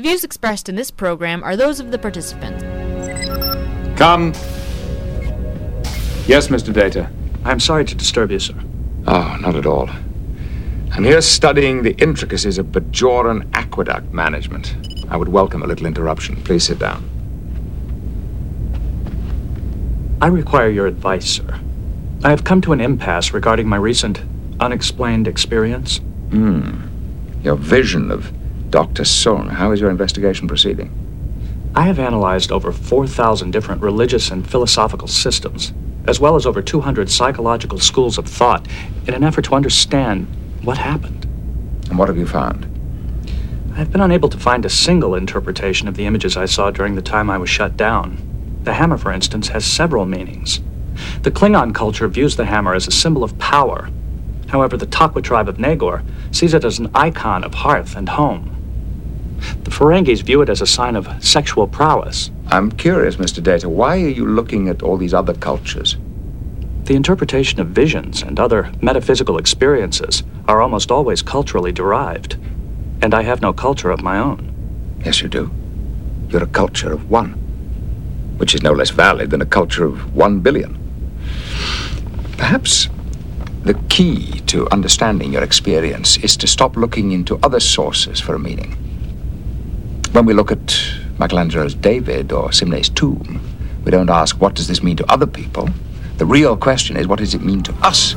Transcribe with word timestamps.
The 0.00 0.08
views 0.08 0.24
expressed 0.24 0.70
in 0.70 0.76
this 0.76 0.90
program 0.90 1.44
are 1.44 1.56
those 1.56 1.78
of 1.78 1.90
the 1.90 1.98
participants. 1.98 2.62
Come. 3.98 4.32
Yes, 6.26 6.48
Mr. 6.48 6.72
Data. 6.72 7.10
I'm 7.44 7.60
sorry 7.60 7.84
to 7.84 7.94
disturb 7.94 8.30
you, 8.30 8.38
sir. 8.38 8.54
Oh, 9.06 9.36
not 9.42 9.56
at 9.56 9.66
all. 9.66 9.90
I'm 10.92 11.04
here 11.04 11.20
studying 11.20 11.82
the 11.82 11.92
intricacies 12.02 12.56
of 12.56 12.68
Bajoran 12.68 13.46
aqueduct 13.52 14.10
management. 14.10 14.74
I 15.10 15.18
would 15.18 15.28
welcome 15.28 15.62
a 15.62 15.66
little 15.66 15.86
interruption. 15.86 16.36
Please 16.44 16.64
sit 16.64 16.78
down. 16.78 17.04
I 20.22 20.28
require 20.28 20.70
your 20.70 20.86
advice, 20.86 21.26
sir. 21.26 21.60
I 22.24 22.30
have 22.30 22.42
come 22.42 22.62
to 22.62 22.72
an 22.72 22.80
impasse 22.80 23.34
regarding 23.34 23.68
my 23.68 23.76
recent 23.76 24.22
unexplained 24.60 25.28
experience. 25.28 25.98
Hmm. 26.30 26.86
Your 27.42 27.56
vision 27.56 28.10
of 28.10 28.32
Dr. 28.70 29.02
Soong. 29.02 29.48
How 29.50 29.72
is 29.72 29.80
your 29.80 29.90
investigation 29.90 30.46
proceeding? 30.46 30.92
I 31.74 31.86
have 31.86 31.98
analyzed 31.98 32.52
over 32.52 32.70
4,000 32.70 33.50
different 33.50 33.82
religious 33.82 34.30
and 34.30 34.48
philosophical 34.48 35.08
systems, 35.08 35.72
as 36.06 36.20
well 36.20 36.36
as 36.36 36.46
over 36.46 36.62
200 36.62 37.10
psychological 37.10 37.80
schools 37.80 38.16
of 38.16 38.26
thought, 38.26 38.66
in 39.08 39.14
an 39.14 39.24
effort 39.24 39.46
to 39.46 39.54
understand 39.54 40.28
what 40.62 40.78
happened. 40.78 41.24
And 41.88 41.98
what 41.98 42.08
have 42.08 42.16
you 42.16 42.26
found? 42.26 42.66
I 43.72 43.76
have 43.76 43.90
been 43.90 44.00
unable 44.00 44.28
to 44.28 44.38
find 44.38 44.64
a 44.64 44.70
single 44.70 45.16
interpretation 45.16 45.88
of 45.88 45.96
the 45.96 46.06
images 46.06 46.36
I 46.36 46.46
saw 46.46 46.70
during 46.70 46.94
the 46.94 47.02
time 47.02 47.28
I 47.28 47.38
was 47.38 47.50
shut 47.50 47.76
down. 47.76 48.18
The 48.62 48.74
hammer, 48.74 48.98
for 48.98 49.10
instance, 49.10 49.48
has 49.48 49.64
several 49.64 50.06
meanings. 50.06 50.60
The 51.22 51.32
Klingon 51.32 51.74
culture 51.74 52.06
views 52.06 52.36
the 52.36 52.44
hammer 52.44 52.74
as 52.74 52.86
a 52.86 52.92
symbol 52.92 53.24
of 53.24 53.38
power. 53.38 53.90
However, 54.48 54.76
the 54.76 54.86
Takwa 54.86 55.24
tribe 55.24 55.48
of 55.48 55.56
Nagor 55.56 56.04
sees 56.30 56.54
it 56.54 56.64
as 56.64 56.78
an 56.78 56.90
icon 56.94 57.42
of 57.42 57.54
hearth 57.54 57.96
and 57.96 58.08
home. 58.08 58.56
The 59.64 59.70
Ferengis 59.70 60.22
view 60.22 60.42
it 60.42 60.48
as 60.48 60.60
a 60.60 60.66
sign 60.66 60.96
of 60.96 61.08
sexual 61.24 61.66
prowess. 61.66 62.30
I'm 62.48 62.70
curious, 62.72 63.16
Mr. 63.16 63.42
Data. 63.42 63.68
Why 63.68 63.96
are 64.02 64.08
you 64.08 64.26
looking 64.26 64.68
at 64.68 64.82
all 64.82 64.96
these 64.96 65.14
other 65.14 65.34
cultures? 65.34 65.96
The 66.84 66.96
interpretation 66.96 67.60
of 67.60 67.68
visions 67.68 68.22
and 68.22 68.40
other 68.40 68.72
metaphysical 68.80 69.38
experiences 69.38 70.22
are 70.48 70.60
almost 70.60 70.90
always 70.90 71.22
culturally 71.22 71.72
derived. 71.72 72.36
And 73.02 73.14
I 73.14 73.22
have 73.22 73.40
no 73.40 73.52
culture 73.52 73.90
of 73.90 74.02
my 74.02 74.18
own. 74.18 75.00
Yes, 75.04 75.22
you 75.22 75.28
do. 75.28 75.50
You're 76.28 76.42
a 76.42 76.48
culture 76.48 76.92
of 76.92 77.08
one, 77.08 77.32
which 78.36 78.54
is 78.54 78.62
no 78.62 78.72
less 78.72 78.90
valid 78.90 79.30
than 79.30 79.42
a 79.42 79.46
culture 79.46 79.84
of 79.84 80.14
one 80.14 80.40
billion. 80.40 80.76
Perhaps 82.36 82.88
the 83.62 83.74
key 83.88 84.40
to 84.46 84.68
understanding 84.70 85.32
your 85.32 85.44
experience 85.44 86.16
is 86.18 86.36
to 86.38 86.46
stop 86.46 86.76
looking 86.76 87.12
into 87.12 87.38
other 87.42 87.60
sources 87.60 88.18
for 88.18 88.34
a 88.34 88.38
meaning. 88.38 88.89
When 90.12 90.26
we 90.26 90.34
look 90.34 90.50
at 90.50 90.76
Michelangelo's 91.18 91.72
David 91.72 92.32
or 92.32 92.50
Simne's 92.50 92.88
tomb, 92.88 93.40
we 93.84 93.92
don't 93.92 94.10
ask, 94.10 94.40
what 94.40 94.54
does 94.54 94.66
this 94.66 94.82
mean 94.82 94.96
to 94.96 95.08
other 95.08 95.26
people? 95.26 95.68
The 96.16 96.26
real 96.26 96.56
question 96.56 96.96
is, 96.96 97.06
what 97.06 97.20
does 97.20 97.32
it 97.32 97.42
mean 97.42 97.62
to 97.62 97.72
us? 97.74 98.14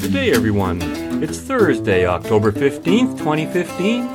Good 0.00 0.14
day, 0.14 0.32
everyone. 0.32 0.80
It's 1.22 1.38
Thursday, 1.38 2.06
October 2.06 2.52
15th, 2.52 3.18
2015. 3.18 4.08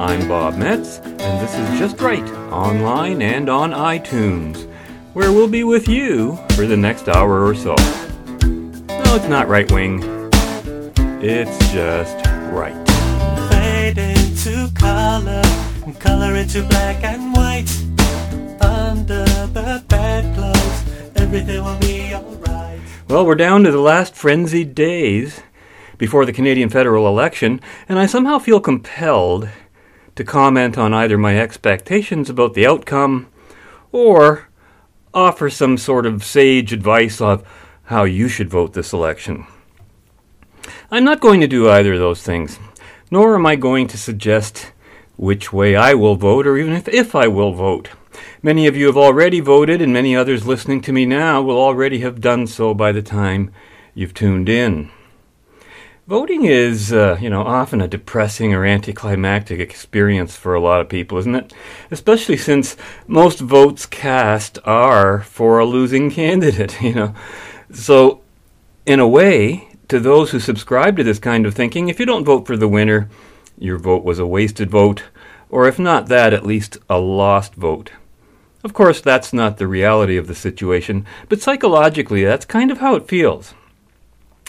I'm 0.00 0.26
Bob 0.26 0.56
Metz, 0.56 0.98
and 0.98 1.18
this 1.18 1.54
is 1.54 1.78
Just 1.78 2.00
Right, 2.00 2.28
online 2.50 3.22
and 3.22 3.48
on 3.48 3.70
iTunes, 3.70 4.68
where 5.12 5.30
we'll 5.30 5.46
be 5.46 5.62
with 5.62 5.86
you 5.86 6.36
for 6.56 6.66
the 6.66 6.76
next 6.76 7.08
hour 7.08 7.44
or 7.44 7.54
so. 7.54 7.76
No, 7.76 9.14
it's 9.14 9.28
not 9.28 9.46
right 9.46 9.70
wing, 9.70 10.17
it's 11.20 11.72
just 11.72 12.16
right. 12.52 12.74
Fade 13.50 13.98
into 13.98 14.72
color, 14.74 15.42
and 15.84 15.98
color 15.98 16.36
into 16.36 16.62
black 16.62 17.02
and 17.02 17.32
white. 17.34 17.68
Under 18.62 19.24
the 19.24 19.84
bedclothes, 19.88 21.16
everything 21.16 21.64
will 21.64 21.78
be 21.78 22.14
alright. 22.14 22.80
Well, 23.08 23.26
we're 23.26 23.34
down 23.34 23.64
to 23.64 23.72
the 23.72 23.80
last 23.80 24.14
frenzied 24.14 24.74
days 24.74 25.42
before 25.96 26.24
the 26.24 26.32
Canadian 26.32 26.68
federal 26.68 27.08
election, 27.08 27.60
and 27.88 27.98
I 27.98 28.06
somehow 28.06 28.38
feel 28.38 28.60
compelled 28.60 29.48
to 30.14 30.24
comment 30.24 30.78
on 30.78 30.94
either 30.94 31.18
my 31.18 31.38
expectations 31.38 32.30
about 32.30 32.54
the 32.54 32.66
outcome 32.66 33.28
or 33.90 34.48
offer 35.12 35.50
some 35.50 35.76
sort 35.78 36.06
of 36.06 36.22
sage 36.22 36.72
advice 36.72 37.20
of 37.20 37.46
how 37.84 38.04
you 38.04 38.28
should 38.28 38.50
vote 38.50 38.74
this 38.74 38.92
election. 38.92 39.46
I'm 40.90 41.04
not 41.04 41.20
going 41.20 41.40
to 41.40 41.46
do 41.46 41.68
either 41.68 41.94
of 41.94 41.98
those 41.98 42.22
things, 42.22 42.58
nor 43.10 43.34
am 43.34 43.46
I 43.46 43.56
going 43.56 43.86
to 43.88 43.98
suggest 43.98 44.72
which 45.16 45.52
way 45.52 45.74
I 45.74 45.94
will 45.94 46.16
vote 46.16 46.46
or 46.46 46.56
even 46.56 46.74
if, 46.74 46.88
if 46.88 47.14
I 47.14 47.28
will 47.28 47.52
vote. 47.52 47.90
Many 48.42 48.66
of 48.66 48.76
you 48.76 48.86
have 48.86 48.96
already 48.96 49.40
voted, 49.40 49.82
and 49.82 49.92
many 49.92 50.14
others 50.14 50.46
listening 50.46 50.80
to 50.82 50.92
me 50.92 51.04
now 51.06 51.42
will 51.42 51.58
already 51.58 52.00
have 52.00 52.20
done 52.20 52.46
so 52.46 52.72
by 52.72 52.92
the 52.92 53.02
time 53.02 53.52
you've 53.94 54.14
tuned 54.14 54.48
in. 54.48 54.90
Voting 56.06 56.44
is, 56.44 56.90
uh, 56.90 57.18
you 57.20 57.28
know, 57.28 57.42
often 57.42 57.82
a 57.82 57.88
depressing 57.88 58.54
or 58.54 58.64
anticlimactic 58.64 59.60
experience 59.60 60.34
for 60.34 60.54
a 60.54 60.60
lot 60.60 60.80
of 60.80 60.88
people, 60.88 61.18
isn't 61.18 61.34
it? 61.34 61.52
Especially 61.90 62.36
since 62.36 62.76
most 63.06 63.40
votes 63.40 63.84
cast 63.84 64.58
are 64.64 65.20
for 65.20 65.58
a 65.58 65.66
losing 65.66 66.10
candidate, 66.22 66.80
you 66.80 66.94
know. 66.94 67.14
So, 67.72 68.22
in 68.86 69.00
a 69.00 69.08
way, 69.08 69.68
to 69.88 69.98
those 69.98 70.30
who 70.30 70.40
subscribe 70.40 70.96
to 70.96 71.04
this 71.04 71.18
kind 71.18 71.46
of 71.46 71.54
thinking, 71.54 71.88
if 71.88 71.98
you 71.98 72.06
don't 72.06 72.24
vote 72.24 72.46
for 72.46 72.56
the 72.56 72.68
winner, 72.68 73.08
your 73.58 73.78
vote 73.78 74.04
was 74.04 74.18
a 74.18 74.26
wasted 74.26 74.70
vote, 74.70 75.04
or 75.50 75.66
if 75.66 75.78
not 75.78 76.08
that, 76.08 76.32
at 76.32 76.46
least 76.46 76.76
a 76.88 76.98
lost 76.98 77.54
vote. 77.54 77.92
Of 78.62 78.74
course, 78.74 79.00
that's 79.00 79.32
not 79.32 79.56
the 79.56 79.66
reality 79.66 80.16
of 80.16 80.26
the 80.26 80.34
situation, 80.34 81.06
but 81.28 81.40
psychologically, 81.40 82.24
that's 82.24 82.44
kind 82.44 82.70
of 82.70 82.78
how 82.78 82.96
it 82.96 83.08
feels. 83.08 83.54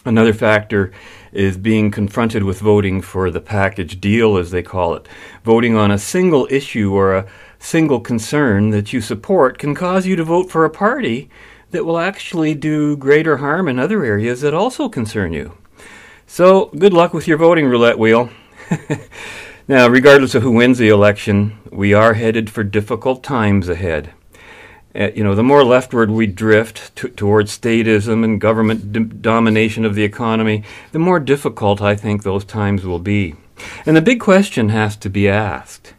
Another 0.05 0.33
factor 0.33 0.91
is 1.31 1.57
being 1.57 1.91
confronted 1.91 2.43
with 2.43 2.59
voting 2.59 3.01
for 3.01 3.29
the 3.29 3.41
package 3.41 4.01
deal, 4.01 4.37
as 4.37 4.51
they 4.51 4.63
call 4.63 4.95
it. 4.95 5.07
Voting 5.43 5.75
on 5.75 5.91
a 5.91 5.97
single 5.97 6.47
issue 6.49 6.93
or 6.93 7.15
a 7.15 7.27
single 7.59 7.99
concern 7.99 8.71
that 8.71 8.93
you 8.93 9.01
support 9.01 9.57
can 9.57 9.75
cause 9.75 10.05
you 10.07 10.15
to 10.15 10.23
vote 10.23 10.49
for 10.49 10.65
a 10.65 10.69
party 10.69 11.29
that 11.71 11.85
will 11.85 11.99
actually 11.99 12.55
do 12.55 12.97
greater 12.97 13.37
harm 13.37 13.67
in 13.67 13.79
other 13.79 14.03
areas 14.03 14.41
that 14.41 14.53
also 14.53 14.89
concern 14.89 15.33
you. 15.33 15.57
So, 16.27 16.67
good 16.77 16.93
luck 16.93 17.13
with 17.13 17.27
your 17.27 17.37
voting 17.37 17.65
roulette 17.65 17.97
wheel. 17.97 18.29
now, 19.67 19.87
regardless 19.87 20.35
of 20.35 20.43
who 20.43 20.51
wins 20.51 20.77
the 20.77 20.89
election, 20.89 21.57
we 21.71 21.93
are 21.93 22.13
headed 22.13 22.49
for 22.49 22.63
difficult 22.63 23.23
times 23.23 23.67
ahead. 23.67 24.13
Uh, 24.95 25.09
you 25.15 25.23
know, 25.23 25.35
the 25.35 25.43
more 25.43 25.63
leftward 25.63 26.09
we 26.09 26.25
drift 26.27 26.95
t- 26.95 27.09
towards 27.09 27.57
statism 27.57 28.23
and 28.23 28.41
government 28.41 28.91
d- 28.91 28.99
domination 28.99 29.85
of 29.85 29.95
the 29.95 30.03
economy, 30.03 30.63
the 30.91 30.99
more 30.99 31.19
difficult 31.19 31.81
I 31.81 31.95
think 31.95 32.23
those 32.23 32.43
times 32.43 32.83
will 32.83 32.99
be. 32.99 33.35
And 33.85 33.95
the 33.95 34.01
big 34.01 34.19
question 34.19 34.69
has 34.69 34.95
to 34.97 35.09
be 35.09 35.29
asked 35.29 35.93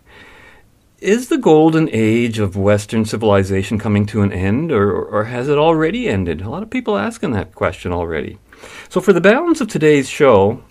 Is 1.00 1.28
the 1.28 1.38
golden 1.38 1.88
age 1.92 2.38
of 2.38 2.58
Western 2.58 3.06
civilization 3.06 3.78
coming 3.78 4.04
to 4.06 4.20
an 4.20 4.32
end, 4.32 4.70
or, 4.70 4.92
or 4.92 5.24
has 5.24 5.48
it 5.48 5.56
already 5.56 6.06
ended? 6.06 6.42
A 6.42 6.50
lot 6.50 6.62
of 6.62 6.68
people 6.68 6.98
asking 6.98 7.30
that 7.32 7.54
question 7.54 7.90
already. 7.90 8.38
So, 8.90 9.00
for 9.00 9.14
the 9.14 9.20
balance 9.20 9.62
of 9.62 9.68
today's 9.68 10.10
show, 10.10 10.62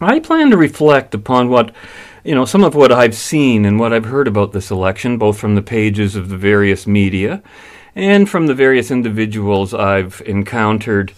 I 0.00 0.20
plan 0.20 0.50
to 0.50 0.56
reflect 0.56 1.14
upon 1.14 1.48
what 1.48 1.74
you 2.22 2.34
know, 2.34 2.44
some 2.44 2.62
of 2.62 2.76
what 2.76 2.92
I've 2.92 3.16
seen 3.16 3.64
and 3.64 3.78
what 3.78 3.92
I've 3.92 4.06
heard 4.06 4.28
about 4.28 4.52
this 4.52 4.70
election, 4.70 5.18
both 5.18 5.38
from 5.38 5.56
the 5.56 5.62
pages 5.62 6.14
of 6.14 6.28
the 6.28 6.38
various 6.38 6.86
media 6.86 7.42
and 7.94 8.28
from 8.28 8.46
the 8.46 8.54
various 8.54 8.90
individuals 8.90 9.74
I've 9.74 10.22
encountered, 10.24 11.12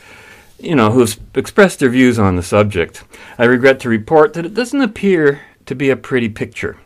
you 0.58 0.74
know, 0.74 0.90
who've 0.90 1.16
expressed 1.34 1.78
their 1.78 1.90
views 1.90 2.18
on 2.18 2.36
the 2.36 2.42
subject. 2.42 3.04
I 3.38 3.44
regret 3.44 3.78
to 3.80 3.88
report 3.88 4.32
that 4.32 4.46
it 4.46 4.54
doesn't 4.54 4.80
appear 4.80 5.42
to 5.66 5.74
be 5.74 5.90
a 5.90 5.96
pretty 5.96 6.30
picture. 6.30 6.78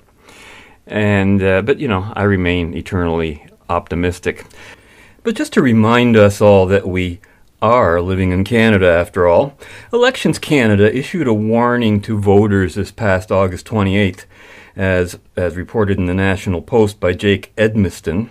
And, 0.91 1.43
uh, 1.43 1.63
but, 1.63 1.79
you 1.79 1.89
know, 1.89 2.13
I 2.15 2.25
remain 2.25 2.75
eternally 2.75 3.47
optimistic. 3.69 4.45
But 5.23 5.37
just 5.37 5.53
to 5.53 5.63
remind 5.63 6.17
us 6.17 6.41
all 6.41 6.67
that 6.67 6.89
we 6.89 7.21
are 7.63 8.01
living 8.01 8.33
in 8.33 8.43
Canada 8.43 8.89
after 8.89 9.29
all, 9.29 9.57
Elections 9.93 10.39
Canada 10.39 10.95
issued 10.95 11.29
a 11.29 11.35
warning 11.35 12.01
to 12.03 12.19
voters 12.19 12.75
this 12.75 12.91
past 12.91 13.31
August 13.31 13.67
28th, 13.67 14.25
as, 14.75 15.19
as 15.37 15.57
reported 15.57 15.99
in 15.99 16.07
the 16.07 16.15
National 16.15 16.61
Post 16.61 16.99
by 16.99 17.13
Jake 17.13 17.55
Edmiston, 17.57 18.29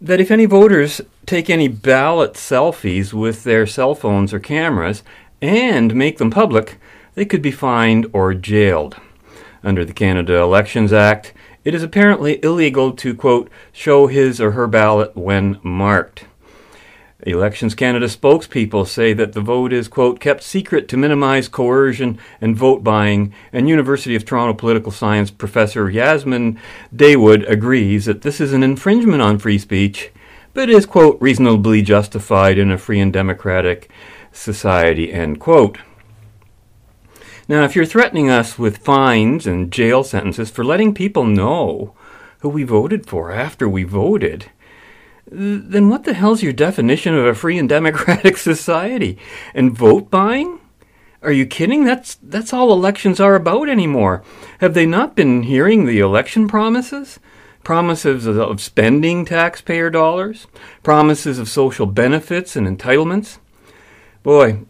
that 0.00 0.20
if 0.20 0.30
any 0.30 0.46
voters 0.46 1.00
take 1.26 1.50
any 1.50 1.68
ballot 1.68 2.32
selfies 2.32 3.12
with 3.12 3.44
their 3.44 3.66
cell 3.66 3.94
phones 3.94 4.32
or 4.32 4.40
cameras 4.40 5.02
and 5.42 5.94
make 5.94 6.18
them 6.18 6.30
public, 6.30 6.78
they 7.14 7.24
could 7.24 7.42
be 7.42 7.50
fined 7.50 8.06
or 8.12 8.32
jailed. 8.34 8.96
Under 9.62 9.84
the 9.84 9.92
Canada 9.92 10.36
Elections 10.36 10.92
Act, 10.92 11.34
it 11.70 11.74
is 11.74 11.84
apparently 11.84 12.42
illegal 12.42 12.90
to, 12.90 13.14
quote, 13.14 13.48
show 13.70 14.08
his 14.08 14.40
or 14.40 14.50
her 14.50 14.66
ballot 14.66 15.14
when 15.14 15.60
marked. 15.62 16.24
Elections 17.24 17.76
Canada 17.76 18.06
spokespeople 18.06 18.88
say 18.88 19.12
that 19.12 19.34
the 19.34 19.40
vote 19.40 19.72
is, 19.72 19.86
quote, 19.86 20.18
kept 20.18 20.42
secret 20.42 20.88
to 20.88 20.96
minimize 20.96 21.46
coercion 21.46 22.18
and 22.40 22.56
vote 22.56 22.82
buying, 22.82 23.32
and 23.52 23.68
University 23.68 24.16
of 24.16 24.24
Toronto 24.24 24.52
political 24.52 24.90
science 24.90 25.30
professor 25.30 25.88
Yasmin 25.88 26.58
Dawood 26.92 27.48
agrees 27.48 28.06
that 28.06 28.22
this 28.22 28.40
is 28.40 28.52
an 28.52 28.64
infringement 28.64 29.22
on 29.22 29.38
free 29.38 29.58
speech, 29.58 30.10
but 30.52 30.68
is, 30.68 30.86
quote, 30.86 31.18
reasonably 31.20 31.82
justified 31.82 32.58
in 32.58 32.72
a 32.72 32.78
free 32.78 32.98
and 32.98 33.12
democratic 33.12 33.88
society, 34.32 35.12
end 35.12 35.38
quote. 35.38 35.78
Now, 37.50 37.64
if 37.64 37.74
you're 37.74 37.84
threatening 37.84 38.30
us 38.30 38.60
with 38.60 38.78
fines 38.78 39.44
and 39.44 39.72
jail 39.72 40.04
sentences 40.04 40.50
for 40.50 40.62
letting 40.62 40.94
people 40.94 41.24
know 41.24 41.96
who 42.42 42.48
we 42.48 42.62
voted 42.62 43.06
for 43.06 43.32
after 43.32 43.68
we 43.68 43.82
voted, 43.82 44.52
then 45.26 45.88
what 45.88 46.04
the 46.04 46.14
hell's 46.14 46.44
your 46.44 46.52
definition 46.52 47.12
of 47.12 47.26
a 47.26 47.34
free 47.34 47.58
and 47.58 47.68
democratic 47.68 48.36
society? 48.36 49.18
And 49.52 49.76
vote 49.76 50.12
buying? 50.12 50.60
Are 51.22 51.32
you 51.32 51.44
kidding? 51.44 51.84
That's 51.84 52.20
that's 52.22 52.52
all 52.52 52.72
elections 52.72 53.18
are 53.18 53.34
about 53.34 53.68
anymore. 53.68 54.22
Have 54.60 54.74
they 54.74 54.86
not 54.86 55.16
been 55.16 55.42
hearing 55.42 55.86
the 55.86 55.98
election 55.98 56.46
promises? 56.46 57.18
Promises 57.64 58.28
of 58.28 58.60
spending 58.60 59.24
taxpayer 59.24 59.90
dollars, 59.90 60.46
promises 60.84 61.40
of 61.40 61.48
social 61.48 61.86
benefits 61.86 62.54
and 62.54 62.68
entitlements. 62.68 63.38
Boy, 64.22 64.60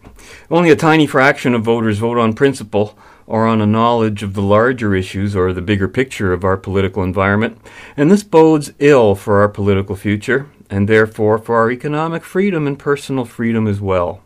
only 0.50 0.70
a 0.70 0.76
tiny 0.76 1.06
fraction 1.06 1.54
of 1.54 1.62
voters 1.62 1.98
vote 1.98 2.18
on 2.18 2.32
principle 2.32 2.98
or 3.26 3.46
on 3.46 3.60
a 3.60 3.66
knowledge 3.66 4.22
of 4.22 4.34
the 4.34 4.42
larger 4.42 4.94
issues 4.94 5.36
or 5.36 5.52
the 5.52 5.62
bigger 5.62 5.86
picture 5.86 6.32
of 6.32 6.42
our 6.42 6.56
political 6.56 7.04
environment, 7.04 7.56
and 7.96 8.10
this 8.10 8.24
bodes 8.24 8.72
ill 8.80 9.14
for 9.14 9.40
our 9.40 9.48
political 9.48 9.94
future, 9.94 10.50
and 10.68 10.88
therefore 10.88 11.38
for 11.38 11.56
our 11.56 11.70
economic 11.70 12.24
freedom 12.24 12.66
and 12.66 12.78
personal 12.78 13.24
freedom 13.24 13.68
as 13.68 13.80
well. 13.80 14.20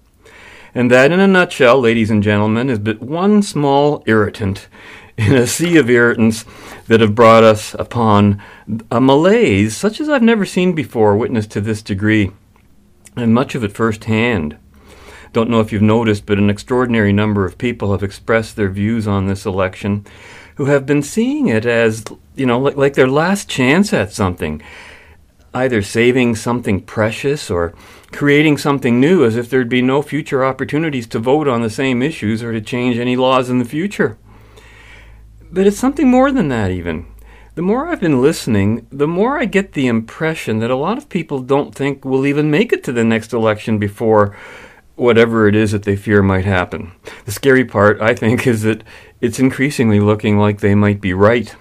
And 0.74 0.90
that, 0.90 1.12
in 1.12 1.20
a 1.20 1.26
nutshell, 1.26 1.80
ladies 1.80 2.10
and 2.10 2.22
gentlemen, 2.22 2.70
is 2.70 2.78
but 2.78 3.00
one 3.00 3.42
small 3.42 4.02
irritant 4.06 4.68
in 5.16 5.34
a 5.34 5.46
sea 5.46 5.76
of 5.76 5.88
irritants 5.88 6.44
that 6.88 7.00
have 7.00 7.14
brought 7.14 7.44
us 7.44 7.74
upon 7.78 8.42
a 8.90 9.00
malaise 9.00 9.76
such 9.76 10.00
as 10.00 10.08
I've 10.08 10.22
never 10.22 10.44
seen 10.44 10.72
before, 10.72 11.16
witnessed 11.16 11.50
to 11.52 11.60
this 11.60 11.82
degree, 11.82 12.32
and 13.14 13.34
much 13.34 13.54
of 13.54 13.62
it 13.62 13.72
firsthand. 13.72 14.56
Don't 15.34 15.50
know 15.50 15.58
if 15.58 15.72
you've 15.72 15.82
noticed, 15.82 16.26
but 16.26 16.38
an 16.38 16.48
extraordinary 16.48 17.12
number 17.12 17.44
of 17.44 17.58
people 17.58 17.90
have 17.90 18.04
expressed 18.04 18.54
their 18.54 18.69
views 18.69 19.08
on 19.08 19.26
this 19.26 19.44
election 19.44 20.06
who 20.54 20.66
have 20.66 20.86
been 20.86 21.02
seeing 21.02 21.48
it 21.48 21.66
as, 21.66 22.04
you 22.36 22.46
know, 22.46 22.60
like, 22.60 22.76
like 22.76 22.94
their 22.94 23.08
last 23.08 23.48
chance 23.48 23.92
at 23.92 24.12
something. 24.12 24.62
Either 25.52 25.82
saving 25.82 26.36
something 26.36 26.81
precious 26.81 27.50
or 27.50 27.75
creating 28.12 28.58
something 28.58 29.00
new 29.00 29.25
as 29.25 29.34
if 29.34 29.50
there'd 29.50 29.69
be 29.69 29.82
no 29.82 30.02
future 30.02 30.44
opportunities 30.44 31.08
to 31.08 31.19
vote 31.19 31.48
on 31.48 31.62
the 31.62 31.70
same 31.70 32.00
issues 32.00 32.40
or 32.40 32.52
to 32.52 32.60
change 32.60 32.96
any 32.96 33.16
laws 33.16 33.50
in 33.50 33.58
the 33.58 33.64
future. 33.64 34.16
But 35.50 35.66
it's 35.66 35.76
something 35.76 36.08
more 36.08 36.30
than 36.30 36.46
that, 36.50 36.70
even. 36.70 37.06
The 37.56 37.62
more 37.62 37.88
I've 37.88 38.00
been 38.00 38.22
listening, 38.22 38.87
the 38.92 39.08
more 39.08 39.37
I 39.38 39.46
get 39.46 39.72
the 39.72 39.88
impression 39.88 40.60
that 40.60 40.70
a 40.70 40.76
lot 40.76 40.96
of 40.96 41.08
people 41.08 41.40
don't 41.40 41.75
think 41.75 42.04
we'll 42.04 42.25
even 42.25 42.52
make 42.52 42.72
it 42.72 42.84
to 42.84 42.92
the 42.92 43.04
next 43.04 43.32
election 43.32 43.78
before 43.78 44.37
whatever 44.96 45.49
it 45.49 45.55
is 45.55 45.73
that 45.73 45.82
they 45.82 45.96
fear 45.96 46.23
might 46.23 46.44
happen. 46.44 46.93
The 47.25 47.32
scary 47.32 47.64
part, 47.64 48.00
I 48.00 48.14
think, 48.14 48.46
is 48.46 48.62
that 48.62 48.82
it's 49.20 49.38
increasingly 49.38 50.00
looking 50.00 50.38
like 50.38 50.61
they 50.61 50.75
might 50.75 51.00
be 51.00 51.12
right, 51.12 51.55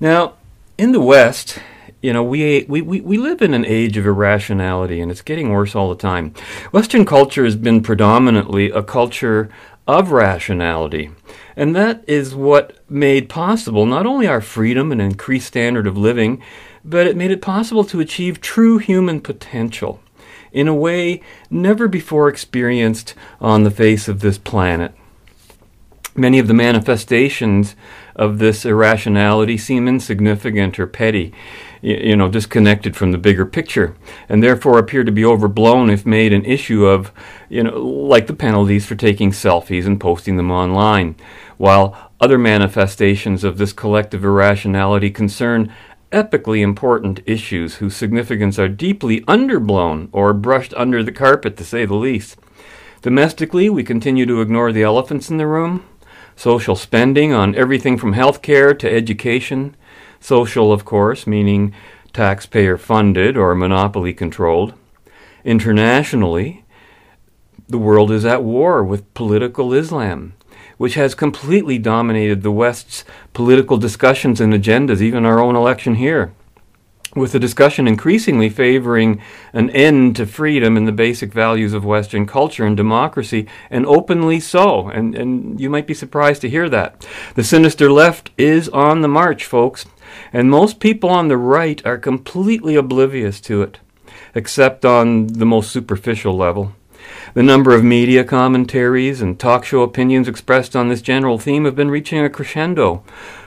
now, 0.00 0.32
in 0.76 0.90
the 0.90 1.00
West, 1.00 1.60
you 2.02 2.12
know, 2.12 2.24
we, 2.24 2.66
we, 2.68 2.82
we, 2.82 3.00
we 3.00 3.18
live 3.18 3.40
in 3.40 3.54
an 3.54 3.64
age 3.64 3.96
of 3.96 4.04
irrationality, 4.04 5.00
and 5.00 5.12
it's 5.12 5.22
getting 5.22 5.50
worse 5.50 5.76
all 5.76 5.90
the 5.90 5.94
time. 5.94 6.34
Western 6.72 7.04
culture 7.04 7.44
has 7.44 7.54
been 7.54 7.82
predominantly 7.82 8.70
a 8.70 8.82
culture 8.82 9.48
of 9.86 10.10
rationality. 10.10 11.12
And 11.54 11.76
that 11.76 12.02
is 12.08 12.34
what 12.34 12.80
made 12.90 13.28
possible 13.28 13.86
not 13.86 14.06
only 14.06 14.26
our 14.26 14.40
freedom 14.40 14.90
and 14.90 15.00
increased 15.00 15.46
standard 15.46 15.86
of 15.86 15.96
living, 15.96 16.42
but 16.84 17.06
it 17.06 17.16
made 17.16 17.30
it 17.30 17.42
possible 17.42 17.84
to 17.84 18.00
achieve 18.00 18.40
true 18.40 18.78
human 18.78 19.20
potential 19.20 20.00
in 20.52 20.68
a 20.68 20.74
way 20.74 21.20
never 21.50 21.88
before 21.88 22.28
experienced 22.28 23.14
on 23.40 23.64
the 23.64 23.70
face 23.70 24.08
of 24.08 24.20
this 24.20 24.38
planet. 24.38 24.94
Many 26.16 26.38
of 26.38 26.48
the 26.48 26.54
manifestations 26.54 27.76
of 28.16 28.38
this 28.38 28.66
irrationality 28.66 29.56
seem 29.56 29.86
insignificant 29.86 30.78
or 30.78 30.86
petty, 30.86 31.32
you 31.80 32.16
know, 32.16 32.28
disconnected 32.28 32.96
from 32.96 33.12
the 33.12 33.18
bigger 33.18 33.46
picture, 33.46 33.96
and 34.28 34.42
therefore 34.42 34.78
appear 34.78 35.04
to 35.04 35.12
be 35.12 35.24
overblown 35.24 35.88
if 35.88 36.04
made 36.04 36.32
an 36.32 36.44
issue 36.44 36.84
of, 36.84 37.12
you 37.48 37.62
know, 37.62 37.78
like 37.78 38.26
the 38.26 38.34
penalties 38.34 38.84
for 38.84 38.96
taking 38.96 39.30
selfies 39.30 39.86
and 39.86 40.00
posting 40.00 40.36
them 40.36 40.50
online, 40.50 41.14
while 41.56 42.10
other 42.20 42.38
manifestations 42.38 43.44
of 43.44 43.56
this 43.56 43.72
collective 43.72 44.24
irrationality 44.24 45.10
concern 45.10 45.72
epically 46.10 46.60
important 46.60 47.20
issues 47.26 47.76
whose 47.76 47.96
significance 47.96 48.58
are 48.58 48.68
deeply 48.68 49.20
underblown 49.22 50.08
or 50.12 50.32
brushed 50.32 50.74
under 50.74 51.02
the 51.02 51.12
carpet, 51.12 51.56
to 51.56 51.64
say 51.64 51.84
the 51.84 51.94
least. 51.94 52.38
Domestically, 53.02 53.70
we 53.70 53.82
continue 53.82 54.26
to 54.26 54.40
ignore 54.40 54.72
the 54.72 54.82
elephants 54.82 55.30
in 55.30 55.36
the 55.36 55.46
room. 55.46 55.84
Social 56.36 56.76
spending 56.76 57.32
on 57.32 57.54
everything 57.54 57.96
from 57.96 58.12
health 58.12 58.42
care 58.42 58.74
to 58.74 58.90
education. 58.90 59.76
Social, 60.20 60.72
of 60.72 60.84
course, 60.84 61.26
meaning 61.26 61.74
taxpayer 62.12 62.76
funded 62.76 63.36
or 63.36 63.54
monopoly 63.54 64.12
controlled. 64.12 64.74
Internationally, 65.44 66.64
the 67.68 67.78
world 67.78 68.10
is 68.10 68.24
at 68.24 68.42
war 68.42 68.82
with 68.82 69.14
political 69.14 69.72
Islam 69.72 70.34
which 70.80 70.94
has 70.94 71.14
completely 71.14 71.76
dominated 71.76 72.40
the 72.40 72.50
West's 72.50 73.04
political 73.34 73.76
discussions 73.76 74.40
and 74.40 74.54
agendas, 74.54 75.02
even 75.02 75.26
our 75.26 75.38
own 75.38 75.54
election 75.54 75.96
here. 75.96 76.32
With 77.14 77.32
the 77.32 77.38
discussion 77.38 77.86
increasingly 77.86 78.48
favoring 78.48 79.20
an 79.52 79.68
end 79.68 80.16
to 80.16 80.24
freedom 80.24 80.78
and 80.78 80.88
the 80.88 80.92
basic 80.92 81.34
values 81.34 81.74
of 81.74 81.84
Western 81.84 82.24
culture 82.24 82.64
and 82.64 82.78
democracy, 82.78 83.46
and 83.68 83.84
openly 83.84 84.40
so. 84.40 84.88
And, 84.88 85.14
and 85.14 85.60
you 85.60 85.68
might 85.68 85.86
be 85.86 85.92
surprised 85.92 86.40
to 86.40 86.48
hear 86.48 86.70
that. 86.70 87.06
The 87.34 87.44
sinister 87.44 87.92
left 87.92 88.30
is 88.38 88.70
on 88.70 89.02
the 89.02 89.08
march, 89.08 89.44
folks, 89.44 89.84
and 90.32 90.48
most 90.48 90.80
people 90.80 91.10
on 91.10 91.28
the 91.28 91.36
right 91.36 91.84
are 91.84 91.98
completely 91.98 92.74
oblivious 92.74 93.38
to 93.42 93.60
it, 93.60 93.80
except 94.34 94.86
on 94.86 95.26
the 95.26 95.44
most 95.44 95.72
superficial 95.72 96.34
level. 96.34 96.72
The 97.34 97.42
number 97.42 97.74
of 97.74 97.84
media 97.84 98.24
commentaries 98.24 99.20
and 99.20 99.38
talk 99.38 99.64
show 99.64 99.82
opinions 99.82 100.28
expressed 100.28 100.74
on 100.74 100.88
this 100.88 101.02
general 101.02 101.38
theme 101.38 101.64
have 101.64 101.76
been 101.76 101.90
reaching 101.90 102.24
a 102.24 102.30
crescendo, 102.30 103.02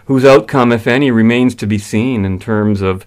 whose 0.05 0.25
outcome, 0.25 0.71
if 0.71 0.87
any, 0.87 1.11
remains 1.11 1.55
to 1.55 1.67
be 1.67 1.77
seen 1.77 2.25
in 2.25 2.39
terms 2.39 2.81
of 2.81 3.05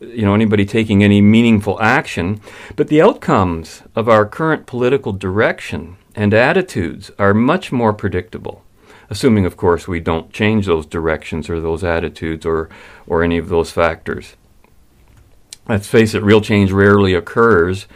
you 0.00 0.24
know 0.26 0.34
anybody 0.34 0.64
taking 0.66 1.02
any 1.02 1.20
meaningful 1.20 1.80
action. 1.80 2.40
But 2.74 2.88
the 2.88 3.02
outcomes 3.02 3.82
of 3.94 4.08
our 4.08 4.26
current 4.26 4.66
political 4.66 5.12
direction 5.12 5.96
and 6.14 6.34
attitudes 6.34 7.10
are 7.18 7.34
much 7.34 7.72
more 7.72 7.92
predictable 7.92 8.62
assuming, 9.08 9.46
of 9.46 9.56
course, 9.56 9.86
we 9.86 10.00
don't 10.00 10.32
change 10.32 10.66
those 10.66 10.86
directions 10.86 11.48
or 11.48 11.60
those 11.60 11.84
attitudes 11.84 12.44
or, 12.44 12.68
or 13.06 13.22
any 13.22 13.38
of 13.38 13.48
those 13.48 13.70
factors. 13.70 14.34
Let's 15.68 15.88
face 15.88 16.14
it, 16.14 16.22
real 16.22 16.40
change 16.40 16.70
rarely 16.70 17.14
occurs 17.14 17.86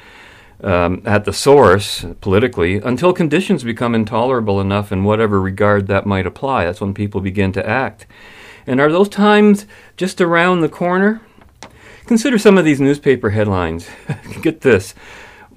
um, 0.63 1.03
at 1.05 1.25
the 1.25 1.33
source 1.33 2.05
politically 2.21 2.77
until 2.77 3.13
conditions 3.13 3.65
become 3.65 3.95
intolerable 3.95 4.61
enough 4.61 4.93
in 4.93 5.05
whatever 5.05 5.41
regard 5.41 5.87
that 5.87 6.07
might 6.07 6.27
apply. 6.27 6.65
That's 6.65 6.81
when 6.81 6.95
people 6.95 7.21
begin 7.21 7.53
to 7.53 7.67
act. 7.67 8.07
And 8.67 8.81
are 8.81 8.93
those 8.93 9.09
times 9.09 9.67
just 9.97 10.21
around 10.21 10.61
the 10.61 10.69
corner? 10.69 11.21
Consider 12.07 12.39
some 12.39 12.59
of 12.59 12.65
these 12.65 12.81
newspaper 12.81 13.31
headlines. 13.31 13.89
Get 14.43 14.61
this. 14.63 14.95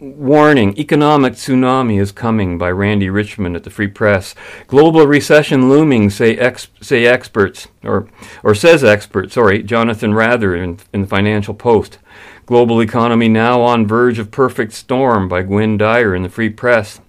Warning, 0.04 0.78
economic 0.78 1.36
tsunami 1.36 1.98
is 1.98 2.12
coming 2.12 2.58
by 2.58 2.70
Randy 2.72 3.10
Richmond 3.10 3.56
at 3.56 3.64
the 3.64 3.70
Free 3.70 3.88
Press. 3.88 4.36
Global 4.68 5.08
recession 5.08 5.70
looming, 5.70 6.10
say 6.10 6.36
ex- 6.36 6.68
say 6.82 7.06
experts, 7.06 7.70
or 7.86 8.10
or 8.44 8.54
says 8.54 8.84
expert. 8.84 9.32
Sorry, 9.32 9.64
Jonathan 9.64 10.12
Ratner 10.12 10.62
in, 10.62 10.80
in 10.92 11.04
the 11.04 11.08
Financial 11.08 11.54
Post. 11.54 12.00
Global 12.46 12.82
Economy 12.82 13.30
Now 13.30 13.62
on 13.62 13.88
Verge 13.88 14.20
of 14.20 14.30
Perfect 14.30 14.74
Storm 14.74 15.30
by 15.30 15.42
Gwynne 15.42 15.78
Dyer 15.78 16.14
in 16.14 16.24
the 16.24 16.28
Free 16.28 16.50
Press. 16.50 17.00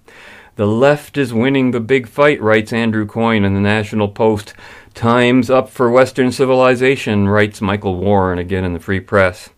The 0.54 0.68
left 0.68 1.16
is 1.16 1.34
winning 1.34 1.72
the 1.72 1.80
big 1.80 2.06
fight, 2.06 2.40
writes 2.40 2.72
Andrew 2.72 3.06
Coyne 3.06 3.44
in 3.44 3.54
the 3.54 3.60
National 3.60 4.06
Post. 4.06 4.54
Time's 4.94 5.50
up 5.50 5.68
for 5.68 5.90
Western 5.90 6.30
civilization, 6.30 7.26
writes 7.26 7.60
Michael 7.60 7.96
Warren 7.96 8.38
again 8.38 8.62
in 8.62 8.72
the 8.72 8.78
Free 8.78 9.00
Press. 9.00 9.50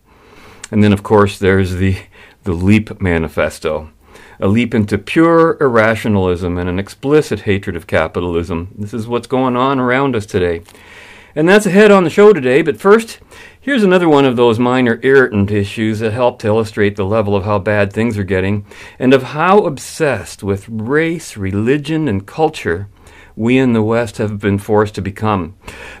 And 0.71 0.83
then, 0.83 0.91
of 0.91 1.03
course, 1.03 1.37
there's 1.37 1.75
the, 1.75 1.97
the 2.47 2.53
LEAP 2.53 3.01
Manifesto 3.01 3.89
a 4.39 4.47
leap 4.47 4.73
into 4.73 4.97
pure 4.97 5.57
irrationalism 5.59 6.57
and 6.57 6.69
an 6.69 6.79
explicit 6.79 7.41
hatred 7.41 7.75
of 7.75 7.87
capitalism. 7.87 8.73
This 8.77 8.93
is 8.93 9.05
what's 9.05 9.27
going 9.27 9.57
on 9.57 9.79
around 9.79 10.15
us 10.15 10.25
today. 10.25 10.61
And 11.35 11.49
that's 11.49 11.65
ahead 11.65 11.91
on 11.91 12.05
the 12.05 12.09
show 12.09 12.31
today, 12.31 12.61
but 12.61 12.79
first, 12.79 13.19
here's 13.59 13.83
another 13.83 14.07
one 14.07 14.23
of 14.23 14.37
those 14.37 14.59
minor 14.59 14.99
irritant 15.03 15.51
issues 15.51 15.99
that 15.99 16.13
help 16.13 16.39
to 16.39 16.47
illustrate 16.47 16.95
the 16.95 17.03
level 17.03 17.35
of 17.35 17.43
how 17.43 17.59
bad 17.59 17.91
things 17.91 18.17
are 18.17 18.23
getting 18.23 18.65
and 18.97 19.13
of 19.13 19.23
how 19.23 19.65
obsessed 19.65 20.41
with 20.41 20.69
race, 20.69 21.35
religion, 21.35 22.07
and 22.07 22.25
culture 22.25 22.87
we 23.37 23.59
in 23.59 23.73
the 23.73 23.83
West 23.83 24.17
have 24.17 24.39
been 24.39 24.57
forced 24.57 24.95
to 24.95 25.01
become. 25.01 25.55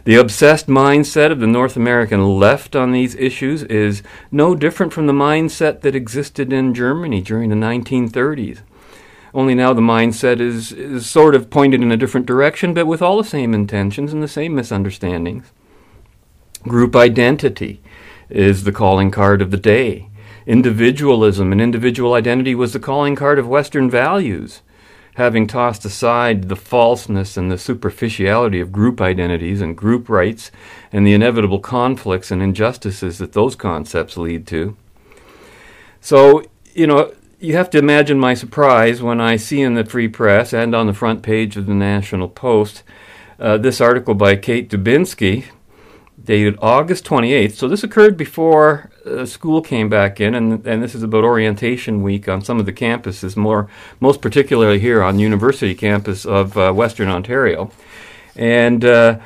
The 0.05 0.15
obsessed 0.15 0.65
mindset 0.65 1.31
of 1.31 1.39
the 1.39 1.45
North 1.45 1.75
American 1.75 2.39
left 2.39 2.75
on 2.75 2.91
these 2.91 3.13
issues 3.15 3.61
is 3.63 4.01
no 4.31 4.55
different 4.55 4.91
from 4.91 5.05
the 5.05 5.13
mindset 5.13 5.81
that 5.81 5.95
existed 5.95 6.51
in 6.51 6.73
Germany 6.73 7.21
during 7.21 7.51
the 7.51 7.55
1930s. 7.55 8.61
Only 9.35 9.53
now 9.53 9.71
the 9.71 9.81
mindset 9.81 10.39
is, 10.39 10.71
is 10.71 11.07
sort 11.07 11.35
of 11.35 11.51
pointed 11.51 11.83
in 11.83 11.91
a 11.91 11.97
different 11.97 12.25
direction, 12.25 12.73
but 12.73 12.87
with 12.87 13.03
all 13.03 13.17
the 13.17 13.23
same 13.23 13.53
intentions 13.53 14.11
and 14.11 14.23
the 14.23 14.27
same 14.27 14.55
misunderstandings. 14.55 15.51
Group 16.63 16.95
identity 16.95 17.81
is 18.29 18.63
the 18.63 18.71
calling 18.71 19.11
card 19.11 19.43
of 19.43 19.51
the 19.51 19.57
day. 19.57 20.09
Individualism 20.47 21.51
and 21.51 21.61
individual 21.61 22.15
identity 22.15 22.55
was 22.55 22.73
the 22.73 22.79
calling 22.79 23.15
card 23.15 23.37
of 23.37 23.47
Western 23.47 23.91
values 23.91 24.61
having 25.17 25.47
tossed 25.47 25.83
aside 25.83 26.43
the 26.43 26.55
falseness 26.55 27.37
and 27.37 27.49
the 27.49 27.57
superficiality 27.57 28.59
of 28.59 28.71
group 28.71 29.01
identities 29.01 29.61
and 29.61 29.75
group 29.75 30.07
rights 30.09 30.51
and 30.91 31.07
the 31.07 31.13
inevitable 31.13 31.59
conflicts 31.59 32.29
and 32.29 32.39
injustices 32.39 33.17
that 33.17 33.33
those 33.33 33.55
concepts 33.55 34.15
lead 34.15 34.45
to. 34.45 34.77
So, 36.01 36.43
you 36.75 36.85
know, 36.85 37.15
you 37.39 37.55
have 37.55 37.71
to 37.71 37.79
imagine 37.79 38.19
my 38.19 38.35
surprise 38.35 39.01
when 39.01 39.19
I 39.19 39.37
see 39.37 39.61
in 39.61 39.73
the 39.73 39.83
Free 39.83 40.07
Press 40.07 40.53
and 40.53 40.75
on 40.75 40.85
the 40.85 40.93
front 40.93 41.23
page 41.23 41.57
of 41.57 41.65
the 41.65 41.73
National 41.73 42.29
Post 42.29 42.83
uh, 43.39 43.57
this 43.57 43.81
article 43.81 44.13
by 44.13 44.35
Kate 44.35 44.69
Dubinski, 44.69 45.45
dated 46.27 46.59
August 46.61 47.05
28th. 47.05 47.53
So 47.53 47.67
this 47.69 47.83
occurred 47.83 48.17
before 48.17 48.91
uh, 49.05 49.25
school 49.25 49.61
came 49.61 49.87
back 49.87 50.19
in, 50.19 50.35
and, 50.35 50.67
and 50.67 50.83
this 50.83 50.93
is 50.93 51.01
about 51.01 51.23
orientation 51.23 52.03
week 52.03 52.27
on 52.27 52.41
some 52.43 52.59
of 52.59 52.65
the 52.65 52.73
campuses, 52.73 53.37
more 53.37 53.69
most 54.01 54.21
particularly 54.21 54.79
here 54.79 55.01
on 55.01 55.19
University 55.19 55.73
campus 55.73 56.25
of 56.25 56.57
uh, 56.57 56.73
Western 56.73 57.07
Ontario. 57.07 57.71
And 58.35 58.83
uh, 58.83 59.19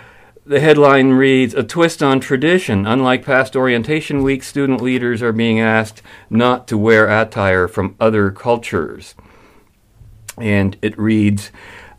the 0.46 0.60
headline 0.60 1.10
reads 1.10 1.56
A 1.56 1.64
twist 1.64 2.04
on 2.04 2.20
tradition. 2.20 2.86
Unlike 2.86 3.26
past 3.26 3.56
orientation 3.56 4.22
week, 4.22 4.44
student 4.44 4.80
leaders 4.80 5.24
are 5.24 5.34
being 5.34 5.60
asked 5.60 6.04
not 6.30 6.68
to 6.68 6.78
wear 6.78 7.10
attire 7.10 7.68
from 7.68 7.96
other 8.00 8.30
cultures. 8.30 9.16
And 10.38 10.78
it 10.84 10.98
reads, 11.00 11.52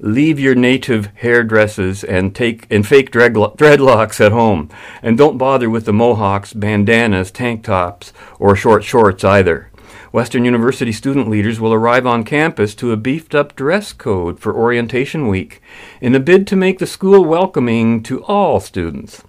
leave 0.02 0.40
your 0.40 0.56
native 0.56 1.06
hairdresses 1.14 2.02
and 2.02 2.34
take 2.34 2.66
and 2.68 2.86
fake 2.86 3.12
dreadlocks 3.12 4.20
at 4.20 4.32
home. 4.32 4.68
And 5.00 5.16
don't 5.16 5.38
bother 5.38 5.70
with 5.70 5.86
the 5.86 5.92
mohawks 5.92 6.52
bandanas 6.52 7.30
tank 7.30 7.64
tops 7.64 8.12
or 8.38 8.56
short 8.56 8.82
shorts 8.82 9.22
either. 9.24 9.70
Western 10.10 10.44
university 10.44 10.92
student 10.92 11.30
leaders 11.30 11.58
will 11.58 11.72
arrive 11.72 12.06
on 12.06 12.24
campus 12.24 12.74
to 12.74 12.92
a 12.92 12.96
beefed 12.96 13.34
up 13.34 13.56
dress 13.56 13.92
code 13.92 14.40
for 14.40 14.54
orientation 14.54 15.28
week 15.28 15.62
in 16.02 16.14
a 16.14 16.20
bid 16.20 16.46
to 16.48 16.56
make 16.56 16.80
the 16.80 16.86
school 16.86 17.24
welcoming 17.24 18.02
to 18.02 18.22
all 18.24 18.60
students. 18.60 19.22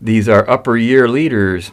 These 0.00 0.28
are 0.28 0.48
upper 0.48 0.78
year 0.78 1.06
leaders 1.08 1.72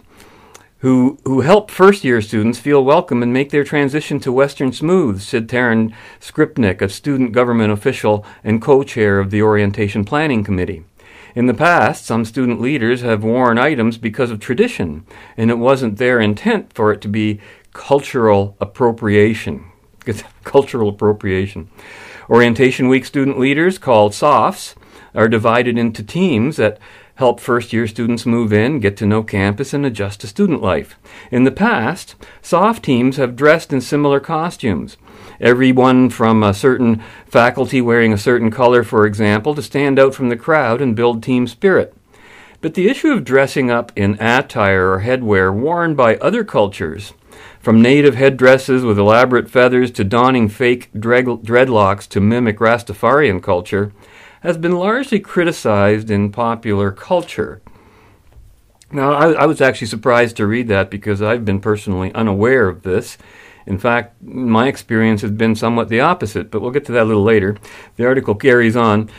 who, 0.79 1.17
who 1.23 1.41
help 1.41 1.71
first 1.71 2.03
year 2.03 2.21
students 2.21 2.59
feel 2.59 2.83
welcome 2.83 3.23
and 3.23 3.33
make 3.33 3.49
their 3.49 3.63
transition 3.63 4.19
to 4.19 4.31
Western 4.31 4.71
smooth, 4.71 5.21
said 5.21 5.47
Taryn 5.47 5.93
Skripnik, 6.19 6.81
a 6.81 6.89
student 6.89 7.31
government 7.31 7.71
official 7.71 8.25
and 8.43 8.61
co 8.61 8.83
chair 8.83 9.19
of 9.19 9.31
the 9.31 9.41
Orientation 9.41 10.05
Planning 10.05 10.43
Committee. 10.43 10.83
In 11.35 11.47
the 11.47 11.53
past, 11.53 12.05
some 12.05 12.25
student 12.25 12.61
leaders 12.61 13.01
have 13.01 13.23
worn 13.23 13.57
items 13.57 13.97
because 13.97 14.31
of 14.31 14.39
tradition, 14.39 15.05
and 15.35 15.49
it 15.49 15.57
wasn't 15.57 15.97
their 15.97 16.19
intent 16.19 16.73
for 16.73 16.91
it 16.91 17.01
to 17.01 17.07
be 17.07 17.39
cultural 17.73 18.55
appropriation. 18.59 19.65
cultural 20.43 20.89
appropriation. 20.89 21.69
Orientation 22.29 22.87
Week 22.87 23.05
student 23.05 23.39
leaders, 23.39 23.77
called 23.77 24.13
SOFs, 24.13 24.75
are 25.15 25.27
divided 25.27 25.77
into 25.77 26.03
teams 26.03 26.57
that 26.57 26.77
help 27.17 27.39
first 27.39 27.73
year 27.73 27.87
students 27.87 28.25
move 28.25 28.53
in, 28.53 28.79
get 28.79 28.95
to 28.97 29.05
know 29.05 29.23
campus, 29.23 29.73
and 29.73 29.85
adjust 29.85 30.21
to 30.21 30.27
student 30.27 30.61
life. 30.61 30.97
In 31.31 31.43
the 31.43 31.51
past, 31.51 32.15
soft 32.41 32.83
teams 32.83 33.17
have 33.17 33.35
dressed 33.35 33.73
in 33.73 33.81
similar 33.81 34.19
costumes. 34.19 34.97
Everyone 35.41 36.09
from 36.11 36.43
a 36.43 36.53
certain 36.53 37.03
faculty 37.25 37.81
wearing 37.81 38.13
a 38.13 38.17
certain 38.17 38.51
color, 38.51 38.83
for 38.83 39.05
example, 39.05 39.55
to 39.55 39.63
stand 39.63 39.97
out 39.97 40.13
from 40.13 40.29
the 40.29 40.37
crowd 40.37 40.79
and 40.79 40.95
build 40.95 41.23
team 41.23 41.47
spirit. 41.47 41.95
But 42.61 42.75
the 42.75 42.87
issue 42.87 43.09
of 43.09 43.23
dressing 43.23 43.71
up 43.71 43.91
in 43.95 44.19
attire 44.19 44.91
or 44.93 45.01
headwear 45.01 45.53
worn 45.53 45.95
by 45.95 46.17
other 46.17 46.43
cultures, 46.43 47.13
from 47.59 47.81
native 47.81 48.15
headdresses 48.15 48.83
with 48.83 48.99
elaborate 48.99 49.49
feathers 49.49 49.91
to 49.91 50.03
donning 50.03 50.49
fake 50.49 50.91
dreadlocks 50.93 52.07
to 52.09 52.21
mimic 52.21 52.59
Rastafarian 52.59 53.41
culture, 53.41 53.91
has 54.47 54.57
been 54.57 54.77
largely 54.77 55.19
criticized 55.19 56.09
in 56.09 56.31
popular 56.31 56.89
culture. 56.89 57.61
Now, 58.89 59.11
I, 59.11 59.31
I, 59.33 59.45
was 59.45 59.59
actually 59.59 59.87
surprised 59.87 60.37
to 60.37 60.47
read 60.47 60.69
that 60.69 60.89
because 60.89 61.21
I've 61.21 61.43
been 61.43 61.59
personally 61.59 62.13
unaware 62.13 62.69
of 62.69 62.83
this. 62.83 63.17
In 63.65 63.77
fact, 63.77 64.23
my 64.23 64.69
experience 64.69 65.21
has 65.21 65.31
been 65.31 65.53
somewhat 65.53 65.89
the 65.89 65.99
opposite, 65.99 66.49
but 66.49 66.61
we'll 66.61 66.71
get 66.71 66.85
to 66.85 66.93
that 66.93 67.03
a 67.03 67.11
little 67.11 67.25
later. 67.25 67.57
The 67.97 68.05
article 68.05 68.35
carries 68.35 68.77
on. 68.77 69.09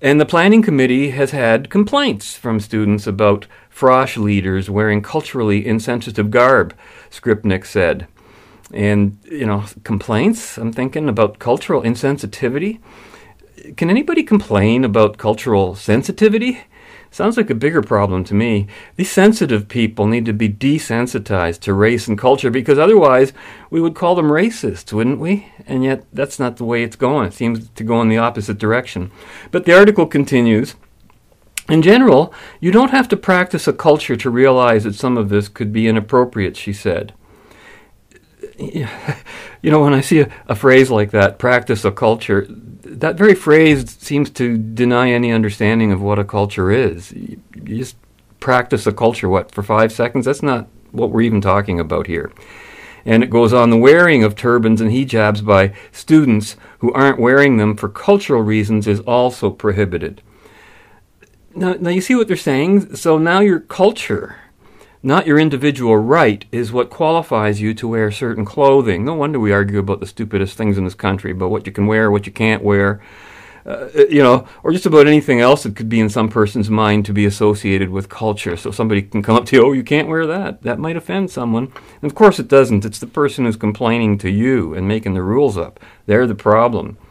And 0.00 0.18
the 0.18 0.24
planning 0.24 0.62
committee 0.62 1.10
has 1.10 1.32
had 1.32 1.68
complaints 1.68 2.34
from 2.38 2.58
students 2.58 3.06
about 3.06 3.46
frosh 3.70 4.16
leaders 4.16 4.70
wearing 4.70 5.02
culturally 5.02 5.66
insensitive 5.66 6.30
garb, 6.30 6.74
Skripnik 7.10 7.66
said. 7.66 8.06
And, 8.72 9.18
you 9.24 9.44
know, 9.44 9.66
complaints, 9.84 10.56
I'm 10.56 10.72
thinking 10.72 11.10
about 11.10 11.38
cultural 11.38 11.82
insensitivity 11.82 12.80
can 13.76 13.90
anybody 13.90 14.22
complain 14.22 14.84
about 14.84 15.18
cultural 15.18 15.74
sensitivity? 15.74 16.60
Sounds 17.10 17.36
like 17.38 17.48
a 17.48 17.54
bigger 17.54 17.80
problem 17.80 18.22
to 18.24 18.34
me. 18.34 18.66
These 18.96 19.10
sensitive 19.10 19.68
people 19.68 20.06
need 20.06 20.26
to 20.26 20.34
be 20.34 20.48
desensitized 20.48 21.60
to 21.60 21.72
race 21.72 22.06
and 22.06 22.18
culture 22.18 22.50
because 22.50 22.78
otherwise 22.78 23.32
we 23.70 23.80
would 23.80 23.94
call 23.94 24.14
them 24.14 24.26
racist, 24.26 24.92
wouldn't 24.92 25.18
we? 25.18 25.50
And 25.66 25.82
yet 25.82 26.04
that's 26.12 26.38
not 26.38 26.58
the 26.58 26.64
way 26.64 26.82
it's 26.82 26.96
going. 26.96 27.28
It 27.28 27.34
seems 27.34 27.70
to 27.70 27.84
go 27.84 28.02
in 28.02 28.08
the 28.08 28.18
opposite 28.18 28.58
direction. 28.58 29.10
But 29.50 29.64
the 29.64 29.76
article 29.76 30.06
continues. 30.06 30.74
In 31.68 31.82
general, 31.82 32.32
you 32.60 32.72
don't 32.72 32.90
have 32.90 33.08
to 33.08 33.16
practice 33.16 33.66
a 33.66 33.72
culture 33.72 34.16
to 34.16 34.30
realize 34.30 34.84
that 34.84 34.94
some 34.94 35.16
of 35.18 35.28
this 35.28 35.48
could 35.48 35.72
be 35.72 35.88
inappropriate, 35.88 36.56
she 36.56 36.72
said. 36.72 37.14
You 39.60 39.72
know, 39.72 39.80
when 39.80 39.92
I 39.92 40.02
see 40.02 40.20
a, 40.20 40.30
a 40.46 40.54
phrase 40.54 40.88
like 40.88 41.10
that, 41.10 41.40
practice 41.40 41.84
a 41.84 41.90
culture, 41.90 42.46
that 42.48 43.16
very 43.16 43.34
phrase 43.34 43.90
seems 43.98 44.30
to 44.30 44.56
deny 44.56 45.10
any 45.10 45.32
understanding 45.32 45.90
of 45.90 46.00
what 46.00 46.20
a 46.20 46.24
culture 46.24 46.70
is. 46.70 47.10
You, 47.12 47.42
you 47.64 47.78
just 47.78 47.96
practice 48.38 48.86
a 48.86 48.92
culture, 48.92 49.28
what, 49.28 49.50
for 49.50 49.64
five 49.64 49.90
seconds? 49.90 50.26
That's 50.26 50.44
not 50.44 50.68
what 50.92 51.10
we're 51.10 51.22
even 51.22 51.40
talking 51.40 51.80
about 51.80 52.06
here. 52.06 52.32
And 53.04 53.24
it 53.24 53.30
goes 53.30 53.52
on 53.52 53.70
the 53.70 53.76
wearing 53.76 54.22
of 54.22 54.36
turbans 54.36 54.80
and 54.80 54.90
hijabs 54.90 55.44
by 55.44 55.74
students 55.90 56.56
who 56.78 56.92
aren't 56.92 57.18
wearing 57.18 57.56
them 57.56 57.76
for 57.76 57.88
cultural 57.88 58.42
reasons 58.42 58.86
is 58.86 59.00
also 59.00 59.50
prohibited. 59.50 60.22
Now, 61.54 61.74
now 61.74 61.90
you 61.90 62.00
see 62.00 62.14
what 62.14 62.28
they're 62.28 62.36
saying? 62.36 62.94
So 62.94 63.18
now 63.18 63.40
your 63.40 63.60
culture 63.60 64.36
not 65.02 65.26
your 65.26 65.38
individual 65.38 65.96
right, 65.96 66.44
is 66.50 66.72
what 66.72 66.90
qualifies 66.90 67.60
you 67.60 67.72
to 67.74 67.88
wear 67.88 68.10
certain 68.10 68.44
clothing. 68.44 69.04
No 69.04 69.14
wonder 69.14 69.38
we 69.38 69.52
argue 69.52 69.78
about 69.78 70.00
the 70.00 70.06
stupidest 70.06 70.56
things 70.56 70.76
in 70.76 70.84
this 70.84 70.94
country, 70.94 71.30
about 71.30 71.50
what 71.50 71.66
you 71.66 71.72
can 71.72 71.86
wear, 71.86 72.10
what 72.10 72.26
you 72.26 72.32
can't 72.32 72.64
wear, 72.64 73.00
uh, 73.64 73.88
you 74.08 74.22
know, 74.22 74.48
or 74.62 74.72
just 74.72 74.86
about 74.86 75.06
anything 75.06 75.40
else 75.40 75.62
that 75.62 75.76
could 75.76 75.88
be 75.88 76.00
in 76.00 76.08
some 76.08 76.28
person's 76.28 76.70
mind 76.70 77.04
to 77.04 77.12
be 77.12 77.26
associated 77.26 77.90
with 77.90 78.08
culture. 78.08 78.56
So 78.56 78.70
somebody 78.70 79.02
can 79.02 79.22
come 79.22 79.36
up 79.36 79.46
to 79.46 79.56
you, 79.56 79.66
oh, 79.66 79.72
you 79.72 79.84
can't 79.84 80.08
wear 80.08 80.26
that. 80.26 80.62
That 80.62 80.78
might 80.78 80.96
offend 80.96 81.30
someone. 81.30 81.72
And 82.02 82.10
of 82.10 82.14
course 82.14 82.38
it 82.38 82.48
doesn't. 82.48 82.84
It's 82.84 82.98
the 82.98 83.06
person 83.06 83.44
who's 83.44 83.56
complaining 83.56 84.18
to 84.18 84.30
you 84.30 84.74
and 84.74 84.88
making 84.88 85.14
the 85.14 85.22
rules 85.22 85.56
up. 85.56 85.80
They're 86.06 86.26
the 86.26 86.34
problem. 86.34 86.96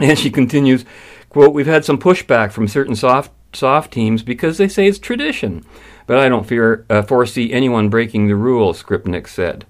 And 0.00 0.18
she 0.18 0.30
continues, 0.30 0.84
quote, 1.28 1.54
we've 1.54 1.66
had 1.66 1.84
some 1.84 1.96
pushback 1.96 2.50
from 2.50 2.66
certain 2.66 2.96
soft 2.96 3.30
SOF 3.52 3.88
teams 3.88 4.24
because 4.24 4.58
they 4.58 4.66
say 4.66 4.88
it's 4.88 4.98
tradition 4.98 5.64
but 6.06 6.18
I 6.18 6.28
don't 6.28 6.46
fear, 6.46 6.84
uh, 6.90 7.02
foresee 7.02 7.52
anyone 7.52 7.88
breaking 7.88 8.28
the 8.28 8.36
rule, 8.36 8.72
Skripnik 8.72 9.28
said. 9.28 9.66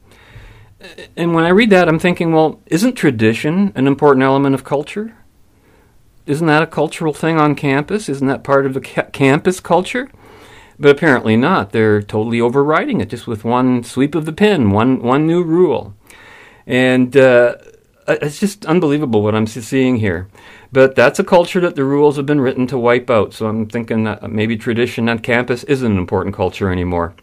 And 1.16 1.34
when 1.34 1.44
I 1.44 1.50
read 1.50 1.70
that, 1.70 1.88
I'm 1.88 1.98
thinking, 1.98 2.32
well, 2.32 2.60
isn't 2.66 2.94
tradition 2.94 3.72
an 3.74 3.86
important 3.86 4.24
element 4.24 4.54
of 4.54 4.64
culture? 4.64 5.14
Isn't 6.26 6.46
that 6.46 6.62
a 6.62 6.66
cultural 6.66 7.12
thing 7.12 7.38
on 7.38 7.54
campus? 7.54 8.08
Isn't 8.08 8.28
that 8.28 8.44
part 8.44 8.66
of 8.66 8.74
the 8.74 8.80
ca- 8.80 9.10
campus 9.12 9.60
culture? 9.60 10.10
But 10.78 10.90
apparently 10.90 11.36
not. 11.36 11.70
They're 11.70 12.02
totally 12.02 12.40
overriding 12.40 13.00
it 13.00 13.10
just 13.10 13.26
with 13.26 13.44
one 13.44 13.84
sweep 13.84 14.14
of 14.14 14.24
the 14.24 14.32
pen, 14.32 14.70
one, 14.70 15.02
one 15.02 15.26
new 15.26 15.42
rule. 15.42 15.94
And 16.66 17.16
uh, 17.16 17.56
it's 18.08 18.40
just 18.40 18.66
unbelievable 18.66 19.22
what 19.22 19.34
I'm 19.34 19.46
seeing 19.46 19.96
here. 19.96 20.28
But 20.72 20.94
that's 20.94 21.18
a 21.18 21.24
culture 21.24 21.60
that 21.60 21.76
the 21.76 21.84
rules 21.84 22.16
have 22.16 22.26
been 22.26 22.40
written 22.40 22.66
to 22.68 22.78
wipe 22.78 23.10
out. 23.10 23.34
So 23.34 23.46
I'm 23.46 23.66
thinking 23.66 24.04
that 24.04 24.30
maybe 24.30 24.56
tradition 24.56 25.08
on 25.08 25.18
campus 25.18 25.64
isn't 25.64 25.92
an 25.92 25.98
important 25.98 26.34
culture 26.34 26.72
anymore. 26.72 27.14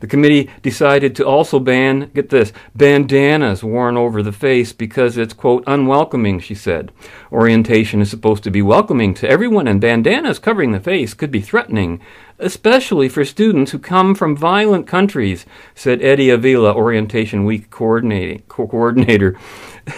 The 0.00 0.06
committee 0.06 0.50
decided 0.62 1.16
to 1.16 1.26
also 1.26 1.58
ban, 1.58 2.10
get 2.14 2.30
this, 2.30 2.52
bandanas 2.74 3.64
worn 3.64 3.96
over 3.96 4.22
the 4.22 4.32
face 4.32 4.72
because 4.72 5.16
it's, 5.16 5.32
quote, 5.32 5.64
unwelcoming, 5.66 6.40
she 6.40 6.54
said. 6.54 6.92
Orientation 7.32 8.00
is 8.00 8.10
supposed 8.10 8.44
to 8.44 8.50
be 8.50 8.62
welcoming 8.62 9.14
to 9.14 9.28
everyone, 9.28 9.68
and 9.68 9.80
bandanas 9.80 10.38
covering 10.38 10.72
the 10.72 10.80
face 10.80 11.14
could 11.14 11.30
be 11.30 11.40
threatening, 11.40 12.00
especially 12.38 13.08
for 13.08 13.24
students 13.24 13.72
who 13.72 13.78
come 13.78 14.14
from 14.14 14.36
violent 14.36 14.86
countries, 14.86 15.44
said 15.74 16.02
Eddie 16.02 16.30
Avila, 16.30 16.74
Orientation 16.74 17.44
Week 17.44 17.70
coordinator. 17.70 19.38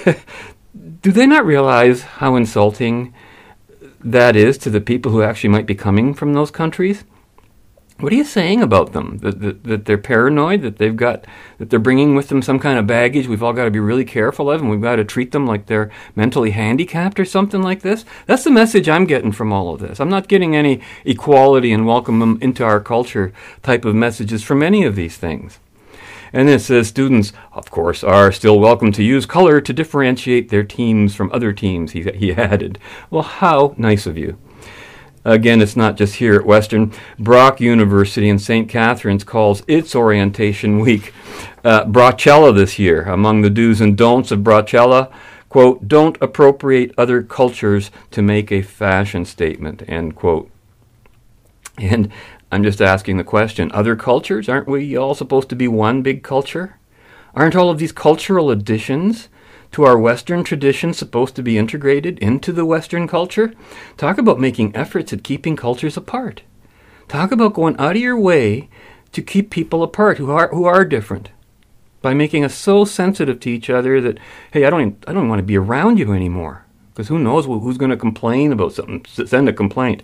Do 1.03 1.13
they 1.13 1.27
not 1.27 1.45
realize 1.45 2.03
how 2.03 2.37
insulting 2.37 3.15
that 4.01 4.37
is 4.37 4.57
to 4.59 4.71
the 4.71 4.81
people 4.81 5.13
who 5.13 5.23
actually 5.23 5.51
might 5.51 5.67
be 5.67 5.75
coming 5.75 6.15
from 6.15 6.33
those 6.33 6.51
countries? 6.51 7.05
What 8.01 8.15
are 8.15 8.17
you 8.17 8.25
saying 8.25 8.63
about 8.63 8.95
them? 8.95 9.19
That, 9.19 9.41
that, 9.41 9.65
that, 9.65 9.85
they're 9.85 9.99
paranoid, 9.99 10.63
that 10.63 10.79
they've 10.79 10.97
got, 10.97 11.27
that 11.59 11.69
they're 11.69 11.79
bringing 11.79 12.15
with 12.15 12.29
them 12.29 12.41
some 12.41 12.59
kind 12.59 12.79
of 12.79 12.87
baggage 12.87 13.29
we've 13.29 13.43
all 13.43 13.53
got 13.53 13.65
to 13.65 13.71
be 13.71 13.79
really 13.79 14.07
careful 14.07 14.51
of, 14.51 14.63
and 14.63 14.71
we've 14.71 14.81
got 14.81 14.97
to 14.97 15.05
treat 15.05 15.33
them 15.33 15.47
like 15.47 15.67
they're 15.67 15.91
mentally 16.17 16.53
handicapped 16.53 17.21
or 17.21 17.27
something 17.27 17.61
like 17.61 17.83
this? 17.83 18.07
That's 18.25 18.45
the 18.45 18.51
message 18.51 18.89
I'm 18.89 19.05
getting 19.05 19.33
from 19.33 19.53
all 19.53 19.75
of 19.75 19.81
this. 19.81 20.01
I'm 20.01 20.09
not 20.09 20.29
getting 20.29 20.57
any 20.57 20.81
equality 21.05 21.73
and 21.73 21.87
welcome 21.87 22.21
them 22.21 22.39
into 22.41 22.65
our 22.65 22.81
culture 22.81 23.35
type 23.63 23.85
of 23.85 23.95
messages 23.95 24.43
from 24.43 24.63
any 24.63 24.85
of 24.85 24.97
these 24.97 25.19
things. 25.19 25.59
And 26.33 26.49
it 26.49 26.61
says 26.63 26.89
students, 26.89 27.35
of 27.53 27.71
course, 27.71 28.03
are 28.03 28.33
still 28.33 28.59
welcome 28.59 28.93
to 28.93 29.03
use 29.03 29.27
color 29.27 29.61
to 29.61 29.73
differentiate 29.75 30.49
their 30.49 30.65
teams 30.65 31.15
from 31.15 31.31
other 31.33 31.53
teams, 31.53 31.93
he, 31.93 32.03
he 32.13 32.33
added. 32.33 32.79
Well, 33.11 33.25
how 33.25 33.75
nice 33.77 34.07
of 34.07 34.17
you. 34.17 34.39
Again, 35.25 35.61
it's 35.61 35.77
not 35.77 35.97
just 35.97 36.17
here 36.17 36.35
at 36.35 36.47
Western. 36.47 36.93
Brock 37.19 37.61
University 37.61 38.29
in 38.29 38.39
St. 38.39 38.69
Catharines 38.69 39.23
calls 39.23 39.63
its 39.67 39.95
orientation 39.95 40.79
week 40.79 41.13
uh, 41.63 41.85
Brockella 41.85 42.55
this 42.55 42.79
year. 42.79 43.03
Among 43.03 43.43
the 43.43 43.51
do's 43.51 43.83
and 43.83 43.99
don'ts 43.99 44.31
of 44.31 44.41
Brockella, 44.41 45.13
quote, 45.51 45.87
don't 45.87 46.17
appropriate 46.23 46.95
other 46.97 47.23
cultures 47.23 47.91
to 48.13 48.23
make 48.23 48.51
a 48.51 48.63
fashion 48.63 49.27
statement, 49.27 49.83
end 49.87 50.17
quote. 50.17 50.51
And 51.77 52.11
I'm 52.51 52.63
just 52.63 52.81
asking 52.81 53.19
the 53.19 53.25
question 53.25 53.71
other 53.73 53.97
cultures, 53.97 54.49
aren't 54.49 54.69
we 54.69 54.97
all 54.97 55.15
supposed 55.15 55.51
to 55.51 55.57
be 55.57 55.69
one 55.69 56.01
big 56.01 56.23
culture? 56.23 56.79
Aren't 57.35 57.57
all 57.57 57.71
of 57.71 57.79
these 57.79 57.93
cultural 57.93 58.51
additions 58.51 59.29
to 59.73 59.85
our 59.85 59.99
Western 59.99 60.45
tradition 60.45 60.93
supposed 60.93 61.37
to 61.37 61.43
be 61.43 61.59
integrated 61.59 62.19
into 62.19 62.53
the 62.53 62.65
Western 62.65 63.07
culture? 63.07 63.53
Talk 63.97 64.19
about 64.19 64.41
making 64.41 64.75
efforts 64.75 65.13
at 65.13 65.25
keeping 65.25 65.57
cultures 65.57 65.97
apart. 65.97 66.43
Talk 67.09 67.33
about 67.33 67.55
going 67.55 67.77
out 67.79 67.97
of 67.97 68.03
your 68.03 68.19
way 68.19 68.69
to 69.13 69.23
keep 69.23 69.51
people 69.51 69.83
apart 69.83 70.19
who 70.19 70.31
are 70.31 70.49
who 70.49 70.65
are 70.65 70.85
different 70.85 71.31
by 72.03 72.15
making 72.15 72.45
us 72.45 72.55
so 72.55 72.85
sensitive 72.85 73.41
to 73.41 73.51
each 73.51 73.69
other 73.69 74.01
that 74.01 74.19
hey, 74.53 74.65
I 74.65 74.71
don't 74.71 74.81
even, 74.81 74.97
I 75.07 75.13
don't 75.13 75.29
want 75.29 75.41
to 75.41 75.45
be 75.45 75.59
around 75.59 75.99
you 75.99 76.13
anymore 76.13 76.65
because 76.93 77.09
who 77.09 77.19
knows 77.19 77.47
who's 77.47 77.79
going 77.79 77.91
to 77.91 77.97
complain 77.97 78.53
about 78.53 78.73
something 78.73 79.05
send 79.07 79.49
a 79.49 79.53
complaint 79.53 80.03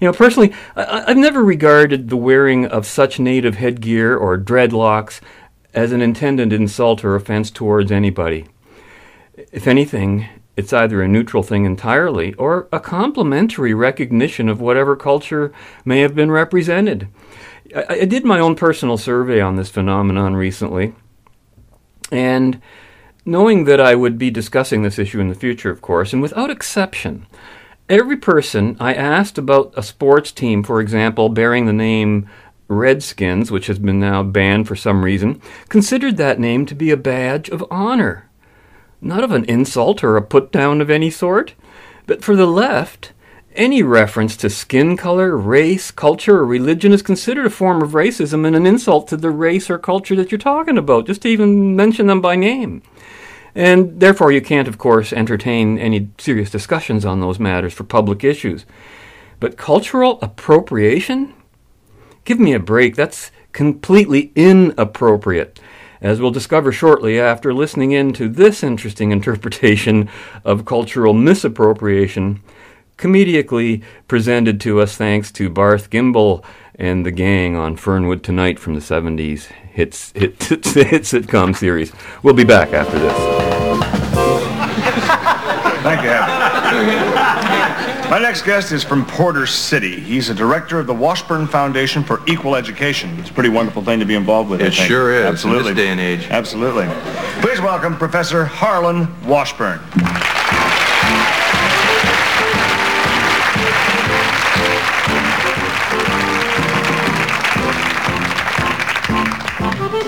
you 0.00 0.06
know 0.06 0.12
personally 0.12 0.52
I, 0.74 1.04
have 1.08 1.16
never 1.16 1.42
regarded 1.42 2.08
the 2.08 2.16
wearing 2.16 2.66
of 2.66 2.86
such 2.86 3.18
native 3.18 3.56
headgear 3.56 4.16
or 4.16 4.38
dreadlocks 4.38 5.20
as 5.74 5.92
an 5.92 6.02
intended 6.02 6.52
insult 6.52 7.04
or 7.04 7.16
offense 7.16 7.50
towards 7.50 7.90
anybody 7.90 8.46
if 9.36 9.66
anything, 9.66 10.26
it's 10.56 10.72
either 10.72 11.02
a 11.02 11.08
neutral 11.08 11.42
thing 11.42 11.64
entirely 11.64 12.32
or 12.34 12.68
a 12.72 12.80
complementary 12.80 13.74
recognition 13.74 14.48
of 14.48 14.60
whatever 14.60 14.96
culture 14.96 15.52
may 15.84 16.00
have 16.00 16.14
been 16.14 16.30
represented. 16.30 17.08
I, 17.74 17.86
I, 17.88 18.04
did 18.06 18.24
my 18.24 18.40
own 18.40 18.56
personal 18.56 18.96
survey 18.96 19.40
on 19.40 19.56
this 19.56 19.68
phenomenon 19.68 20.34
recently, 20.34 20.94
and 22.10 22.60
knowing 23.24 23.64
that 23.64 23.80
I 23.80 23.94
would 23.94 24.16
be 24.16 24.30
discussing 24.30 24.82
this 24.82 24.98
issue 24.98 25.20
in 25.20 25.28
the 25.28 25.34
future, 25.34 25.70
of 25.70 25.82
course, 25.82 26.12
and 26.12 26.22
without 26.22 26.50
exception, 26.50 27.26
every 27.88 28.16
person 28.16 28.76
I 28.80 28.94
asked 28.94 29.36
about 29.36 29.74
a 29.76 29.82
sports 29.82 30.32
team, 30.32 30.62
for 30.62 30.80
example, 30.80 31.28
bearing 31.28 31.66
the 31.66 31.72
name 31.72 32.28
Redskins, 32.68 33.50
which 33.50 33.66
has 33.66 33.78
been 33.78 34.00
now 34.00 34.22
banned 34.22 34.66
for 34.66 34.76
some 34.76 35.04
reason, 35.04 35.40
considered 35.68 36.16
that 36.16 36.40
name 36.40 36.66
to 36.66 36.74
be 36.74 36.90
a 36.90 36.96
badge 36.96 37.48
of 37.50 37.64
honor 37.70 38.26
not 39.00 39.24
of 39.24 39.30
an 39.30 39.44
insult 39.44 40.02
or 40.02 40.16
a 40.16 40.22
put 40.22 40.52
down 40.52 40.80
of 40.80 40.90
any 40.90 41.10
sort. 41.10 41.54
But 42.06 42.22
for 42.22 42.36
the 42.36 42.46
left, 42.46 43.12
any 43.54 43.82
reference 43.82 44.36
to 44.38 44.50
skin 44.50 44.96
color, 44.96 45.36
race, 45.36 45.90
culture, 45.90 46.38
or 46.38 46.46
religion 46.46 46.92
is 46.92 47.02
considered 47.02 47.46
a 47.46 47.50
form 47.50 47.82
of 47.82 47.92
racism 47.92 48.46
and 48.46 48.54
an 48.54 48.66
insult 48.66 49.08
to 49.08 49.16
the 49.16 49.30
race 49.30 49.70
or 49.70 49.78
culture 49.78 50.14
that 50.16 50.30
you're 50.30 50.38
talking 50.38 50.78
about, 50.78 51.06
just 51.06 51.22
to 51.22 51.28
even 51.28 51.74
mention 51.74 52.06
them 52.06 52.20
by 52.20 52.36
name. 52.36 52.82
And 53.54 54.00
therefore, 54.00 54.30
you 54.30 54.42
can't, 54.42 54.68
of 54.68 54.76
course, 54.76 55.12
entertain 55.12 55.78
any 55.78 56.10
serious 56.18 56.50
discussions 56.50 57.06
on 57.06 57.20
those 57.20 57.38
matters 57.38 57.72
for 57.72 57.84
public 57.84 58.22
issues. 58.22 58.66
But 59.40 59.56
cultural 59.56 60.18
appropriation? 60.20 61.34
Give 62.24 62.38
me 62.38 62.52
a 62.52 62.60
break. 62.60 62.96
That's 62.96 63.30
completely 63.52 64.32
inappropriate 64.34 65.58
as 66.00 66.20
we'll 66.20 66.30
discover 66.30 66.72
shortly 66.72 67.20
after 67.20 67.52
listening 67.52 67.92
in 67.92 68.12
to 68.14 68.28
this 68.28 68.62
interesting 68.62 69.10
interpretation 69.12 70.08
of 70.44 70.64
cultural 70.64 71.14
misappropriation, 71.14 72.42
comedically 72.98 73.82
presented 74.08 74.60
to 74.60 74.80
us 74.80 74.96
thanks 74.96 75.30
to 75.32 75.50
Barth 75.50 75.90
Gimble 75.90 76.44
and 76.74 77.04
the 77.04 77.10
gang 77.10 77.56
on 77.56 77.76
Fernwood 77.76 78.22
Tonight 78.22 78.58
from 78.58 78.74
the 78.74 78.80
70s 78.80 79.46
hits, 79.46 80.12
hit, 80.12 80.42
hit 80.44 81.02
sitcom 81.02 81.54
series. 81.54 81.92
We'll 82.22 82.34
be 82.34 82.44
back 82.44 82.72
after 82.72 82.98
this. 82.98 83.16
Thank 85.82 86.02
you, 87.10 87.15
my 88.10 88.18
next 88.20 88.42
guest 88.42 88.70
is 88.70 88.84
from 88.84 89.04
Porter 89.04 89.46
City. 89.46 89.98
He's 89.98 90.28
a 90.28 90.34
director 90.34 90.78
of 90.78 90.86
the 90.86 90.94
Washburn 90.94 91.46
Foundation 91.48 92.04
for 92.04 92.22
Equal 92.26 92.54
Education. 92.54 93.18
It's 93.18 93.30
a 93.30 93.32
pretty 93.32 93.48
wonderful 93.48 93.82
thing 93.82 93.98
to 93.98 94.04
be 94.06 94.14
involved 94.14 94.48
with. 94.48 94.60
It 94.60 94.72
sure 94.72 95.12
is. 95.12 95.24
Absolutely. 95.24 95.70
In 95.70 95.76
this 95.76 95.84
day 95.84 95.90
and 95.90 96.00
age. 96.00 96.28
Absolutely. 96.30 96.86
Please 97.42 97.60
welcome 97.60 97.96
Professor 97.96 98.44
Harlan 98.44 99.08
Washburn. 99.26 99.80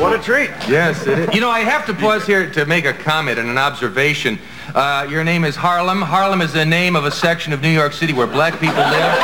What 0.01 0.19
a 0.19 0.23
treat. 0.23 0.51
Yes, 0.69 1.05
it 1.09 1.19
is. 1.19 1.35
You 1.35 1.41
know, 1.41 1.51
I 1.51 1.61
have 1.61 1.85
to 1.87 1.95
pause 1.95 2.25
here 2.25 2.49
to 2.53 2.65
make 2.65 2.85
a 2.85 2.93
comment 2.93 3.41
and 3.41 3.49
an 3.49 3.59
observation. 3.59 4.39
Uh, 4.75 5.07
your 5.09 5.25
name 5.25 5.45
is 5.45 5.57
Harlem. 5.57 6.03
Harlem 6.03 6.43
is 6.43 6.53
the 6.53 6.65
name 6.65 6.95
of 6.95 7.05
a 7.05 7.11
section 7.11 7.53
of 7.55 7.63
New 7.63 7.71
York 7.71 7.93
City 7.95 8.13
where 8.13 8.27
black 8.27 8.53
people 8.61 8.77
live. 8.77 9.19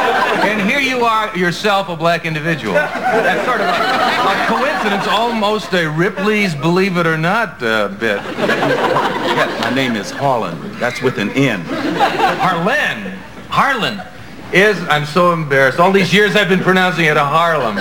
And 0.45 0.69
here 0.69 0.81
you 0.81 1.05
are 1.05 1.37
yourself 1.37 1.89
a 1.91 1.97
black 1.97 2.25
individual. 2.25 2.73
That's 2.75 3.45
sort 3.47 3.61
of 3.61 3.67
a, 3.67 3.73
a 3.73 4.47
coincidence, 4.47 5.07
almost 5.07 5.73
a 5.75 5.87
Ripley's 5.87 6.55
Believe 6.55 6.97
It 6.97 7.07
or 7.07 7.19
Not 7.19 7.63
uh, 7.63 7.89
bit. 7.89 8.23
Yes, 8.23 9.61
my 9.61 9.75
name 9.75 9.97
is 9.97 10.11
Harlan. 10.11 10.79
That's 10.79 11.03
with 11.03 11.19
an 11.19 11.31
N. 11.31 11.61
Harlan. 11.61 13.19
Harlan 13.51 14.01
is, 14.53 14.81
I'm 14.89 15.05
so 15.05 15.33
embarrassed. 15.33 15.79
All 15.79 15.93
these 15.93 16.13
years 16.13 16.37
I've 16.37 16.49
been 16.49 16.61
pronouncing 16.61 17.05
it 17.05 17.17
a 17.19 17.25
Harlem 17.25 17.77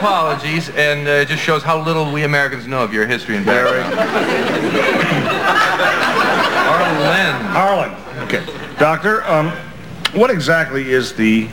apologies, 0.00 0.70
and 0.70 1.06
uh, 1.06 1.10
it 1.10 1.28
just 1.28 1.42
shows 1.42 1.62
how 1.62 1.78
little 1.84 2.10
we 2.10 2.24
Americans 2.24 2.66
know 2.66 2.82
of 2.82 2.92
your 2.92 3.06
history 3.06 3.36
and 3.36 3.44
background. 3.44 3.94
Harlan. 6.64 7.44
Harlan. 7.52 8.24
Okay. 8.24 8.42
Doctor, 8.78 9.22
um, 9.24 9.50
what 10.14 10.30
exactly 10.30 10.90
is 10.90 11.12
the 11.14 11.48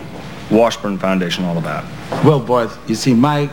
Washburn 0.50 0.98
Foundation 0.98 1.44
all 1.44 1.58
about? 1.58 1.84
Well, 2.24 2.40
boys, 2.40 2.78
you 2.88 2.96
see, 2.96 3.14
my 3.14 3.48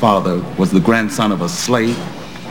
father 0.00 0.44
was 0.58 0.72
the 0.72 0.80
grandson 0.80 1.30
of 1.30 1.40
a 1.40 1.48
slave. 1.48 1.96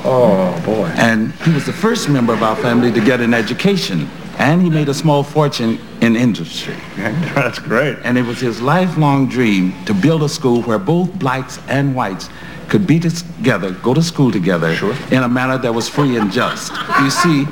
Oh, 0.06 0.62
boy. 0.66 0.86
And 0.96 1.34
he 1.34 1.52
was 1.52 1.66
the 1.66 1.74
first 1.74 2.08
member 2.08 2.34
of 2.34 2.44
our 2.44 2.56
family 2.56 2.94
to 2.94 3.02
get 3.02 3.20
an 3.20 3.34
education. 3.34 4.10
And 4.40 4.62
he 4.62 4.70
made 4.70 4.90
a 4.90 4.94
small 4.94 5.24
fortune 5.24 5.80
in 6.02 6.16
industry. 6.16 6.76
That's 6.98 7.60
great. 7.60 7.98
And 8.04 8.18
it 8.18 8.24
was 8.24 8.40
his 8.40 8.62
lifelong 8.62 9.28
dream 9.28 9.74
to 9.86 9.94
build 9.94 10.24
a 10.24 10.30
school 10.30 10.62
where 10.64 10.80
both 10.80 11.14
blacks 11.20 11.60
and 11.68 11.96
whites 11.96 12.30
could 12.70 12.88
be 12.88 13.00
together, 13.00 13.72
go 13.72 13.94
to 13.94 14.02
school 14.02 14.32
together 14.32 14.74
Sure. 14.76 14.96
in 15.12 15.22
a 15.24 15.30
manner 15.30 15.58
that 15.60 15.74
was 15.74 15.88
free 15.88 16.18
and 16.18 16.32
just. 16.32 16.72
You 17.02 17.10
see, 17.12 17.46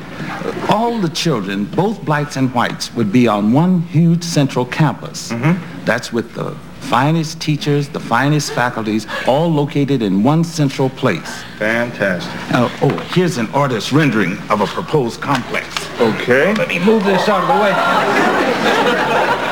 all 0.70 0.98
the 1.00 1.10
children, 1.10 1.66
both 1.66 2.04
blacks 2.04 2.38
and 2.38 2.54
whites, 2.56 2.94
would 2.96 3.12
be 3.12 3.28
on 3.28 3.52
one 3.54 3.82
huge 3.82 4.24
central 4.24 4.66
campus. 4.66 5.32
Mm-hmm. 5.32 5.86
That's 5.86 6.12
with 6.12 6.34
the 6.34 6.56
finest 6.80 7.40
teachers, 7.40 7.88
the 7.90 8.00
finest 8.00 8.52
faculties, 8.54 9.06
all 9.28 9.48
located 9.50 10.02
in 10.02 10.24
one 10.24 10.44
central 10.44 10.90
place. 10.90 11.44
Fantastic. 11.60 12.34
Now, 12.52 12.72
oh, 12.82 12.90
here's 13.14 13.38
an 13.38 13.48
artist's 13.54 13.94
rendering 13.94 14.38
of 14.50 14.62
a 14.62 14.66
proposed 14.66 15.22
complex. 15.22 15.68
Okay. 16.02 16.52
Let 16.56 16.68
me 16.68 16.80
move 16.80 17.04
this 17.06 17.30
out 17.30 17.46
of 17.46 17.48
the 17.48 17.62
way. 17.62 17.70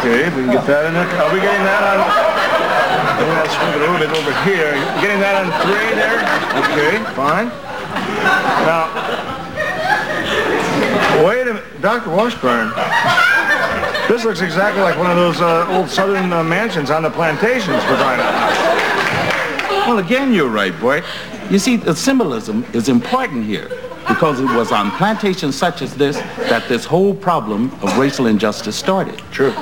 Okay, 0.01 0.25
we 0.33 0.41
can 0.41 0.49
get 0.49 0.65
that 0.65 0.89
in 0.89 0.97
there. 0.97 1.05
Are 1.21 1.29
we 1.29 1.37
getting 1.45 1.61
that 1.61 1.85
on? 1.85 2.01
Maybe 3.21 3.29
I'll 3.37 3.53
swing 3.53 3.69
it 3.69 3.77
a 3.77 3.85
little 3.85 4.01
bit 4.01 4.09
over 4.09 4.33
here. 4.49 4.73
Getting 4.97 5.21
that 5.21 5.37
on 5.37 5.53
three 5.61 5.93
there? 5.93 6.17
Okay, 6.65 6.97
fine. 7.13 7.53
Now, 8.65 8.89
wait 11.23 11.45
a 11.45 11.53
minute, 11.53 11.81
Dr. 11.83 12.09
Washburn. 12.09 12.73
This 14.07 14.25
looks 14.25 14.41
exactly 14.41 14.81
like 14.81 14.97
one 14.97 15.11
of 15.11 15.17
those 15.17 15.41
uh, 15.41 15.67
old 15.69 15.87
southern 15.87 16.33
uh, 16.33 16.43
mansions 16.43 16.89
on 16.89 17.03
the 17.03 17.11
plantations 17.11 17.77
we're 17.85 18.01
trying 18.01 18.17
to. 18.17 18.25
Well, 19.85 19.99
again, 19.99 20.33
you're 20.33 20.49
right, 20.49 20.73
boy. 20.79 21.03
You 21.51 21.59
see, 21.59 21.75
the 21.75 21.95
symbolism 21.95 22.65
is 22.73 22.89
important 22.89 23.45
here 23.45 23.69
because 24.09 24.39
it 24.39 24.51
was 24.57 24.71
on 24.71 24.91
plantations 24.91 25.55
such 25.55 25.81
as 25.81 25.95
this 25.95 26.17
that 26.49 26.67
this 26.67 26.83
whole 26.83 27.13
problem 27.13 27.71
of 27.81 27.95
racial 27.97 28.25
injustice 28.25 28.75
started. 28.75 29.17
True. 29.31 29.53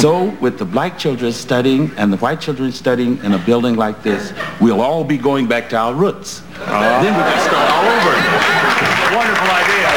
So, 0.00 0.36
with 0.40 0.58
the 0.58 0.64
black 0.64 0.98
children 0.98 1.32
studying 1.32 1.90
and 1.96 2.12
the 2.12 2.16
white 2.18 2.40
children 2.40 2.70
studying 2.70 3.18
in 3.24 3.32
a 3.32 3.38
building 3.38 3.74
like 3.76 4.02
this, 4.02 4.32
we'll 4.60 4.80
all 4.80 5.04
be 5.04 5.18
going 5.18 5.46
back 5.46 5.68
to 5.70 5.76
our 5.76 5.94
roots. 5.94 6.40
Uh-huh. 6.40 7.02
Then 7.02 7.12
we 7.12 7.22
can 7.22 7.40
start 7.42 7.68
all 7.74 7.84
over 7.84 8.12
again. 8.14 9.16
Wonderful 9.16 9.50
idea. 9.50 9.90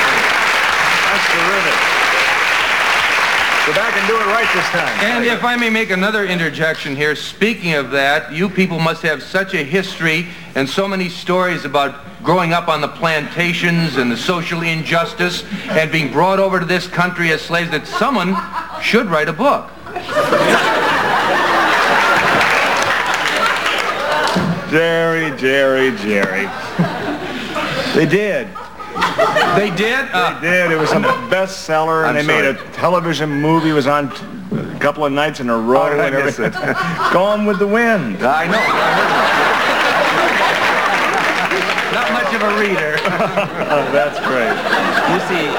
That's 1.06 1.28
terrific. 1.30 1.78
Go 3.70 3.76
back 3.76 3.96
and 3.96 4.08
do 4.08 4.16
it 4.16 4.26
right 4.26 4.52
this 4.56 4.66
time. 4.70 5.00
And 5.06 5.24
if 5.24 5.44
I 5.44 5.56
may 5.56 5.70
make 5.70 5.92
another 5.92 6.26
interjection 6.26 6.96
here, 6.96 7.16
speaking 7.16 7.76
of 7.76 7.92
that, 7.92 8.34
you 8.34 8.50
people 8.50 8.80
must 8.80 9.04
have 9.04 9.22
such 9.22 9.54
a 9.54 9.64
history 9.64 10.26
and 10.56 10.68
so 10.68 10.88
many 10.88 11.08
stories 11.08 11.66
about 11.66 12.24
growing 12.24 12.52
up 12.52 12.68
on 12.68 12.82
the 12.82 12.88
plantations 12.88 13.98
and 13.98 14.12
the 14.12 14.18
social 14.18 14.64
injustice 14.64 15.44
and 15.70 15.92
being 15.92 16.12
brought 16.12 16.40
over 16.40 16.60
to 16.60 16.66
this 16.66 16.88
country 16.88 17.32
as 17.32 17.44
slaves 17.44 17.70
that 17.70 17.86
someone 17.86 18.36
should 18.82 19.06
write 19.06 19.30
a 19.30 19.34
book. 19.34 19.70
Jerry, 24.72 25.38
Jerry, 25.38 25.96
Jerry. 25.98 26.48
they 27.94 28.08
did. 28.08 28.48
They 29.60 29.76
did? 29.76 30.08
Uh, 30.14 30.40
They 30.40 30.50
did. 30.52 30.72
It 30.72 30.78
was 30.80 30.92
a 30.94 31.02
bestseller, 31.28 32.08
and 32.08 32.18
I'm 32.18 32.26
they 32.26 32.34
made 32.42 32.46
a 32.46 32.54
television 32.72 33.30
movie. 33.30 33.72
It 33.72 33.74
was 33.74 33.88
on 33.88 34.06
a 34.08 34.80
couple 34.80 35.04
of 35.04 35.12
nights 35.12 35.42
in 35.42 35.50
a 35.50 35.58
row. 35.58 35.82
How 35.82 35.90
did 35.90 36.00
I 36.00 36.06
and 36.08 36.26
miss 36.26 36.40
everything. 36.40 36.74
Gone 37.12 37.46
with 37.46 37.60
the 37.60 37.68
Wind. 37.68 38.24
I 38.24 38.48
know. 38.48 38.64
Not 41.92 42.08
much 42.16 42.32
of 42.34 42.42
a 42.42 42.52
reader. 42.56 42.96
Oh, 43.04 43.84
that's 43.92 44.20
great. 44.24 44.56
You 45.12 45.20
see, 45.28 45.52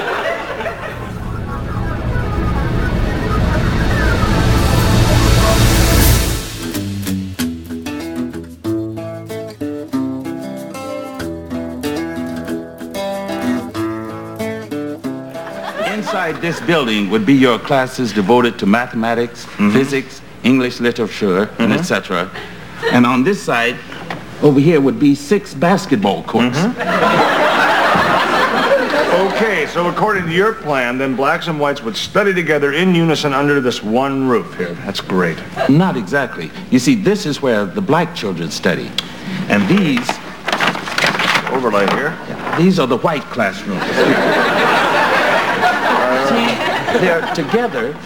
Inside 16.31 16.41
this 16.41 16.61
building 16.61 17.09
would 17.09 17.25
be 17.25 17.33
your 17.33 17.59
classes 17.59 18.13
devoted 18.13 18.57
to 18.59 18.65
mathematics, 18.65 19.43
mm-hmm. 19.45 19.71
physics, 19.71 20.21
English 20.43 20.79
literature, 20.79 21.49
and 21.59 21.73
mm-hmm. 21.73 21.73
etc. 21.73 22.31
And 22.93 23.05
on 23.05 23.25
this 23.25 23.43
side, 23.43 23.75
over 24.41 24.57
here 24.57 24.79
would 24.79 24.97
be 24.97 25.13
six 25.13 25.53
basketball 25.53 26.23
courts. 26.23 26.57
Mm-hmm. 26.57 27.37
Okay, 29.21 29.65
so 29.67 29.87
according 29.89 30.25
to 30.25 30.31
your 30.31 30.53
plan, 30.53 30.97
then 30.97 31.15
blacks 31.15 31.47
and 31.47 31.59
whites 31.59 31.81
would 31.81 31.95
study 31.97 32.33
together 32.33 32.73
in 32.73 32.93
unison 32.95 33.33
under 33.33 33.59
this 33.59 33.83
one 33.83 34.27
roof 34.27 34.55
here. 34.55 34.73
That's 34.85 35.01
great. 35.01 35.37
Not 35.67 35.97
exactly. 35.97 36.51
You 36.69 36.79
see, 36.79 36.95
this 36.95 37.25
is 37.25 37.41
where 37.41 37.65
the 37.65 37.81
black 37.81 38.15
children 38.15 38.51
study. 38.51 38.89
And 39.49 39.67
these, 39.67 40.07
Overlay 41.51 41.87
here. 41.95 42.17
these 42.57 42.79
are 42.79 42.87
the 42.87 42.97
white 42.97 43.23
classrooms. 43.23 43.81
they're 46.99 47.33
together. 47.33 47.97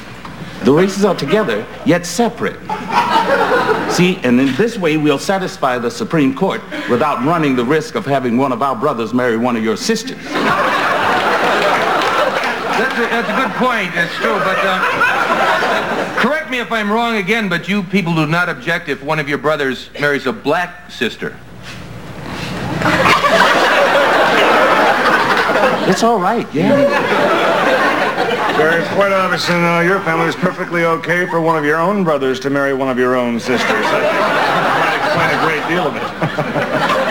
The 0.63 0.71
races 0.71 1.06
are 1.06 1.15
together, 1.15 1.65
yet 1.86 2.06
separate. 2.06 2.60
See, 3.91 4.17
and 4.24 4.39
in 4.39 4.56
this 4.56 4.78
way, 4.78 4.98
we'll 4.98 5.19
satisfy 5.19 5.78
the 5.78 5.91
Supreme 5.91 6.34
Court 6.36 6.62
without 6.89 7.24
running 7.26 7.56
the 7.56 7.63
risk 7.65 7.95
of 7.95 8.06
having 8.06 8.38
one 8.38 8.52
of 8.52 8.62
our 8.62 8.76
brothers 8.76 9.13
marry 9.13 9.38
one 9.38 9.56
of 9.56 9.63
your 9.63 9.78
sisters. 9.78 10.24
That's 12.78 12.98
a, 12.98 13.02
that's 13.04 13.30
a 13.30 13.36
good 13.36 13.52
point. 13.58 13.93
That's 13.93 14.13
true. 14.15 14.38
But 14.39 14.58
uh, 14.60 16.15
correct 16.17 16.50
me 16.50 16.60
if 16.60 16.71
I'm 16.71 16.91
wrong 16.91 17.15
again. 17.17 17.48
But 17.48 17.69
you 17.69 17.84
people 17.84 18.15
do 18.15 18.26
not 18.26 18.50
object 18.50 18.89
if 18.89 19.04
one 19.04 19.19
of 19.19 19.30
your 19.30 19.38
brothers 19.38 19.89
marries 20.00 20.26
a 20.26 20.34
black 20.34 20.91
sister. 20.91 21.38
It's 25.88 26.04
all 26.04 26.19
right, 26.19 26.48
yeah. 26.54 27.35
Very 28.58 28.84
quite 28.96 29.12
obvious, 29.12 29.50
and 29.50 29.65
uh, 29.65 29.82
your 29.86 30.00
family 30.02 30.28
is 30.28 30.36
perfectly 30.36 30.86
okay 30.86 31.26
for 31.28 31.41
one 31.41 31.58
of 31.58 31.65
your 31.65 31.78
own 31.78 32.04
brothers 32.04 32.39
to 32.39 32.50
marry 32.50 32.74
one 32.74 32.89
of 32.89 32.98
your 32.98 33.15
own 33.15 33.39
sisters. 33.39 33.86
I 33.86 34.96
explain 35.04 35.30
a 35.38 35.41
great 35.46 35.68
deal 35.68 35.88
of 35.88 35.96
it. 35.96 37.06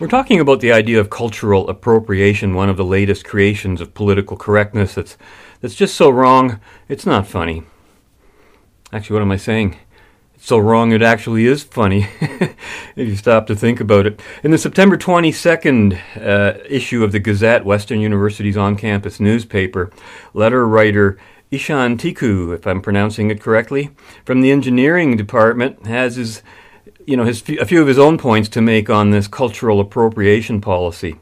We're 0.00 0.08
talking 0.08 0.40
about 0.40 0.60
the 0.60 0.72
idea 0.72 0.98
of 1.00 1.10
cultural 1.10 1.68
appropriation, 1.68 2.54
one 2.54 2.70
of 2.70 2.76
the 2.76 2.84
latest 2.84 3.24
creations 3.24 3.80
of 3.80 3.92
political 3.92 4.36
correctness 4.36 4.94
that's, 4.94 5.18
that's 5.60 5.74
just 5.74 5.94
so 5.94 6.08
wrong, 6.08 6.58
it's 6.88 7.04
not 7.04 7.26
funny. 7.26 7.64
Actually, 8.92 9.14
what 9.14 9.22
am 9.22 9.32
I 9.32 9.36
saying? 9.36 9.76
So 10.42 10.58
wrong 10.58 10.92
it 10.92 11.02
actually 11.02 11.44
is 11.44 11.62
funny, 11.62 12.08
if 12.20 12.56
you 12.96 13.14
stop 13.14 13.46
to 13.48 13.54
think 13.54 13.78
about 13.78 14.06
it. 14.06 14.20
In 14.42 14.50
the 14.50 14.58
September 14.58 14.96
22nd 14.96 16.00
uh, 16.16 16.58
issue 16.66 17.04
of 17.04 17.12
the 17.12 17.20
Gazette, 17.20 17.64
Western 17.64 18.00
University's 18.00 18.56
on 18.56 18.76
campus 18.76 19.20
newspaper, 19.20 19.92
letter 20.32 20.66
writer 20.66 21.18
Ishan 21.50 21.98
Tiku, 21.98 22.54
if 22.54 22.66
I'm 22.66 22.80
pronouncing 22.80 23.30
it 23.30 23.40
correctly, 23.40 23.90
from 24.24 24.40
the 24.40 24.50
engineering 24.50 25.16
department, 25.16 25.86
has 25.86 26.16
his 26.16 26.42
you 27.06 27.16
know, 27.16 27.24
his, 27.24 27.42
a 27.48 27.64
few 27.64 27.82
of 27.82 27.88
his 27.88 27.98
own 27.98 28.18
points 28.18 28.48
to 28.50 28.60
make 28.60 28.88
on 28.88 29.10
this 29.10 29.26
cultural 29.28 29.80
appropriation 29.80 30.60
policy. 30.60 31.16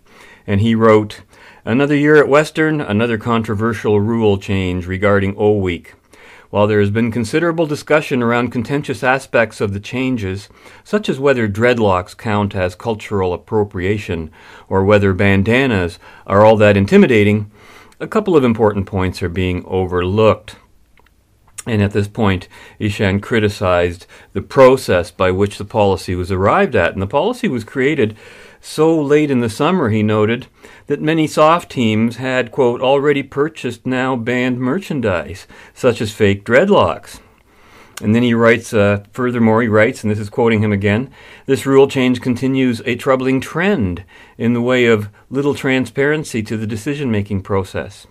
And 0.46 0.60
he 0.60 0.74
wrote, 0.74 1.22
Another 1.64 1.94
year 1.94 2.16
at 2.16 2.28
Western, 2.28 2.80
another 2.80 3.18
controversial 3.18 4.00
rule 4.00 4.38
change 4.38 4.86
regarding 4.86 5.34
O 5.36 5.52
Week. 5.52 5.94
While 6.50 6.66
there 6.66 6.80
has 6.80 6.90
been 6.90 7.12
considerable 7.12 7.66
discussion 7.66 8.22
around 8.22 8.52
contentious 8.52 9.02
aspects 9.02 9.60
of 9.60 9.74
the 9.74 9.80
changes, 9.80 10.48
such 10.82 11.10
as 11.10 11.20
whether 11.20 11.46
dreadlocks 11.46 12.16
count 12.16 12.54
as 12.54 12.74
cultural 12.74 13.34
appropriation 13.34 14.30
or 14.66 14.82
whether 14.82 15.12
bandanas 15.12 15.98
are 16.26 16.46
all 16.46 16.56
that 16.56 16.76
intimidating, 16.76 17.50
a 18.00 18.06
couple 18.06 18.34
of 18.34 18.44
important 18.44 18.86
points 18.86 19.22
are 19.22 19.28
being 19.28 19.62
overlooked. 19.66 20.56
And 21.66 21.82
at 21.82 21.92
this 21.92 22.08
point, 22.08 22.48
Ishan 22.78 23.20
criticized 23.20 24.06
the 24.32 24.40
process 24.40 25.10
by 25.10 25.30
which 25.30 25.58
the 25.58 25.66
policy 25.66 26.14
was 26.14 26.32
arrived 26.32 26.74
at. 26.74 26.94
And 26.94 27.02
the 27.02 27.06
policy 27.06 27.46
was 27.46 27.62
created 27.62 28.16
so 28.58 28.98
late 28.98 29.30
in 29.30 29.40
the 29.40 29.50
summer, 29.50 29.90
he 29.90 30.02
noted, 30.02 30.46
that 30.88 31.00
many 31.00 31.26
soft 31.26 31.70
teams 31.70 32.16
had, 32.16 32.50
quote, 32.50 32.80
already 32.80 33.22
purchased 33.22 33.86
now 33.86 34.16
banned 34.16 34.58
merchandise, 34.58 35.46
such 35.72 36.00
as 36.00 36.12
fake 36.12 36.44
dreadlocks. 36.44 37.20
And 38.00 38.14
then 38.14 38.22
he 38.22 38.32
writes, 38.32 38.72
uh, 38.72 39.04
furthermore, 39.12 39.60
he 39.62 39.68
writes, 39.68 40.02
and 40.02 40.10
this 40.10 40.18
is 40.18 40.30
quoting 40.30 40.62
him 40.62 40.72
again 40.72 41.10
this 41.46 41.66
rule 41.66 41.88
change 41.88 42.20
continues 42.20 42.80
a 42.84 42.94
troubling 42.96 43.40
trend 43.40 44.04
in 44.36 44.52
the 44.54 44.62
way 44.62 44.86
of 44.86 45.08
little 45.30 45.54
transparency 45.54 46.42
to 46.42 46.56
the 46.56 46.66
decision 46.66 47.10
making 47.10 47.42
process. 47.42 48.06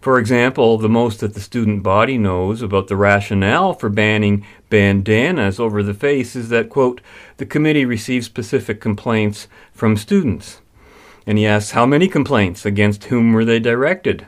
For 0.00 0.18
example, 0.18 0.78
the 0.78 0.88
most 0.88 1.20
that 1.20 1.34
the 1.34 1.40
student 1.40 1.82
body 1.82 2.18
knows 2.18 2.60
about 2.60 2.88
the 2.88 2.96
rationale 2.96 3.72
for 3.72 3.88
banning 3.88 4.44
bandanas 4.68 5.58
over 5.58 5.82
the 5.82 5.94
face 5.94 6.36
is 6.36 6.48
that, 6.50 6.68
quote, 6.68 7.00
the 7.38 7.46
committee 7.46 7.84
receives 7.84 8.26
specific 8.26 8.80
complaints 8.80 9.48
from 9.72 9.96
students. 9.96 10.61
And 11.26 11.38
he 11.38 11.46
asks 11.46 11.72
how 11.72 11.86
many 11.86 12.08
complaints, 12.08 12.66
against 12.66 13.04
whom 13.04 13.32
were 13.32 13.44
they 13.44 13.60
directed? 13.60 14.26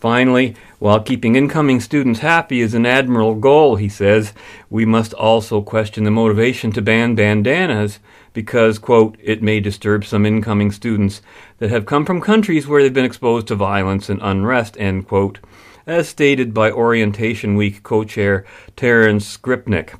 Finally, 0.00 0.56
while 0.78 0.98
keeping 0.98 1.36
incoming 1.36 1.78
students 1.78 2.20
happy 2.20 2.62
is 2.62 2.72
an 2.72 2.86
admirable 2.86 3.34
goal, 3.34 3.76
he 3.76 3.88
says, 3.88 4.32
we 4.70 4.86
must 4.86 5.12
also 5.12 5.60
question 5.60 6.04
the 6.04 6.10
motivation 6.10 6.72
to 6.72 6.80
ban 6.80 7.14
bandanas 7.14 7.98
because, 8.32 8.78
quote, 8.78 9.18
it 9.22 9.42
may 9.42 9.60
disturb 9.60 10.06
some 10.06 10.24
incoming 10.24 10.72
students 10.72 11.20
that 11.58 11.70
have 11.70 11.84
come 11.84 12.06
from 12.06 12.20
countries 12.20 12.66
where 12.66 12.82
they've 12.82 12.94
been 12.94 13.04
exposed 13.04 13.46
to 13.48 13.54
violence 13.54 14.08
and 14.08 14.20
unrest, 14.22 14.74
end 14.78 15.06
quote, 15.06 15.38
as 15.86 16.08
stated 16.08 16.54
by 16.54 16.70
Orientation 16.70 17.54
Week 17.54 17.82
co 17.82 18.02
chair 18.02 18.46
Terence 18.76 19.36
Skripnik. 19.36 19.98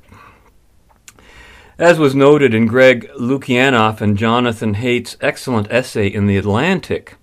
As 1.81 1.97
was 1.97 2.13
noted 2.13 2.53
in 2.53 2.67
Greg 2.67 3.09
Lukianoff 3.19 4.01
and 4.01 4.15
Jonathan 4.15 4.75
Haidt's 4.75 5.17
excellent 5.19 5.65
essay 5.71 6.05
in 6.05 6.27
The 6.27 6.37
Atlantic, 6.37 7.15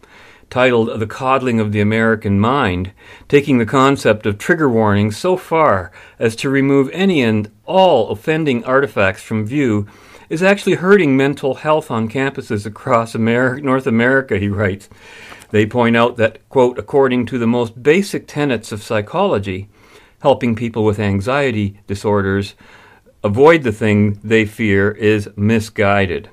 titled 0.51 0.99
The 0.99 1.07
Coddling 1.07 1.61
of 1.61 1.71
the 1.71 1.81
American 1.81 2.41
Mind, 2.41 2.91
taking 3.29 3.59
the 3.59 3.65
concept 3.65 4.27
of 4.27 4.37
trigger 4.37 4.69
warnings 4.69 5.17
so 5.17 5.37
far 5.37 5.93
as 6.19 6.35
to 6.35 6.51
remove 6.51 6.91
any 6.93 7.23
and 7.23 7.53
all 7.67 8.11
offending 8.11 8.65
artifacts 8.65 9.23
from 9.23 9.47
view, 9.47 9.87
is 10.29 10.43
actually 10.43 10.75
hurting 10.75 11.17
mental 11.17 11.55
health 11.55 11.89
on 11.89 12.09
campuses 12.09 12.67
across 12.67 13.15
North 13.15 13.87
America, 13.87 14.39
he 14.41 14.49
writes. 14.49 14.89
They 15.53 15.67
point 15.67 15.97
out 15.97 16.17
that, 16.17 16.49
quote, 16.49 16.81
according 16.81 17.27
to 17.27 17.39
the 17.39 17.47
most 17.47 17.81
basic 17.81 18.27
tenets 18.27 18.73
of 18.73 18.83
psychology, 18.83 19.69
helping 20.21 20.57
people 20.57 20.85
with 20.85 20.99
anxiety 20.99 21.79
disorders 21.87 22.57
avoid 23.23 23.63
the 23.63 23.73
thing 23.73 24.19
they 24.23 24.45
fear 24.45 24.91
is 24.91 25.29
misguided. 25.37 26.29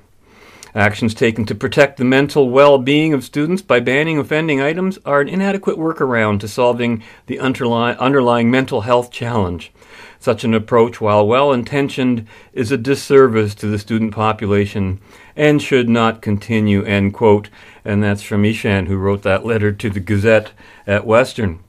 Actions 0.76 1.14
taken 1.14 1.46
to 1.46 1.56
protect 1.56 1.96
the 1.98 2.04
mental 2.04 2.50
well 2.50 2.78
being 2.78 3.14
of 3.14 3.24
students 3.24 3.62
by 3.62 3.80
banning 3.80 4.18
offending 4.18 4.60
items 4.60 5.00
are 5.06 5.22
an 5.22 5.30
inadequate 5.30 5.78
workaround 5.78 6.42
to 6.42 6.50
solving 6.50 7.02
the 7.28 7.40
underlying, 7.40 7.98
underlying 7.98 8.52
mental 8.52 8.82
health 8.82 9.10
challenge. 9.10 9.72
Such 10.20 10.44
an 10.44 10.54
approach, 10.54 11.00
while 11.00 11.26
well 11.26 11.54
intentioned, 11.54 12.28
is 12.52 12.74
a 12.74 12.78
disservice 12.78 13.56
to 13.56 13.68
the 13.68 13.80
student 13.80 14.14
population 14.14 15.00
and 15.36 15.62
should 15.62 15.88
not 15.88 16.22
continue. 16.22 16.84
End 16.84 17.14
quote. 17.14 17.50
And 17.86 18.04
that's 18.04 18.24
from 18.24 18.44
Ishan, 18.44 18.88
who 18.88 18.98
wrote 18.98 19.22
that 19.22 19.46
letter 19.46 19.72
to 19.72 19.90
the 19.90 20.00
Gazette 20.02 20.52
at 20.86 21.06
Western. 21.06 21.60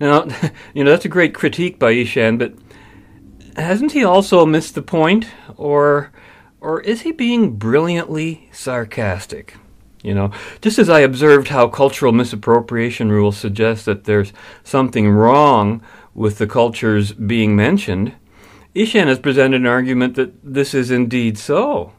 Now, 0.00 0.26
you 0.74 0.82
know, 0.82 0.92
that's 0.92 1.04
a 1.04 1.10
great 1.10 1.34
critique 1.34 1.78
by 1.78 1.90
Ishan, 1.90 2.38
but 2.38 2.54
hasn't 3.60 3.92
he 3.92 4.04
also 4.04 4.46
missed 4.46 4.74
the 4.74 4.82
point? 4.82 5.26
Or 5.56 6.10
or 6.60 6.80
is 6.82 7.02
he 7.02 7.12
being 7.12 7.56
brilliantly 7.56 8.48
sarcastic? 8.52 9.56
You 10.02 10.14
know, 10.14 10.30
just 10.62 10.78
as 10.78 10.88
I 10.88 11.00
observed 11.00 11.48
how 11.48 11.68
cultural 11.68 12.12
misappropriation 12.12 13.10
rules 13.12 13.36
suggest 13.36 13.84
that 13.84 14.04
there's 14.04 14.32
something 14.64 15.10
wrong 15.10 15.82
with 16.14 16.38
the 16.38 16.46
cultures 16.46 17.12
being 17.12 17.54
mentioned, 17.54 18.14
Ishan 18.74 19.08
has 19.08 19.18
presented 19.18 19.60
an 19.60 19.66
argument 19.66 20.14
that 20.14 20.32
this 20.42 20.74
is 20.74 20.90
indeed 20.90 21.36
so. 21.36 21.92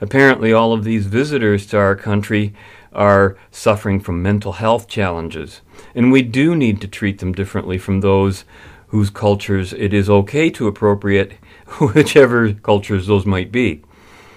Apparently, 0.00 0.52
all 0.52 0.72
of 0.72 0.84
these 0.84 1.06
visitors 1.06 1.66
to 1.66 1.78
our 1.78 1.94
country 1.94 2.54
are 2.92 3.36
suffering 3.50 4.00
from 4.00 4.22
mental 4.22 4.52
health 4.52 4.88
challenges, 4.88 5.60
and 5.94 6.10
we 6.10 6.22
do 6.22 6.54
need 6.54 6.80
to 6.80 6.88
treat 6.88 7.18
them 7.18 7.32
differently 7.32 7.78
from 7.78 8.00
those 8.00 8.44
whose 8.92 9.08
cultures 9.08 9.72
it 9.72 9.94
is 9.94 10.10
okay 10.10 10.50
to 10.50 10.68
appropriate, 10.68 11.32
whichever 11.80 12.52
cultures 12.52 13.06
those 13.06 13.24
might 13.24 13.50
be. 13.50 13.82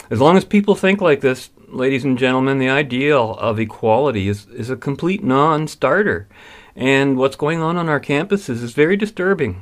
As 0.09 0.21
long 0.21 0.37
as 0.37 0.45
people 0.45 0.75
think 0.75 1.01
like 1.01 1.19
this, 1.19 1.49
ladies 1.67 2.05
and 2.05 2.17
gentlemen, 2.17 2.57
the 2.57 2.69
ideal 2.69 3.33
of 3.33 3.59
equality 3.59 4.29
is, 4.29 4.47
is 4.47 4.69
a 4.69 4.77
complete 4.77 5.21
non 5.23 5.67
starter. 5.67 6.29
And 6.73 7.17
what's 7.17 7.35
going 7.35 7.61
on 7.61 7.75
on 7.75 7.89
our 7.89 7.99
campuses 7.99 8.63
is 8.63 8.73
very 8.73 8.95
disturbing. 8.95 9.61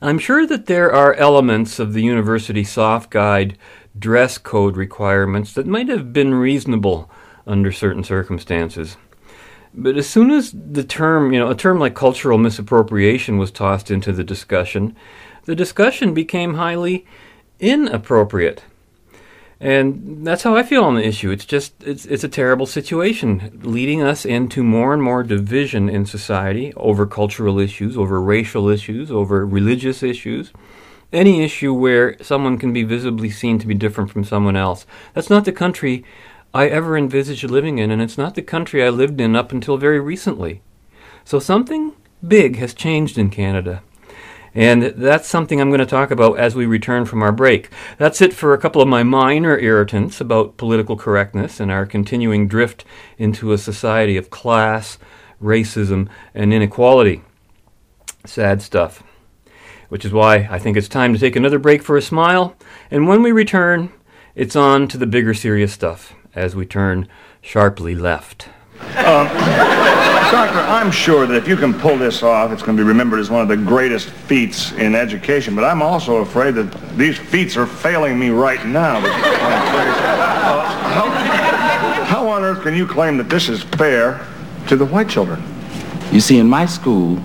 I'm 0.00 0.20
sure 0.20 0.46
that 0.46 0.66
there 0.66 0.92
are 0.92 1.14
elements 1.14 1.80
of 1.80 1.94
the 1.94 2.02
university 2.02 2.62
soft 2.62 3.10
guide 3.10 3.58
dress 3.98 4.38
code 4.38 4.76
requirements 4.76 5.52
that 5.54 5.66
might 5.66 5.88
have 5.88 6.12
been 6.12 6.34
reasonable 6.34 7.10
under 7.44 7.72
certain 7.72 8.04
circumstances. 8.04 8.96
But 9.74 9.96
as 9.96 10.08
soon 10.08 10.30
as 10.30 10.52
the 10.52 10.84
term, 10.84 11.32
you 11.32 11.38
know, 11.38 11.50
a 11.50 11.54
term 11.54 11.78
like 11.78 11.94
cultural 11.94 12.38
misappropriation 12.38 13.38
was 13.38 13.50
tossed 13.50 13.90
into 13.90 14.12
the 14.12 14.24
discussion, 14.24 14.94
the 15.44 15.54
discussion 15.54 16.14
became 16.14 16.54
highly 16.54 17.06
inappropriate. 17.58 18.64
And 19.62 20.26
that's 20.26 20.42
how 20.42 20.56
I 20.56 20.64
feel 20.64 20.82
on 20.82 20.96
the 20.96 21.06
issue. 21.06 21.30
It's 21.30 21.44
just 21.44 21.72
it's 21.84 22.04
it's 22.04 22.24
a 22.24 22.28
terrible 22.28 22.66
situation, 22.66 23.60
leading 23.62 24.02
us 24.02 24.26
into 24.26 24.64
more 24.64 24.92
and 24.92 25.00
more 25.00 25.22
division 25.22 25.88
in 25.88 26.04
society 26.04 26.74
over 26.76 27.06
cultural 27.06 27.60
issues, 27.60 27.96
over 27.96 28.20
racial 28.20 28.68
issues, 28.68 29.10
over 29.10 29.46
religious 29.46 30.02
issues. 30.02 30.52
Any 31.12 31.44
issue 31.44 31.72
where 31.72 32.20
someone 32.20 32.58
can 32.58 32.72
be 32.72 32.82
visibly 32.82 33.30
seen 33.30 33.60
to 33.60 33.66
be 33.68 33.74
different 33.74 34.10
from 34.10 34.24
someone 34.24 34.56
else. 34.56 34.84
That's 35.14 35.30
not 35.30 35.44
the 35.44 35.52
country 35.52 36.04
I 36.54 36.68
ever 36.68 36.98
envisaged 36.98 37.44
living 37.44 37.78
in, 37.78 37.90
and 37.90 38.02
it's 38.02 38.18
not 38.18 38.34
the 38.34 38.42
country 38.42 38.84
I 38.84 38.90
lived 38.90 39.22
in 39.22 39.34
up 39.34 39.52
until 39.52 39.78
very 39.78 39.98
recently. 39.98 40.60
So 41.24 41.38
something 41.38 41.94
big 42.26 42.56
has 42.56 42.74
changed 42.74 43.16
in 43.16 43.30
Canada. 43.30 43.82
And 44.54 44.82
that's 44.82 45.26
something 45.26 45.60
I'm 45.60 45.70
going 45.70 45.80
to 45.80 45.86
talk 45.86 46.10
about 46.10 46.38
as 46.38 46.54
we 46.54 46.66
return 46.66 47.06
from 47.06 47.22
our 47.22 47.32
break. 47.32 47.70
That's 47.96 48.20
it 48.20 48.34
for 48.34 48.52
a 48.52 48.58
couple 48.58 48.82
of 48.82 48.88
my 48.88 49.02
minor 49.02 49.58
irritants 49.58 50.20
about 50.20 50.58
political 50.58 50.94
correctness 50.94 51.58
and 51.58 51.70
our 51.70 51.86
continuing 51.86 52.48
drift 52.48 52.84
into 53.16 53.52
a 53.52 53.58
society 53.58 54.18
of 54.18 54.28
class, 54.28 54.98
racism, 55.42 56.06
and 56.34 56.52
inequality. 56.52 57.22
Sad 58.26 58.60
stuff. 58.60 59.02
Which 59.88 60.04
is 60.04 60.12
why 60.12 60.48
I 60.50 60.58
think 60.58 60.76
it's 60.76 60.88
time 60.88 61.14
to 61.14 61.18
take 61.18 61.34
another 61.34 61.58
break 61.58 61.82
for 61.82 61.96
a 61.96 62.02
smile. 62.02 62.54
And 62.90 63.08
when 63.08 63.22
we 63.22 63.32
return, 63.32 63.90
it's 64.34 64.56
on 64.56 64.86
to 64.88 64.98
the 64.98 65.06
bigger 65.06 65.32
serious 65.32 65.72
stuff 65.72 66.14
as 66.34 66.54
we 66.56 66.66
turn 66.66 67.08
sharply 67.40 67.94
left. 67.94 68.48
Um, 68.96 69.28
Doctor, 70.32 70.60
I'm 70.60 70.90
sure 70.90 71.26
that 71.26 71.36
if 71.36 71.46
you 71.46 71.56
can 71.56 71.74
pull 71.74 71.98
this 71.98 72.22
off, 72.22 72.52
it's 72.52 72.62
going 72.62 72.76
to 72.76 72.82
be 72.82 72.88
remembered 72.88 73.20
as 73.20 73.30
one 73.30 73.42
of 73.42 73.48
the 73.48 73.56
greatest 73.56 74.08
feats 74.08 74.72
in 74.72 74.94
education. 74.94 75.54
But 75.54 75.64
I'm 75.64 75.82
also 75.82 76.16
afraid 76.16 76.54
that 76.54 76.96
these 76.96 77.18
feats 77.18 77.56
are 77.56 77.66
failing 77.66 78.18
me 78.18 78.30
right 78.30 78.64
now. 78.64 78.96
Uh, 78.96 79.10
how, 80.88 81.10
how 82.04 82.28
on 82.28 82.42
earth 82.42 82.62
can 82.62 82.74
you 82.74 82.86
claim 82.86 83.18
that 83.18 83.28
this 83.28 83.50
is 83.50 83.62
fair 83.62 84.26
to 84.68 84.76
the 84.76 84.86
white 84.86 85.08
children? 85.08 85.42
You 86.12 86.20
see, 86.20 86.38
in 86.38 86.48
my 86.48 86.64
school, 86.64 87.22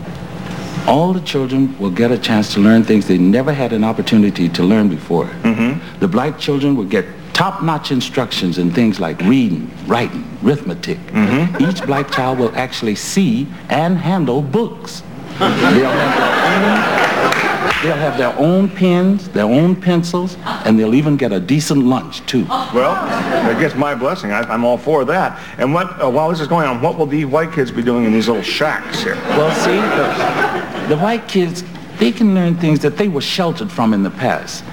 all 0.86 1.14
the 1.14 1.22
children 1.22 1.78
will 1.80 1.92
get 1.92 2.12
a 2.12 2.18
chance 2.18 2.54
to 2.54 2.60
learn 2.60 2.84
things 2.84 3.08
they 3.08 3.18
never 3.18 3.54
had 3.54 3.72
an 3.74 3.84
opportunity 3.84 4.50
to 4.50 4.64
learn 4.64 4.90
before. 4.90 5.26
Mm-hmm. 5.26 6.00
The 6.00 6.08
black 6.08 6.40
children 6.40 6.76
will 6.76 6.86
get 6.86 7.06
top-notch 7.38 7.92
instructions 7.92 8.58
in 8.58 8.72
things 8.72 9.00
like 9.00 9.20
reading, 9.22 9.70
writing, 9.86 10.26
arithmetic. 10.44 10.98
Mm-hmm. 10.98 11.70
Each 11.70 11.86
black 11.86 12.10
child 12.10 12.40
will 12.40 12.52
actually 12.56 12.96
see 12.96 13.48
and 13.70 13.96
handle 13.96 14.42
books. 14.42 15.04
They'll 15.38 15.48
have, 15.48 16.64
own, 16.64 17.84
they'll 17.84 17.96
have 17.96 18.18
their 18.18 18.36
own 18.40 18.70
pens, 18.70 19.30
their 19.30 19.46
own 19.46 19.76
pencils, 19.80 20.36
and 20.66 20.80
they'll 20.80 20.96
even 20.96 21.16
get 21.16 21.32
a 21.32 21.40
decent 21.40 21.86
lunch, 21.86 22.26
too. 22.26 22.44
Well, 22.46 22.96
that 22.96 23.60
gets 23.60 23.76
my 23.76 23.94
blessing. 23.94 24.32
I, 24.32 24.42
I'm 24.52 24.66
all 24.66 24.80
for 24.80 25.06
that. 25.06 25.40
And 25.60 25.76
what, 25.76 26.02
uh, 26.02 26.10
while 26.10 26.32
this 26.32 26.40
is 26.40 26.48
going 26.48 26.68
on, 26.68 26.82
what 26.82 26.98
will 26.98 27.06
the 27.06 27.26
white 27.26 27.52
kids 27.54 27.70
be 27.70 27.84
doing 27.84 28.06
in 28.06 28.14
these 28.14 28.28
little 28.28 28.42
shacks 28.42 29.04
here? 29.04 29.14
Well, 29.14 29.54
see, 29.64 29.76
the, 29.76 30.96
the 30.96 31.00
white 31.00 31.28
kids, 31.28 31.64
they 32.00 32.12
can 32.12 32.34
learn 32.34 32.56
things 32.56 32.80
that 32.80 32.98
they 32.98 33.10
were 33.10 33.22
sheltered 33.22 33.72
from 33.72 33.94
in 33.94 34.02
the 34.02 34.10
past. 34.10 34.64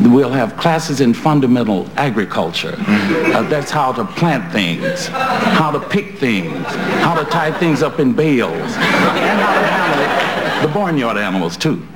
We'll 0.00 0.30
have 0.30 0.56
classes 0.56 1.00
in 1.00 1.14
fundamental 1.14 1.88
agriculture. 1.96 2.74
Uh, 2.78 3.42
that's 3.48 3.70
how 3.70 3.92
to 3.92 4.04
plant 4.04 4.52
things, 4.52 5.06
how 5.08 5.70
to 5.70 5.80
pick 5.80 6.18
things, 6.18 6.66
how 7.02 7.14
to 7.14 7.28
tie 7.30 7.52
things 7.58 7.82
up 7.82 8.00
in 8.00 8.12
bales, 8.12 8.52
and 8.52 8.72
how 8.72 9.54
to 9.54 9.66
handle 9.66 10.68
the 10.68 10.72
barnyard 10.72 11.16
animals, 11.16 11.56
too. 11.56 11.86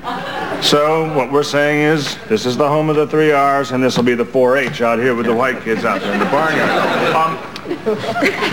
So 0.63 1.15
what 1.15 1.31
we're 1.31 1.43
saying 1.43 1.83
is, 1.83 2.17
this 2.29 2.47
is 2.47 2.57
the 2.57 2.69
home 2.69 2.91
of 2.91 2.97
the 2.97 3.07
three 3.07 3.31
R's, 3.31 3.71
and 3.73 3.83
this 3.83 3.97
will 3.97 4.05
be 4.05 4.15
the 4.15 4.25
4-H 4.25 4.81
out 4.81 4.99
here 4.99 5.15
with 5.15 5.27
the 5.27 5.35
white 5.35 5.63
kids 5.63 5.85
out 5.85 6.01
there 6.01 6.13
in 6.13 6.19
the 6.19 6.25
barnyard. 6.27 7.15
Um, 7.15 7.39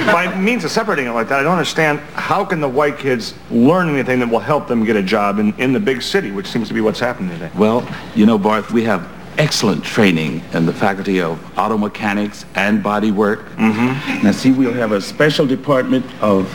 by 0.08 0.34
means 0.40 0.64
of 0.64 0.72
separating 0.72 1.08
it 1.08 1.12
like 1.12 1.30
that, 1.30 1.40
I 1.40 1.44
don't 1.44 1.54
understand 1.54 2.00
how 2.14 2.44
can 2.44 2.62
the 2.62 2.70
white 2.70 2.98
kids 2.98 3.34
learn 3.52 3.90
anything 3.90 4.20
that 4.20 4.30
will 4.30 4.40
help 4.40 4.68
them 4.68 4.84
get 4.84 4.96
a 4.96 5.04
job 5.04 5.40
in, 5.40 5.54
in 5.60 5.74
the 5.74 5.80
big 5.80 6.02
city, 6.02 6.32
which 6.32 6.48
seems 6.48 6.68
to 6.68 6.74
be 6.74 6.82
what's 6.82 7.00
happening 7.00 7.30
today. 7.30 7.52
Well, 7.56 7.88
you 8.16 8.26
know, 8.26 8.38
Barth, 8.38 8.72
we 8.72 8.84
have 8.84 9.10
excellent 9.38 9.84
training 9.84 10.42
in 10.54 10.66
the 10.66 10.74
faculty 10.74 11.22
of 11.22 11.40
auto 11.58 11.78
mechanics 11.78 12.46
and 12.56 12.82
body 12.84 13.12
work. 13.12 13.46
Mm-hmm. 13.56 14.24
Now, 14.24 14.32
see, 14.32 14.52
we'll 14.52 14.74
have 14.74 14.92
a 14.92 15.02
special 15.02 15.46
department 15.46 16.06
of 16.22 16.48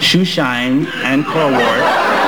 shoe 0.00 0.24
shine 0.24 0.86
and 1.02 1.24
car 1.24 1.50
wash. 1.50 2.10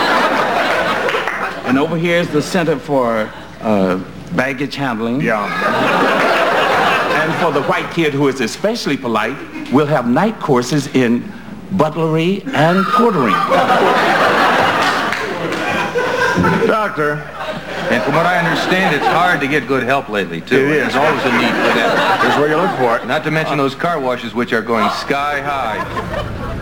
And 1.66 1.80
over 1.80 1.96
here 1.96 2.18
is 2.20 2.28
the 2.28 2.40
Center 2.40 2.78
for 2.78 3.28
uh, 3.60 4.00
Baggage 4.36 4.76
Handling. 4.76 5.20
Yeah. 5.20 6.32
And 7.16 7.34
for 7.42 7.50
the 7.50 7.66
white 7.66 7.90
kid 7.92 8.12
who 8.12 8.28
is 8.28 8.40
especially 8.40 8.96
polite, 8.96 9.36
we'll 9.72 9.86
have 9.86 10.06
night 10.06 10.38
courses 10.38 10.86
in 10.94 11.24
butlery 11.72 12.42
and 12.54 12.84
portering. 12.84 13.32
Doctor, 16.68 17.16
And 17.88 18.02
from 18.02 18.14
what 18.14 18.26
I 18.26 18.38
understand, 18.38 18.96
it's 18.96 19.06
hard 19.06 19.40
to 19.40 19.46
get 19.46 19.68
good 19.68 19.84
help 19.84 20.08
lately, 20.08 20.40
too. 20.40 20.56
It 20.56 20.62
is. 20.62 20.92
There's 20.92 20.96
always 20.96 21.22
a 21.22 21.32
need 21.38 21.54
for 21.54 21.72
that. 21.78 22.18
here's 22.20 22.36
where 22.36 22.48
you 22.48 22.56
look 22.56 22.76
for 22.78 22.96
it. 22.96 23.06
Not 23.06 23.22
to 23.24 23.30
mention 23.30 23.58
those 23.58 23.76
car 23.76 24.00
washes, 24.00 24.34
which 24.34 24.52
are 24.52 24.60
going 24.60 24.90
sky 24.90 25.40
high. 25.40 26.56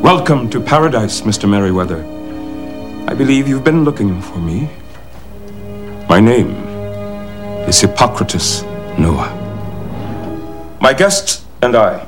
Welcome 0.00 0.48
to 0.50 0.60
paradise, 0.60 1.22
Mr. 1.22 1.48
Merriweather. 1.48 2.04
I 3.10 3.14
believe 3.14 3.48
you've 3.48 3.64
been 3.64 3.82
looking 3.82 4.22
for 4.22 4.38
me. 4.38 4.70
My 6.08 6.20
name 6.20 6.50
is 7.66 7.80
Hippocrates 7.80 8.62
Noah. 8.96 9.34
My 10.80 10.92
guests 10.92 11.44
and 11.60 11.74
I 11.74 12.06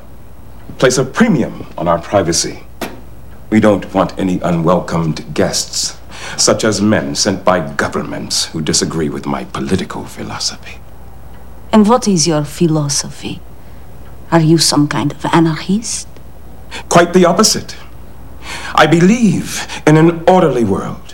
place 0.78 0.98
a 0.98 1.04
premium 1.04 1.66
on 1.76 1.88
our 1.88 2.00
privacy. 2.00 2.62
We 3.50 3.58
don't 3.58 3.92
want 3.92 4.16
any 4.16 4.38
unwelcomed 4.38 5.34
guests, 5.34 5.98
such 6.36 6.62
as 6.62 6.80
men 6.80 7.16
sent 7.16 7.44
by 7.44 7.74
governments 7.74 8.44
who 8.46 8.62
disagree 8.62 9.08
with 9.08 9.26
my 9.26 9.44
political 9.46 10.04
philosophy. 10.04 10.78
And 11.72 11.88
what 11.88 12.06
is 12.06 12.24
your 12.24 12.44
philosophy? 12.44 13.40
Are 14.30 14.40
you 14.40 14.58
some 14.58 14.86
kind 14.86 15.10
of 15.10 15.24
anarchist? 15.32 16.06
Quite 16.88 17.14
the 17.14 17.24
opposite. 17.24 17.74
I 18.76 18.86
believe 18.86 19.66
in 19.88 19.96
an 19.96 20.22
orderly 20.28 20.62
world. 20.62 21.07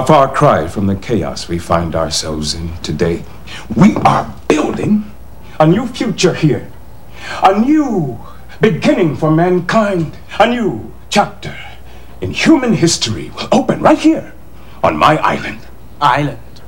A 0.00 0.06
far 0.06 0.32
cry 0.32 0.66
from 0.66 0.86
the 0.86 0.96
chaos 0.96 1.46
we 1.46 1.58
find 1.58 1.94
ourselves 1.94 2.54
in 2.54 2.74
today. 2.78 3.22
We 3.76 3.96
are 3.96 4.34
building 4.48 5.04
a 5.58 5.66
new 5.66 5.86
future 5.86 6.32
here. 6.32 6.72
A 7.42 7.60
new 7.60 8.18
beginning 8.62 9.14
for 9.14 9.30
mankind. 9.30 10.16
A 10.38 10.46
new 10.46 10.90
chapter 11.10 11.54
in 12.22 12.30
human 12.30 12.72
history 12.72 13.28
will 13.28 13.48
open 13.52 13.82
right 13.82 13.98
here 13.98 14.32
on 14.82 14.96
my 14.96 15.18
island. 15.18 15.60
Island. 16.00 16.62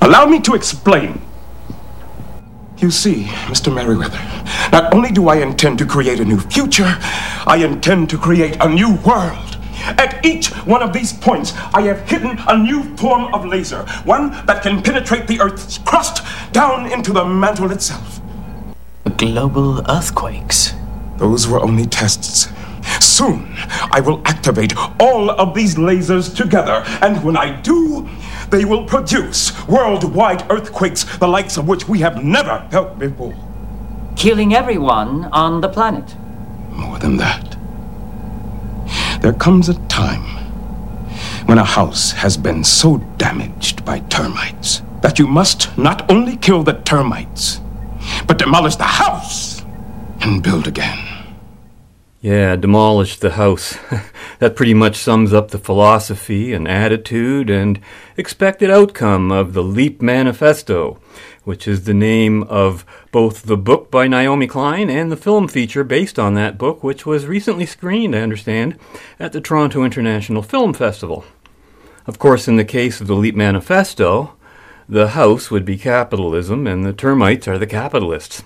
Allow 0.00 0.24
me 0.24 0.40
to 0.40 0.54
explain. 0.54 1.20
You 2.78 2.90
see, 2.90 3.24
Mr. 3.52 3.70
Merriweather, 3.70 4.22
not 4.72 4.94
only 4.94 5.10
do 5.10 5.28
I 5.28 5.36
intend 5.36 5.78
to 5.80 5.84
create 5.84 6.18
a 6.18 6.24
new 6.24 6.40
future, 6.40 6.96
I 7.46 7.60
intend 7.62 8.08
to 8.08 8.16
create 8.16 8.56
a 8.58 8.70
new 8.70 8.94
world. 9.04 9.59
At 9.80 10.24
each 10.24 10.48
one 10.66 10.82
of 10.82 10.92
these 10.92 11.12
points, 11.12 11.52
I 11.74 11.82
have 11.82 12.08
hidden 12.08 12.38
a 12.48 12.56
new 12.56 12.82
form 12.96 13.32
of 13.34 13.44
laser, 13.44 13.82
one 14.04 14.30
that 14.46 14.62
can 14.62 14.82
penetrate 14.82 15.26
the 15.26 15.40
Earth's 15.40 15.78
crust 15.78 16.22
down 16.52 16.90
into 16.90 17.12
the 17.12 17.24
mantle 17.24 17.70
itself. 17.72 18.20
Global 19.16 19.80
earthquakes. 19.90 20.74
Those 21.16 21.46
were 21.48 21.60
only 21.60 21.86
tests. 21.86 22.48
Soon, 23.00 23.54
I 23.92 24.00
will 24.00 24.22
activate 24.24 24.74
all 24.98 25.30
of 25.30 25.54
these 25.54 25.74
lasers 25.74 26.34
together, 26.34 26.82
and 27.02 27.22
when 27.22 27.36
I 27.36 27.60
do, 27.60 28.08
they 28.50 28.64
will 28.64 28.84
produce 28.84 29.52
worldwide 29.68 30.50
earthquakes, 30.50 31.04
the 31.18 31.28
likes 31.28 31.56
of 31.56 31.68
which 31.68 31.88
we 31.88 32.00
have 32.00 32.24
never 32.24 32.66
felt 32.70 32.98
before. 32.98 33.34
Killing 34.16 34.54
everyone 34.54 35.24
on 35.26 35.60
the 35.60 35.68
planet. 35.68 36.16
More 36.70 36.98
than 36.98 37.16
that. 37.18 37.56
There 39.20 39.34
comes 39.34 39.68
a 39.68 39.74
time 39.88 40.24
when 41.44 41.58
a 41.58 41.64
house 41.64 42.12
has 42.12 42.38
been 42.38 42.64
so 42.64 42.96
damaged 43.18 43.84
by 43.84 43.98
termites 44.00 44.80
that 45.02 45.18
you 45.18 45.26
must 45.26 45.76
not 45.76 46.10
only 46.10 46.38
kill 46.38 46.62
the 46.62 46.72
termites, 46.72 47.60
but 48.26 48.38
demolish 48.38 48.76
the 48.76 48.84
house 48.84 49.62
and 50.22 50.42
build 50.42 50.66
again. 50.66 50.98
Yeah, 52.22 52.56
demolish 52.56 53.18
the 53.18 53.32
house. 53.32 53.78
that 54.38 54.56
pretty 54.56 54.74
much 54.74 54.96
sums 54.96 55.34
up 55.34 55.50
the 55.50 55.58
philosophy 55.58 56.54
and 56.54 56.66
attitude 56.68 57.50
and 57.50 57.80
expected 58.16 58.70
outcome 58.70 59.30
of 59.30 59.52
the 59.52 59.62
Leap 59.62 60.00
Manifesto, 60.00 60.98
which 61.44 61.66
is 61.66 61.84
the 61.84 61.94
name 61.94 62.42
of 62.44 62.84
both 63.12 63.42
the 63.42 63.56
book 63.56 63.90
by 63.90 64.06
Naomi 64.06 64.46
Klein 64.46 64.90
and 64.90 65.10
the 65.10 65.16
film 65.16 65.48
feature 65.48 65.84
based 65.84 66.18
on 66.18 66.34
that 66.34 66.58
book, 66.58 66.82
which 66.82 67.06
was 67.06 67.26
recently 67.26 67.66
screened, 67.66 68.14
I 68.14 68.20
understand, 68.20 68.78
at 69.18 69.32
the 69.32 69.40
Toronto 69.40 69.82
International 69.82 70.42
Film 70.42 70.74
Festival. 70.74 71.24
Of 72.06 72.18
course, 72.18 72.48
in 72.48 72.56
the 72.56 72.64
case 72.64 73.00
of 73.00 73.06
the 73.06 73.14
Leap 73.14 73.34
Manifesto, 73.34 74.34
the 74.88 75.08
house 75.08 75.50
would 75.50 75.64
be 75.64 75.78
capitalism 75.78 76.66
and 76.66 76.84
the 76.84 76.92
termites 76.92 77.46
are 77.46 77.58
the 77.58 77.66
capitalists. 77.66 78.42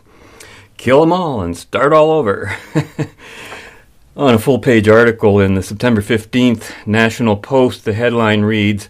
Kill 0.76 1.00
them 1.00 1.12
all 1.12 1.40
and 1.40 1.56
start 1.56 1.92
all 1.92 2.10
over. 2.10 2.56
On 4.16 4.34
a 4.34 4.38
full 4.38 4.58
page 4.58 4.86
article 4.86 5.40
in 5.40 5.54
the 5.54 5.62
September 5.62 6.00
15th 6.00 6.86
National 6.86 7.36
Post, 7.36 7.84
the 7.84 7.94
headline 7.94 8.42
reads 8.42 8.88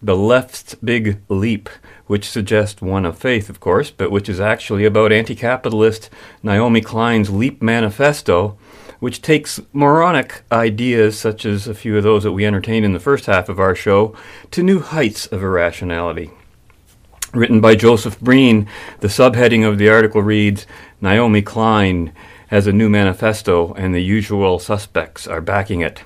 The 0.00 0.16
Left's 0.16 0.74
Big 0.76 1.20
Leap, 1.28 1.68
which 2.12 2.28
suggests 2.28 2.82
one 2.82 3.06
of 3.06 3.16
faith, 3.16 3.48
of 3.48 3.58
course, 3.58 3.90
but 3.90 4.10
which 4.10 4.28
is 4.28 4.38
actually 4.38 4.84
about 4.84 5.10
anti 5.10 5.34
capitalist 5.34 6.10
Naomi 6.42 6.82
Klein's 6.82 7.30
Leap 7.30 7.62
Manifesto, 7.62 8.58
which 9.00 9.22
takes 9.22 9.62
moronic 9.72 10.42
ideas, 10.52 11.18
such 11.18 11.46
as 11.46 11.66
a 11.66 11.74
few 11.74 11.96
of 11.96 12.02
those 12.02 12.22
that 12.24 12.32
we 12.32 12.44
entertained 12.44 12.84
in 12.84 12.92
the 12.92 13.00
first 13.00 13.24
half 13.24 13.48
of 13.48 13.58
our 13.58 13.74
show, 13.74 14.14
to 14.50 14.62
new 14.62 14.80
heights 14.80 15.26
of 15.28 15.42
irrationality. 15.42 16.30
Written 17.32 17.62
by 17.62 17.76
Joseph 17.76 18.20
Brean, 18.20 18.68
the 19.00 19.08
subheading 19.08 19.66
of 19.66 19.78
the 19.78 19.88
article 19.88 20.20
reads 20.20 20.66
Naomi 21.00 21.40
Klein 21.40 22.12
has 22.48 22.66
a 22.66 22.74
new 22.74 22.90
manifesto, 22.90 23.72
and 23.72 23.94
the 23.94 24.04
usual 24.04 24.58
suspects 24.58 25.26
are 25.26 25.40
backing 25.40 25.80
it. 25.80 26.02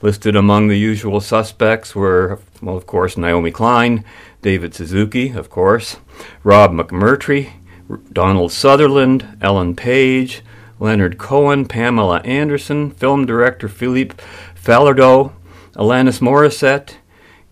Listed 0.00 0.36
among 0.36 0.68
the 0.68 0.78
usual 0.78 1.20
suspects 1.20 1.94
were, 1.94 2.38
well, 2.62 2.76
of 2.76 2.86
course, 2.86 3.16
Naomi 3.16 3.50
Klein, 3.50 4.04
David 4.42 4.74
Suzuki, 4.74 5.30
of 5.30 5.50
course, 5.50 5.98
Rob 6.42 6.72
McMurtry, 6.72 7.52
Donald 8.12 8.52
Sutherland, 8.52 9.36
Ellen 9.40 9.76
Page, 9.76 10.42
Leonard 10.78 11.18
Cohen, 11.18 11.66
Pamela 11.66 12.20
Anderson, 12.20 12.90
film 12.90 13.26
director 13.26 13.68
Philippe 13.68 14.16
Falardeau, 14.54 15.32
Alanis 15.74 16.20
Morissette, 16.20 16.94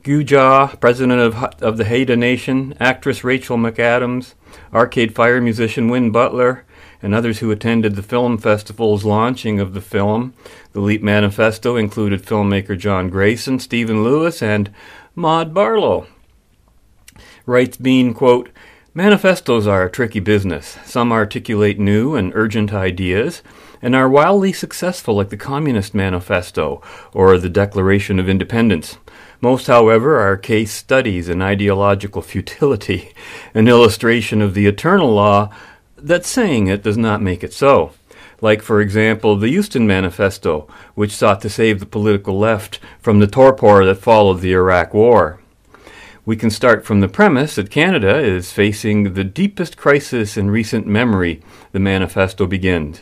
Guujaaw, 0.03 0.81
president 0.81 1.21
of, 1.21 1.37
of 1.63 1.77
the 1.77 1.85
Haida 1.85 2.17
Nation, 2.17 2.75
actress 2.81 3.23
Rachel 3.23 3.59
McAdams, 3.59 4.35
Arcade 4.73 5.15
Fire 5.15 5.41
musician 5.41 5.89
Win 5.89 6.11
Butler, 6.11 6.65
and 7.03 7.15
others 7.15 7.41
who 7.41 7.51
attended 7.51 7.95
the 7.95 8.03
film 8.03 8.39
festival's 8.39 9.05
launching 9.05 9.61
of 9.61 9.75
the 9.75 9.81
film. 9.81 10.33
The 10.73 10.81
Leap 10.81 11.03
Manifesto 11.03 11.77
included 11.77 12.25
filmmaker 12.25 12.79
John 12.79 13.11
Grayson, 13.11 13.59
Stephen 13.59 14.03
Lewis, 14.03 14.43
and 14.43 14.73
Maude 15.15 15.53
Barlow. 15.53 16.07
Writes 17.49 17.79
Bean, 17.79 18.13
quote, 18.13 18.51
Manifestos 18.93 19.67
are 19.67 19.85
a 19.85 19.91
tricky 19.91 20.21
business. 20.21 20.77
Some 20.85 21.11
articulate 21.11 21.79
new 21.79 22.15
and 22.15 22.31
urgent 22.35 22.75
ideas 22.75 23.43
and 23.81 23.97
are 23.97 24.07
wildly 24.07 24.53
successful, 24.53 25.15
like 25.15 25.31
the 25.31 25.39
Communist 25.39 25.95
Manifesto 25.95 26.83
or 27.15 27.39
the 27.39 27.49
Declaration 27.49 28.19
of 28.19 28.29
Independence. 28.29 28.99
Most, 29.41 29.67
however, 29.67 30.21
are 30.21 30.37
case 30.37 30.73
studies 30.73 31.31
in 31.31 31.41
ideological 31.41 32.21
futility, 32.21 33.15
an 33.55 33.67
illustration 33.67 34.43
of 34.43 34.53
the 34.53 34.67
eternal 34.67 35.11
law 35.11 35.49
that 35.97 36.27
saying 36.27 36.67
it 36.67 36.83
does 36.83 36.99
not 36.99 37.23
make 37.23 37.43
it 37.43 37.55
so. 37.55 37.93
Like, 38.43 38.61
for 38.61 38.83
example, 38.83 39.37
the 39.37 39.49
Euston 39.49 39.87
Manifesto, 39.87 40.69
which 40.95 41.17
sought 41.17 41.41
to 41.41 41.49
save 41.49 41.81
the 41.81 41.87
political 41.87 42.39
left 42.39 42.79
from 43.01 43.21
the 43.21 43.27
torpor 43.27 43.87
that 43.87 43.95
followed 43.95 44.43
the 44.43 44.53
Iraq 44.53 44.93
War. 44.93 45.41
We 46.29 46.37
can 46.37 46.51
start 46.51 46.85
from 46.85 47.01
the 47.01 47.09
premise 47.09 47.55
that 47.55 47.71
Canada 47.71 48.19
is 48.19 48.53
facing 48.53 49.15
the 49.15 49.25
deepest 49.25 49.79
crisis 49.79 50.37
in 50.37 50.51
recent 50.51 50.87
memory, 50.87 51.41
the 51.73 51.81
manifesto 51.81 52.47
begins. 52.47 53.01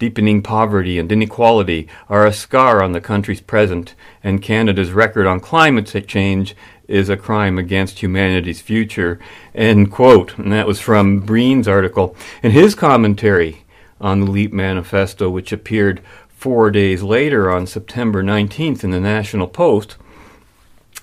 Deepening 0.00 0.42
poverty 0.42 0.98
and 0.98 1.12
inequality 1.12 1.86
are 2.08 2.26
a 2.26 2.32
scar 2.32 2.82
on 2.82 2.90
the 2.90 3.00
country's 3.00 3.40
present, 3.40 3.94
and 4.24 4.42
Canada's 4.42 4.90
record 4.90 5.24
on 5.24 5.38
climate 5.38 6.04
change 6.08 6.56
is 6.88 7.08
a 7.08 7.16
crime 7.16 7.58
against 7.58 8.02
humanity's 8.02 8.60
future. 8.60 9.20
End 9.54 9.92
quote. 9.92 10.36
And 10.36 10.52
that 10.52 10.66
was 10.66 10.80
from 10.80 11.20
Brean's 11.20 11.68
article. 11.68 12.16
In 12.42 12.50
his 12.50 12.74
commentary 12.74 13.64
on 14.00 14.18
the 14.18 14.30
LEAP 14.32 14.52
Manifesto, 14.52 15.30
which 15.30 15.52
appeared 15.52 16.02
four 16.26 16.72
days 16.72 17.04
later 17.04 17.52
on 17.52 17.68
September 17.68 18.24
19th 18.24 18.82
in 18.82 18.90
the 18.90 18.98
National 18.98 19.46
Post, 19.46 19.94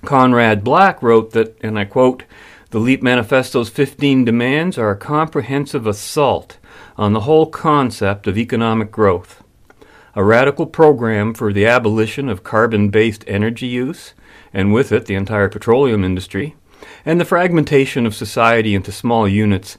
Conrad 0.06 0.64
Black 0.64 1.02
wrote 1.04 1.32
that, 1.32 1.56
and 1.62 1.78
I 1.78 1.86
quote, 1.86 2.24
The 2.72 2.80
LEAP 2.80 3.04
Manifesto's 3.04 3.70
15 3.70 4.26
demands 4.26 4.78
are 4.78 4.92
a 4.92 4.98
comprehensive 4.98 5.86
assault 5.86 6.58
on 6.98 7.14
the 7.14 7.22
whole 7.22 7.46
concept 7.46 8.28
of 8.28 8.38
economic 8.38 8.92
growth. 8.92 9.44
A 10.16 10.24
radical 10.24 10.66
program 10.66 11.34
for 11.34 11.54
the 11.54 11.66
abolition 11.66 12.30
of 12.30 12.44
carbon 12.44 12.90
based 12.90 13.24
energy 13.28 13.68
use, 13.68 14.14
and 14.54 14.74
with 14.74 14.92
it 14.92 15.06
the 15.06 15.16
entire 15.16 15.50
petroleum 15.50 16.04
industry, 16.04 16.56
and 17.06 17.20
the 17.20 17.26
fragmentation 17.26 18.06
of 18.06 18.16
society 18.16 18.76
into 18.76 18.92
small 18.92 19.28
units, 19.28 19.78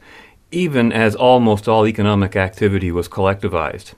even 0.51 0.93
as 0.93 1.15
almost 1.15 1.69
all 1.69 1.87
economic 1.87 2.37
activity 2.37 2.93
was 2.93 3.09
collectivized. 3.09 3.95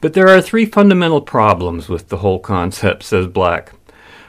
But 0.00 0.12
there 0.12 0.28
are 0.28 0.42
three 0.42 0.66
fundamental 0.66 1.22
problems 1.22 1.88
with 1.88 2.08
the 2.08 2.18
whole 2.18 2.38
concept, 2.38 3.02
says 3.02 3.26
Black. 3.26 3.72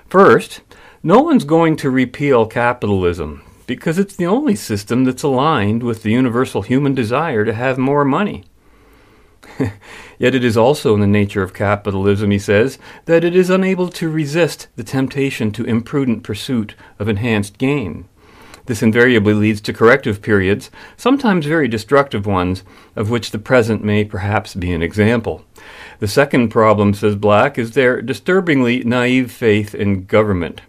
First, 0.07 0.61
no 1.07 1.21
one's 1.21 1.45
going 1.45 1.77
to 1.77 1.89
repeal 1.89 2.45
capitalism 2.45 3.41
because 3.65 3.97
it's 3.97 4.17
the 4.17 4.25
only 4.25 4.57
system 4.57 5.05
that's 5.05 5.23
aligned 5.23 5.81
with 5.81 6.03
the 6.03 6.11
universal 6.11 6.63
human 6.63 6.93
desire 6.93 7.45
to 7.45 7.53
have 7.53 7.77
more 7.77 8.03
money. 8.03 8.43
Yet 10.19 10.35
it 10.35 10.43
is 10.43 10.57
also 10.57 10.93
in 10.95 10.99
the 10.99 11.07
nature 11.07 11.41
of 11.41 11.53
capitalism, 11.53 12.29
he 12.31 12.39
says, 12.39 12.77
that 13.05 13.23
it 13.23 13.37
is 13.37 13.49
unable 13.49 13.87
to 13.87 14.09
resist 14.09 14.67
the 14.75 14.83
temptation 14.83 15.49
to 15.53 15.63
imprudent 15.63 16.23
pursuit 16.23 16.75
of 16.99 17.07
enhanced 17.07 17.57
gain. 17.57 18.09
This 18.65 18.83
invariably 18.83 19.33
leads 19.33 19.61
to 19.61 19.71
corrective 19.71 20.21
periods, 20.21 20.69
sometimes 20.97 21.45
very 21.45 21.69
destructive 21.69 22.25
ones, 22.25 22.65
of 22.97 23.09
which 23.09 23.31
the 23.31 23.39
present 23.39 23.81
may 23.81 24.03
perhaps 24.03 24.55
be 24.55 24.73
an 24.73 24.83
example. 24.83 25.45
The 25.99 26.09
second 26.09 26.49
problem, 26.49 26.93
says 26.93 27.15
Black, 27.15 27.57
is 27.57 27.71
their 27.71 28.01
disturbingly 28.01 28.83
naive 28.83 29.31
faith 29.31 29.73
in 29.73 30.03
government. 30.03 30.63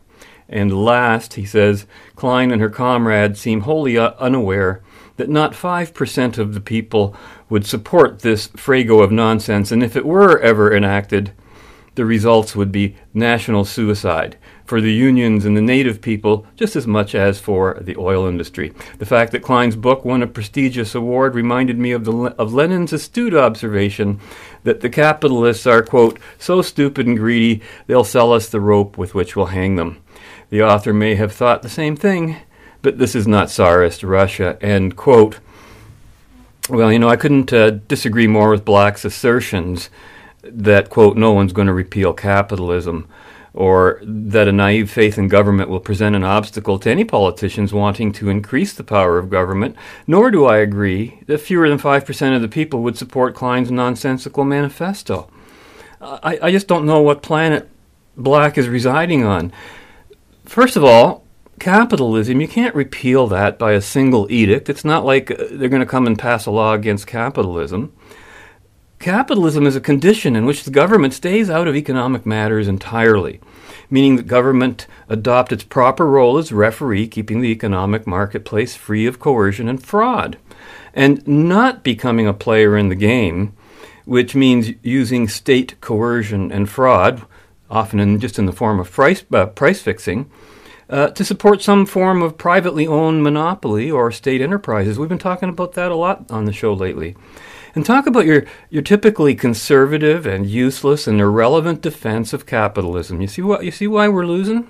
And 0.49 0.85
last, 0.85 1.35
he 1.35 1.45
says, 1.45 1.87
Klein 2.17 2.51
and 2.51 2.63
her 2.63 2.71
comrades 2.71 3.41
seem 3.41 3.63
wholly 3.63 3.99
unaware 3.99 4.83
that 5.17 5.29
not 5.29 5.53
5% 5.53 6.39
of 6.39 6.55
the 6.55 6.61
people 6.61 7.15
would 7.51 7.67
support 7.67 8.21
this 8.21 8.49
Frago 8.49 9.03
of 9.03 9.13
nonsense, 9.13 9.71
and 9.71 9.83
if 9.83 9.97
it 9.97 10.07
were 10.07 10.39
ever 10.39 10.75
enacted, 10.75 11.33
the 11.97 12.05
results 12.05 12.55
would 12.55 12.71
be 12.71 12.95
national 13.13 13.65
suicide 13.65 14.37
for 14.65 14.81
the 14.81 14.93
unions 14.93 15.45
and 15.45 15.57
the 15.57 15.61
native 15.61 16.01
people 16.01 16.47
just 16.55 16.77
as 16.77 16.87
much 16.87 17.13
as 17.13 17.41
for 17.41 17.77
the 17.81 17.97
oil 17.97 18.27
industry. 18.27 18.73
The 18.99 19.07
fact 19.07 19.33
that 19.33 19.43
Klein's 19.43 19.75
book 19.75 20.05
won 20.05 20.23
a 20.23 20.29
prestigious 20.29 20.95
award 20.95 21.35
reminded 21.35 21.77
me 21.77 21.91
of, 21.91 22.05
the, 22.05 22.13
of 22.39 22.55
Lenin's 22.55 22.93
astute 22.93 23.35
observation 23.35 24.21
that 24.63 24.81
the 24.81 24.89
capitalists 24.89 25.67
are, 25.67 25.83
quote, 25.83 26.21
so 26.39 26.63
stupid 26.63 27.09
and 27.09 27.17
greedy 27.17 27.63
they'll 27.89 28.05
sell 28.05 28.33
us 28.33 28.49
the 28.49 28.61
rope 28.61 28.97
with 28.97 29.15
which 29.15 29.35
we'll 29.35 29.47
hang 29.47 29.75
them. 29.75 30.01
The 30.51 30.63
author 30.63 30.93
may 30.93 31.15
have 31.17 31.33
thought 31.33 31.63
the 31.63 31.69
same 31.69 31.97
thing, 31.97 32.37
but 32.81 32.99
this 32.99 33.15
is 33.15 33.27
not 33.27 33.49
Tsarist 33.49 34.03
Russia, 34.03 34.57
end 34.63 34.97
quote. 34.97 35.41
Well, 36.71 36.93
you 36.93 36.99
know, 36.99 37.09
I 37.09 37.17
couldn't 37.17 37.53
uh, 37.53 37.71
disagree 37.71 38.27
more 38.27 38.51
with 38.51 38.65
Black's 38.65 39.05
assertions 39.05 39.91
that, 40.43 40.91
quote, 40.91 41.17
no 41.17 41.33
one's 41.33 41.53
going 41.53 41.67
to 41.67 41.73
repeal 41.73 42.13
capitalism 42.13 43.09
or 43.55 44.01
that 44.05 44.47
a 44.47 44.53
naive 44.53 44.91
faith 44.91 45.19
in 45.19 45.27
government 45.27 45.69
will 45.69 45.81
present 45.81 46.15
an 46.15 46.23
obstacle 46.23 46.79
to 46.79 46.91
any 46.91 47.05
politicians 47.05 47.73
wanting 47.73 48.13
to 48.13 48.29
increase 48.29 48.73
the 48.73 48.85
power 48.85 49.19
of 49.19 49.31
government, 49.31 49.75
nor 50.07 50.31
do 50.31 50.45
I 50.45 50.59
agree 50.59 51.21
that 51.27 51.39
fewer 51.39 51.69
than 51.69 51.79
5% 51.79 52.37
of 52.37 52.43
the 52.43 52.49
people 52.49 52.83
would 52.83 52.97
support 52.97 53.35
Klein's 53.35 53.71
nonsensical 53.71 54.45
manifesto. 54.45 55.29
I, 56.01 56.39
I 56.41 56.51
just 56.53 56.69
don't 56.69 56.87
know 56.87 57.01
what 57.01 57.23
planet 57.23 57.69
Black 58.17 58.57
is 58.57 58.69
residing 58.69 59.25
on. 59.25 59.53
First 60.49 60.77
of 60.77 60.83
all, 60.83 61.27
capitalism, 61.61 62.41
you 62.41 62.49
can't 62.49 62.75
repeal 62.75 63.27
that 63.27 63.59
by 63.59 63.73
a 63.73 63.83
single 63.83 64.33
edict. 64.33 64.71
It's 64.71 64.85
not 64.85 65.05
like 65.05 65.31
uh, 65.31 65.45
they're 65.51 65.69
going 65.69 65.81
to 65.81 65.87
come 65.87 66.07
and 66.07 66.19
pass 66.19 66.47
a 66.47 66.51
law 66.51 66.73
against 66.73 67.07
capitalism. 67.07 67.93
Capitalism 68.99 69.67
is 69.67 69.77
a 69.77 69.81
condition 69.81 70.35
in 70.35 70.47
which 70.47 70.65
the 70.65 70.71
government 70.71 71.13
stays 71.13 71.51
out 71.51 71.69
of 71.69 71.77
economic 71.77 72.25
matters 72.25 72.67
entirely, 72.67 73.43
meaning 73.91 74.17
that 74.17 74.27
government 74.27 74.87
adopt 75.11 75.53
its 75.53 75.65
proper 75.65 76.07
role 76.07 76.39
as 76.39 76.51
referee, 76.51 77.07
keeping 77.07 77.43
the 77.43 77.53
economic 77.53 78.07
marketplace 78.07 78.75
free 78.75 79.05
of 79.05 79.21
coercion 79.21 79.69
and 79.69 79.83
fraud, 79.83 80.39
and 80.95 81.29
not 81.29 81.85
becoming 81.85 82.27
a 82.27 82.33
player 82.33 82.75
in 82.75 82.89
the 82.89 82.95
game, 82.95 83.53
which 84.07 84.35
means 84.35 84.71
using 84.83 85.29
state 85.29 85.79
coercion 85.83 86.51
and 86.51 86.71
fraud, 86.71 87.27
often 87.71 88.01
in, 88.01 88.19
just 88.19 88.39
in 88.39 88.47
the 88.47 88.53
form 88.53 88.81
of 88.81 88.91
price, 88.91 89.23
uh, 89.31 89.45
price 89.45 89.83
fixing, 89.83 90.31
uh, 90.91 91.09
to 91.09 91.25
support 91.25 91.63
some 91.63 91.87
form 91.87 92.23
of 92.23 92.39
privately 92.39 92.87
owned 92.87 93.23
monopoly 93.23 93.91
or 93.91 94.11
state 94.11 94.41
enterprises. 94.41 94.99
We've 94.99 95.09
been 95.09 95.19
talking 95.19 95.49
about 95.49 95.75
that 95.75 95.91
a 95.91 95.97
lot 95.97 96.31
on 96.31 96.45
the 96.45 96.53
show 96.53 96.73
lately. 96.73 97.17
And 97.75 97.85
talk 97.85 98.07
about 98.07 98.27
your, 98.27 98.45
your 98.71 98.83
typically 98.83 99.35
conservative 99.35 100.27
and 100.27 100.47
useless 100.47 101.07
and 101.07 101.21
irrelevant 101.21 101.83
defense 101.83 102.33
of 102.33 102.47
capitalism. 102.47 103.21
You 103.21 103.29
see, 103.29 103.43
what, 103.43 103.65
you 103.65 103.71
see 103.71 103.87
why 103.87 104.09
we're 104.09 104.27
losing? 104.27 104.69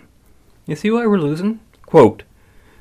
You 0.66 0.76
see 0.76 0.90
why 0.90 1.06
we're 1.06 1.18
losing? 1.18 1.60
Quote, 1.86 2.24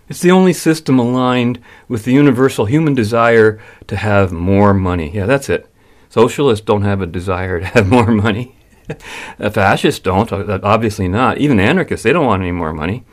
it's 0.09 0.21
the 0.21 0.31
only 0.31 0.53
system 0.53 0.99
aligned 0.99 1.59
with 1.87 2.03
the 2.03 2.13
universal 2.13 2.65
human 2.65 2.93
desire 2.93 3.61
to 3.87 3.95
have 3.95 4.31
more 4.31 4.73
money. 4.73 5.11
Yeah, 5.13 5.25
that's 5.25 5.49
it. 5.49 5.69
Socialists 6.09 6.65
don't 6.65 6.83
have 6.83 7.01
a 7.01 7.05
desire 7.05 7.59
to 7.59 7.65
have 7.65 7.87
more 7.89 8.11
money. 8.11 8.55
Fascists 9.51 9.99
don't, 9.99 10.31
obviously 10.31 11.07
not. 11.07 11.37
Even 11.37 11.59
anarchists, 11.59 12.03
they 12.03 12.13
don't 12.13 12.25
want 12.25 12.41
any 12.41 12.51
more 12.51 12.73
money. 12.73 13.05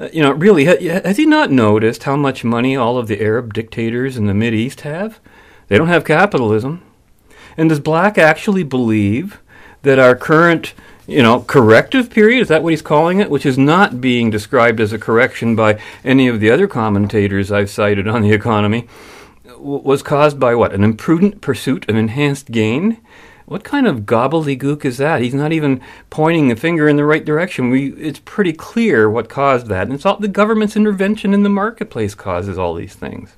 Uh, 0.00 0.08
you 0.12 0.22
know, 0.22 0.32
really, 0.32 0.64
has 0.64 1.16
he 1.16 1.24
not 1.26 1.52
noticed 1.52 2.02
how 2.02 2.16
much 2.16 2.42
money 2.42 2.76
all 2.76 2.98
of 2.98 3.06
the 3.06 3.20
Arab 3.20 3.54
dictators 3.54 4.16
in 4.16 4.26
the 4.26 4.34
Mid 4.34 4.52
East 4.52 4.80
have? 4.80 5.20
They 5.68 5.78
don't 5.78 5.88
have 5.88 6.04
capitalism. 6.04 6.82
And 7.56 7.68
does 7.68 7.80
Black 7.80 8.18
actually 8.18 8.64
believe 8.64 9.40
that 9.82 10.00
our 10.00 10.16
current, 10.16 10.74
you 11.06 11.22
know, 11.22 11.42
corrective 11.42 12.10
period, 12.10 12.42
is 12.42 12.48
that 12.48 12.62
what 12.62 12.70
he's 12.70 12.82
calling 12.82 13.20
it, 13.20 13.30
which 13.30 13.46
is 13.46 13.56
not 13.56 14.00
being 14.00 14.30
described 14.30 14.80
as 14.80 14.92
a 14.92 14.98
correction 14.98 15.54
by 15.54 15.80
any 16.04 16.26
of 16.26 16.40
the 16.40 16.50
other 16.50 16.66
commentators 16.66 17.52
I've 17.52 17.70
cited 17.70 18.08
on 18.08 18.22
the 18.22 18.32
economy, 18.32 18.88
w- 19.44 19.82
was 19.82 20.02
caused 20.02 20.40
by 20.40 20.56
what? 20.56 20.72
An 20.72 20.82
imprudent 20.82 21.40
pursuit 21.40 21.88
of 21.88 21.94
enhanced 21.94 22.50
gain? 22.50 22.98
What 23.46 23.62
kind 23.62 23.86
of 23.86 24.00
gobbledygook 24.00 24.84
is 24.84 24.96
that? 24.98 25.20
He's 25.20 25.34
not 25.34 25.52
even 25.52 25.82
pointing 26.08 26.48
the 26.48 26.56
finger 26.56 26.88
in 26.88 26.96
the 26.96 27.04
right 27.04 27.24
direction. 27.24 27.70
We, 27.70 27.92
it's 27.94 28.20
pretty 28.24 28.54
clear 28.54 29.10
what 29.10 29.28
caused 29.28 29.66
that. 29.66 29.82
And 29.82 29.92
it's 29.92 30.06
all 30.06 30.16
the 30.16 30.28
government's 30.28 30.76
intervention 30.76 31.34
in 31.34 31.42
the 31.42 31.50
marketplace 31.50 32.14
causes 32.14 32.56
all 32.56 32.74
these 32.74 32.94
things. 32.94 33.36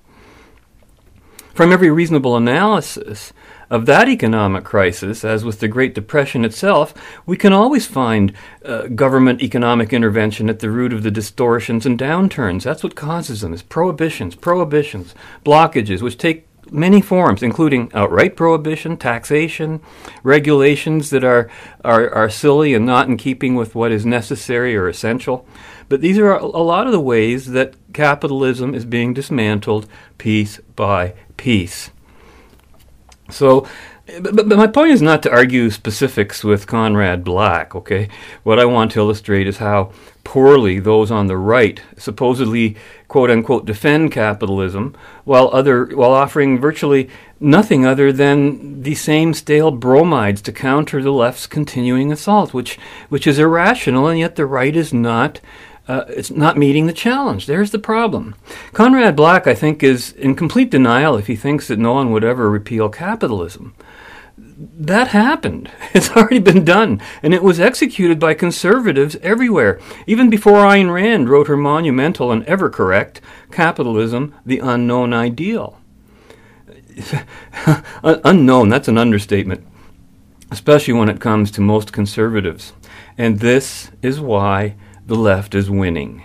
From 1.55 1.73
every 1.73 1.91
reasonable 1.91 2.37
analysis 2.37 3.33
of 3.71 3.87
that 3.87 4.09
economic 4.09 4.63
crisis, 4.63 5.25
as 5.25 5.45
with 5.45 5.59
the 5.59 5.69
Great 5.69 5.95
Depression 5.95 6.45
itself, 6.45 6.95
we 7.25 7.37
can 7.37 7.53
always 7.53 7.87
find 7.87 8.33
uh, 8.65 8.89
government 8.89 9.43
economic 9.43 9.93
intervention 9.93 10.49
at 10.49 10.61
the 10.61 10.71
root 10.71 10.93
of 10.93 11.03
the 11.03 11.11
distortions 11.11 11.87
and 11.87 11.99
downturns. 11.99 12.63
That's 12.63 12.85
what 12.85 12.95
causes 12.95 13.41
them, 13.41 13.55
is 13.55 13.63
prohibitions, 13.63 14.37
prohibitions, 14.37 15.15
blockages, 15.45 16.03
which 16.03 16.19
take 16.19 16.45
many 16.71 17.01
forms, 17.01 17.43
including 17.43 17.91
outright 17.95 18.37
prohibition, 18.37 18.97
taxation, 18.97 19.81
regulations 20.23 21.11
that 21.11 21.25
are, 21.25 21.51
are, 21.85 22.11
are 22.11 22.31
silly 22.31 22.75
and 22.75 22.85
not 22.85 23.09
in 23.09 23.17
keeping 23.17 23.55
with 23.55 23.75
what 23.75 23.93
is 23.93 24.05
necessary 24.05 24.77
or 24.77 24.89
essential. 24.89 25.47
But 25.89 26.01
these 26.01 26.19
are 26.19 26.33
a 26.33 26.47
lot 26.47 26.87
of 26.87 26.93
the 26.93 27.01
ways 27.01 27.53
that 27.53 27.75
capitalism 27.93 28.75
is 28.75 28.85
being 28.85 29.14
dismantled 29.14 29.87
piece 30.19 30.59
by 30.75 31.14
piece. 31.37 31.91
So, 33.31 33.67
but, 34.21 34.49
but, 34.49 34.49
my 34.49 34.69
point 34.69 34.93
is 34.93 35.03
not 35.03 35.23
to 35.25 35.33
argue 35.33 35.69
specifics 35.71 36.45
with 36.45 36.69
Conrad 36.69 37.25
Black, 37.25 37.75
okay? 37.75 38.09
What 38.45 38.61
I 38.61 38.65
want 38.65 38.93
to 38.93 39.01
illustrate 39.01 39.49
is 39.49 39.57
how 39.59 39.93
poorly 40.23 40.79
those 40.79 41.11
on 41.11 41.27
the 41.27 41.37
right 41.37 41.81
supposedly 41.97 42.77
quote 43.07 43.31
unquote 43.31 43.65
defend 43.65 44.11
capitalism 44.11 44.93
while 45.25 45.49
other 45.53 45.87
while 45.87 46.11
offering 46.11 46.59
virtually 46.59 47.09
nothing 47.39 47.87
other 47.87 48.13
than 48.13 48.83
the 48.83 48.95
same 48.97 49.33
stale 49.33 49.71
bromides 49.71 50.43
to 50.43 50.51
counter 50.51 51.01
the 51.01 51.13
left's 51.13 51.47
continuing 51.47 52.11
assault, 52.13 52.55
which 52.55 52.79
which 53.09 53.27
is 53.27 53.39
irrational 53.39 54.09
and 54.09 54.19
yet 54.19 54.37
the 54.37 54.47
right 54.47 54.75
is 54.77 54.93
not 54.93 55.41
uh, 55.89 56.05
it's 56.09 56.31
not 56.31 56.59
meeting 56.59 56.87
the 56.87 56.93
challenge. 56.93 57.47
There's 57.47 57.71
the 57.71 57.79
problem. 57.79 58.35
Conrad 58.73 59.15
Black, 59.15 59.47
I 59.47 59.55
think, 59.55 59.83
is 59.83 60.13
in 60.13 60.35
complete 60.35 60.71
denial 60.71 61.17
if 61.17 61.29
he 61.29 61.37
thinks 61.37 61.69
that 61.69 61.79
no 61.79 61.93
one 61.93 62.11
would 62.11 62.25
ever 62.25 62.51
repeal 62.51 62.89
capitalism. 62.89 63.75
That 64.57 65.09
happened. 65.09 65.71
It's 65.95 66.11
already 66.11 66.41
been 66.41 66.65
done, 66.65 67.01
and 67.23 67.33
it 67.33 67.43
was 67.43 67.59
executed 67.59 68.19
by 68.19 68.35
conservatives 68.35 69.17
everywhere, 69.23 69.81
even 70.07 70.29
before 70.29 70.59
Ayn 70.59 70.93
Rand 70.93 71.29
wrote 71.29 71.49
her 71.49 71.57
monumental 71.57 72.31
and 72.31 72.45
ever 72.45 72.69
correct 72.69 73.21
Capitalism, 73.51 74.35
the 74.45 74.59
Unknown 74.59 75.15
Ideal. 75.15 75.81
Unknown, 78.03 78.69
that's 78.69 78.89
an 78.89 78.99
understatement, 78.99 79.67
especially 80.51 80.95
when 80.95 81.09
it 81.09 81.21
comes 81.21 81.51
to 81.53 81.61
most 81.61 81.93
conservatives. 81.93 82.75
And 83.17 83.41
this 83.41 83.91
is 84.03 84.21
why 84.21 84.75
the 85.07 85.15
left 85.15 85.55
is 85.55 85.71
winning. 85.71 86.25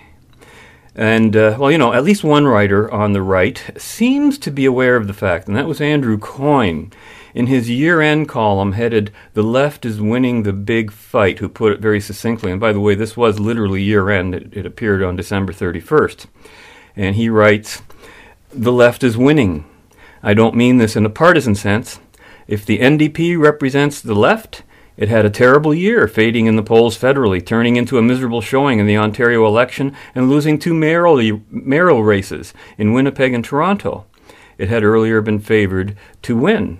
And, 0.95 1.35
uh, 1.35 1.55
well, 1.57 1.71
you 1.71 1.77
know, 1.77 1.93
at 1.93 2.03
least 2.03 2.23
one 2.23 2.45
writer 2.45 2.91
on 2.91 3.13
the 3.13 3.21
right 3.21 3.63
seems 3.77 4.37
to 4.39 4.51
be 4.51 4.65
aware 4.65 4.97
of 4.97 5.07
the 5.07 5.13
fact, 5.13 5.47
and 5.47 5.55
that 5.55 5.67
was 5.67 5.79
Andrew 5.79 6.17
Coyne. 6.17 6.91
In 7.33 7.47
his 7.47 7.69
year 7.69 8.01
end 8.01 8.27
column 8.27 8.73
headed, 8.73 9.11
The 9.33 9.43
Left 9.43 9.85
is 9.85 10.01
Winning 10.01 10.43
the 10.43 10.53
Big 10.53 10.91
Fight, 10.91 11.39
who 11.39 11.47
put 11.47 11.71
it 11.71 11.79
very 11.79 12.01
succinctly. 12.01 12.51
And 12.51 12.59
by 12.59 12.73
the 12.73 12.79
way, 12.79 12.95
this 12.95 13.15
was 13.15 13.39
literally 13.39 13.81
year 13.81 14.09
end, 14.09 14.35
it, 14.35 14.49
it 14.51 14.65
appeared 14.65 15.01
on 15.01 15.15
December 15.15 15.53
31st. 15.53 16.25
And 16.95 17.15
he 17.15 17.29
writes, 17.29 17.81
The 18.49 18.73
left 18.73 19.03
is 19.03 19.17
winning. 19.17 19.65
I 20.21 20.33
don't 20.33 20.55
mean 20.55 20.77
this 20.77 20.95
in 20.95 21.05
a 21.05 21.09
partisan 21.09 21.55
sense. 21.55 21.99
If 22.47 22.65
the 22.65 22.79
NDP 22.79 23.39
represents 23.39 24.01
the 24.01 24.15
left, 24.15 24.63
it 24.97 25.07
had 25.07 25.25
a 25.25 25.29
terrible 25.29 25.73
year, 25.73 26.07
fading 26.07 26.47
in 26.47 26.57
the 26.57 26.63
polls 26.63 26.97
federally, 26.97 27.43
turning 27.43 27.77
into 27.77 27.97
a 27.97 28.03
miserable 28.03 28.41
showing 28.41 28.79
in 28.79 28.87
the 28.87 28.97
Ontario 28.97 29.47
election, 29.47 29.95
and 30.13 30.29
losing 30.29 30.59
two 30.59 30.73
mayoral, 30.73 31.39
mayoral 31.49 32.03
races 32.03 32.53
in 32.77 32.93
Winnipeg 32.93 33.33
and 33.33 33.43
Toronto. 33.43 34.05
It 34.57 34.69
had 34.69 34.83
earlier 34.83 35.21
been 35.21 35.39
favored 35.39 35.97
to 36.23 36.35
win. 36.35 36.79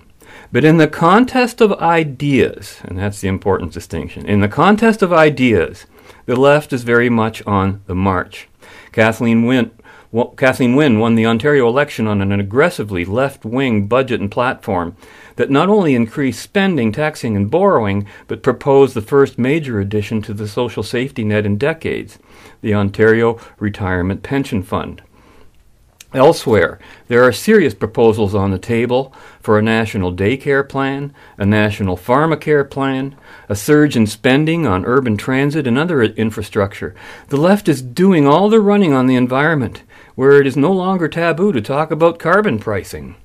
But 0.52 0.66
in 0.66 0.78
the 0.78 0.88
contest 0.88 1.62
of 1.62 1.72
ideas, 1.74 2.82
and 2.84 2.98
that's 2.98 3.22
the 3.22 3.30
important 3.30 3.72
distinction, 3.72 4.26
in 4.26 4.42
the 4.42 4.50
contest 4.50 5.02
of 5.02 5.14
ideas, 5.14 5.86
the 6.26 6.36
left 6.36 6.74
is 6.74 6.84
very 6.84 7.10
much 7.10 7.42
on 7.48 7.82
the 7.88 7.96
march. 7.96 8.50
Kathleen 8.92 9.46
Wynne, 9.46 9.72
well, 10.12 10.32
Kathleen 10.32 10.76
Wynne 10.76 11.00
won 11.00 11.16
the 11.16 11.26
Ontario 11.26 11.70
election 11.70 12.06
on 12.06 12.22
an 12.22 12.38
aggressively 12.38 13.06
left 13.06 13.46
wing 13.46 13.88
budget 13.88 14.20
and 14.20 14.30
platform 14.30 14.98
that 15.38 15.50
not 15.50 15.70
only 15.70 15.96
increased 15.96 16.42
spending, 16.42 16.92
taxing, 16.92 17.38
and 17.38 17.50
borrowing, 17.50 18.06
but 18.28 18.44
proposed 18.44 18.94
the 18.94 19.02
first 19.02 19.40
major 19.40 19.80
addition 19.80 20.22
to 20.24 20.34
the 20.34 20.50
social 20.50 20.84
safety 20.84 21.24
net 21.24 21.46
in 21.46 21.58
decades 21.58 22.20
the 22.60 22.74
Ontario 22.74 23.40
Retirement 23.58 24.22
Pension 24.22 24.64
Fund. 24.64 25.02
Elsewhere, 26.14 26.78
there 27.08 27.24
are 27.24 27.32
serious 27.32 27.74
proposals 27.74 28.36
on 28.36 28.52
the 28.52 28.60
table 28.60 29.14
for 29.40 29.58
a 29.58 29.62
national 29.62 30.14
daycare 30.14 30.68
plan, 30.68 31.14
a 31.38 31.46
national 31.46 31.96
pharmacare 31.96 32.70
plan, 32.70 33.16
a 33.48 33.56
surge 33.56 33.96
in 33.96 34.06
spending 34.06 34.68
on 34.68 34.86
urban 34.86 35.16
transit 35.16 35.66
and 35.66 35.78
other 35.78 36.04
infrastructure. 36.04 36.94
The 37.30 37.38
left 37.38 37.70
is 37.70 37.82
doing 37.82 38.28
all 38.28 38.50
the 38.50 38.60
running 38.60 38.92
on 38.92 39.08
the 39.08 39.16
environment, 39.16 39.84
where 40.16 40.42
it 40.42 40.46
is 40.46 40.58
no 40.58 40.74
longer 40.74 41.08
taboo 41.08 41.54
to 41.54 41.62
talk 41.62 41.92
about 41.92 42.20
carbon 42.20 42.60
pricing. 42.60 43.16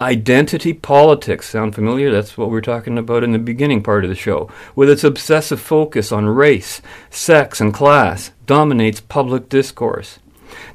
Identity 0.00 0.72
politics 0.72 1.48
sound 1.48 1.76
familiar? 1.76 2.10
That's 2.10 2.36
what 2.36 2.50
we 2.50 2.58
are 2.58 2.62
talking 2.62 2.98
about 2.98 3.22
in 3.22 3.30
the 3.30 3.38
beginning 3.38 3.84
part 3.84 4.02
of 4.02 4.10
the 4.10 4.16
show. 4.16 4.50
With 4.74 4.90
its 4.90 5.04
obsessive 5.04 5.60
focus 5.60 6.10
on 6.10 6.26
race, 6.26 6.82
sex, 7.08 7.60
and 7.60 7.72
class, 7.72 8.32
dominates 8.46 9.00
public 9.00 9.48
discourse. 9.48 10.18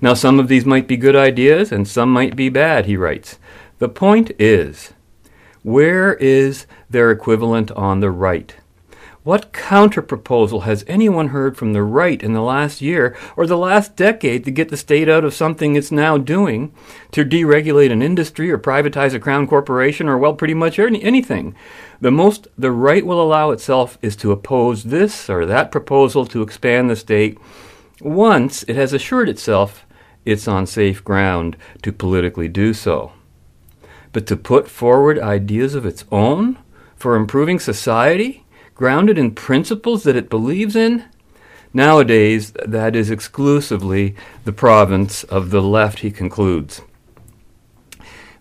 Now, 0.02 0.14
some 0.14 0.40
of 0.40 0.48
these 0.48 0.66
might 0.66 0.88
be 0.88 0.98
good 0.98 1.16
ideas 1.16 1.72
and 1.72 1.88
some 1.88 2.12
might 2.12 2.36
be 2.36 2.50
bad, 2.50 2.86
he 2.86 2.98
writes. 2.98 3.40
The 3.80 3.90
point 3.90 4.32
is, 4.40 4.94
where 5.64 6.14
is 6.16 6.68
their 6.90 7.12
equivalent 7.12 7.72
on 7.72 8.00
the 8.00 8.12
right? 8.12 8.56
What 9.26 9.52
counterproposal 9.54 10.66
has 10.66 10.86
anyone 10.88 11.30
heard 11.30 11.58
from 11.58 11.74
the 11.74 11.82
right 11.82 12.22
in 12.22 12.34
the 12.34 12.44
last 12.44 12.80
year 12.80 13.18
or 13.36 13.48
the 13.48 13.58
last 13.58 13.96
decade 13.96 14.46
to 14.46 14.52
get 14.52 14.70
the 14.70 14.78
state 14.78 15.10
out 15.10 15.26
of 15.26 15.34
something 15.34 15.76
it's 15.76 15.92
now 15.92 16.20
doing, 16.20 16.72
to 17.10 17.26
deregulate 17.26 17.92
an 17.92 18.04
industry 18.04 18.52
or 18.52 18.60
privatize 18.60 19.16
a 19.16 19.20
crown 19.20 19.48
corporation 19.48 20.08
or, 20.08 20.20
well, 20.20 20.36
pretty 20.36 20.54
much 20.54 20.78
any, 20.78 21.02
anything? 21.02 21.56
The 22.00 22.12
most 22.12 22.48
the 22.56 22.70
right 22.70 23.04
will 23.04 23.20
allow 23.20 23.50
itself 23.50 23.98
is 24.04 24.16
to 24.18 24.32
oppose 24.32 24.84
this 24.84 25.28
or 25.28 25.48
that 25.48 25.72
proposal 25.72 26.28
to 26.28 26.44
expand 26.44 26.88
the 26.88 26.96
state 26.96 27.40
once 28.02 28.64
it 28.64 28.76
has 28.76 28.94
assured 28.94 29.30
itself 29.30 29.86
it's 30.26 30.48
on 30.48 30.66
safe 30.66 31.04
ground 31.04 31.56
to 31.82 31.92
politically 31.92 32.48
do 32.48 32.74
so. 32.74 33.12
But 34.12 34.26
to 34.28 34.36
put 34.36 34.70
forward 34.70 35.20
ideas 35.20 35.76
of 35.76 35.86
its 35.86 36.04
own 36.12 36.58
for 36.96 37.16
improving 37.16 37.60
society, 37.60 38.46
grounded 38.74 39.18
in 39.18 39.36
principles 39.36 40.04
that 40.04 40.16
it 40.16 40.30
believes 40.30 40.76
in, 40.76 41.06
nowadays 41.74 42.52
that 42.66 42.96
is 42.96 43.12
exclusively 43.12 44.16
the 44.44 44.54
province 44.54 45.24
of 45.26 45.52
the 45.52 45.62
left, 45.62 46.00
he 46.00 46.12
concludes. 46.12 46.82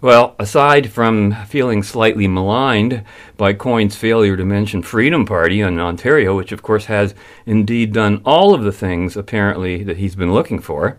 Well, 0.05 0.37
aside 0.39 0.93
from 0.93 1.33
feeling 1.47 1.83
slightly 1.83 2.29
maligned 2.29 3.05
by 3.39 3.55
Coyne's 3.55 3.97
failure 3.97 4.37
to 4.37 4.45
mention 4.45 4.83
Freedom 4.83 5.25
Party 5.25 5.63
in 5.63 5.81
Ontario, 5.81 6.37
which 6.37 6.53
of 6.53 6.61
course 6.61 6.85
has 6.85 7.15
indeed 7.47 7.95
done 7.95 8.21
all 8.23 8.53
of 8.53 8.65
the 8.65 8.71
things 8.71 9.17
apparently 9.17 9.83
that 9.83 9.97
he's 9.97 10.15
been 10.15 10.35
looking 10.35 10.59
for, 10.59 10.99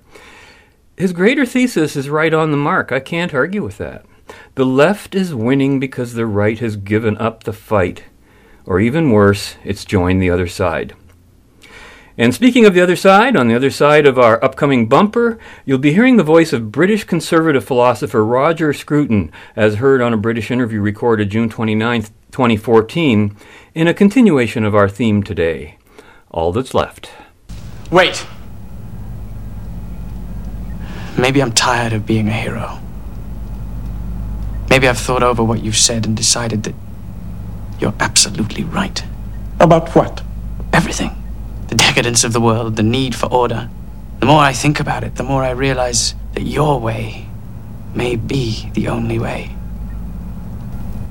his 0.97 1.13
greater 1.13 1.45
thesis 1.45 1.95
is 1.95 2.09
right 2.09 2.33
on 2.33 2.49
the 2.49 2.57
mark. 2.57 2.91
I 2.91 2.99
can't 2.99 3.31
argue 3.31 3.63
with 3.63 3.77
that. 3.77 4.07
The 4.55 4.65
left 4.65 5.13
is 5.13 5.35
winning 5.35 5.79
because 5.79 6.15
the 6.15 6.25
right 6.25 6.57
has 6.57 6.75
given 6.75 7.15
up 7.19 7.43
the 7.43 7.53
fight. 7.53 8.05
Or 8.65 8.79
even 8.79 9.11
worse, 9.11 9.55
it's 9.63 9.85
joined 9.85 10.19
the 10.19 10.31
other 10.31 10.47
side. 10.47 10.95
And 12.17 12.33
speaking 12.33 12.65
of 12.65 12.73
the 12.73 12.81
other 12.81 12.95
side, 12.95 13.35
on 13.35 13.49
the 13.49 13.55
other 13.55 13.69
side 13.69 14.05
of 14.05 14.17
our 14.17 14.41
upcoming 14.43 14.87
bumper, 14.87 15.37
you'll 15.65 15.79
be 15.79 15.93
hearing 15.93 16.15
the 16.15 16.23
voice 16.23 16.53
of 16.53 16.71
British 16.71 17.03
conservative 17.03 17.65
philosopher 17.65 18.23
Roger 18.23 18.71
Scruton, 18.71 19.33
as 19.55 19.75
heard 19.75 20.01
on 20.01 20.13
a 20.13 20.17
British 20.17 20.49
interview 20.49 20.79
recorded 20.79 21.29
June 21.29 21.49
29, 21.49 22.03
2014, 22.31 23.35
in 23.73 23.87
a 23.87 23.93
continuation 23.93 24.63
of 24.63 24.73
our 24.73 24.87
theme 24.87 25.23
today 25.23 25.77
All 26.31 26.53
That's 26.53 26.73
Left. 26.73 27.11
Wait! 27.91 28.25
Maybe 31.17 31.41
I'm 31.41 31.51
tired 31.51 31.91
of 31.91 32.05
being 32.05 32.29
a 32.29 32.33
hero. 32.33 32.79
Maybe 34.69 34.87
I've 34.87 34.97
thought 34.97 35.23
over 35.23 35.43
what 35.43 35.63
you've 35.63 35.77
said 35.77 36.05
and 36.05 36.15
decided 36.15 36.63
that 36.63 36.75
you're 37.79 37.93
absolutely 37.99 38.63
right. 38.63 39.03
About 39.59 39.93
what? 39.95 40.23
Everything 40.71 41.24
the 41.67 41.75
decadence 41.75 42.23
of 42.23 42.33
the 42.33 42.41
world, 42.41 42.75
the 42.75 42.83
need 42.83 43.15
for 43.15 43.27
order. 43.27 43.69
The 44.19 44.25
more 44.25 44.39
I 44.39 44.53
think 44.53 44.79
about 44.79 45.03
it, 45.03 45.15
the 45.15 45.23
more 45.23 45.43
I 45.43 45.51
realize 45.51 46.15
that 46.33 46.43
your 46.43 46.79
way 46.79 47.27
may 47.93 48.15
be 48.15 48.69
the 48.73 48.87
only 48.87 49.19
way. 49.19 49.55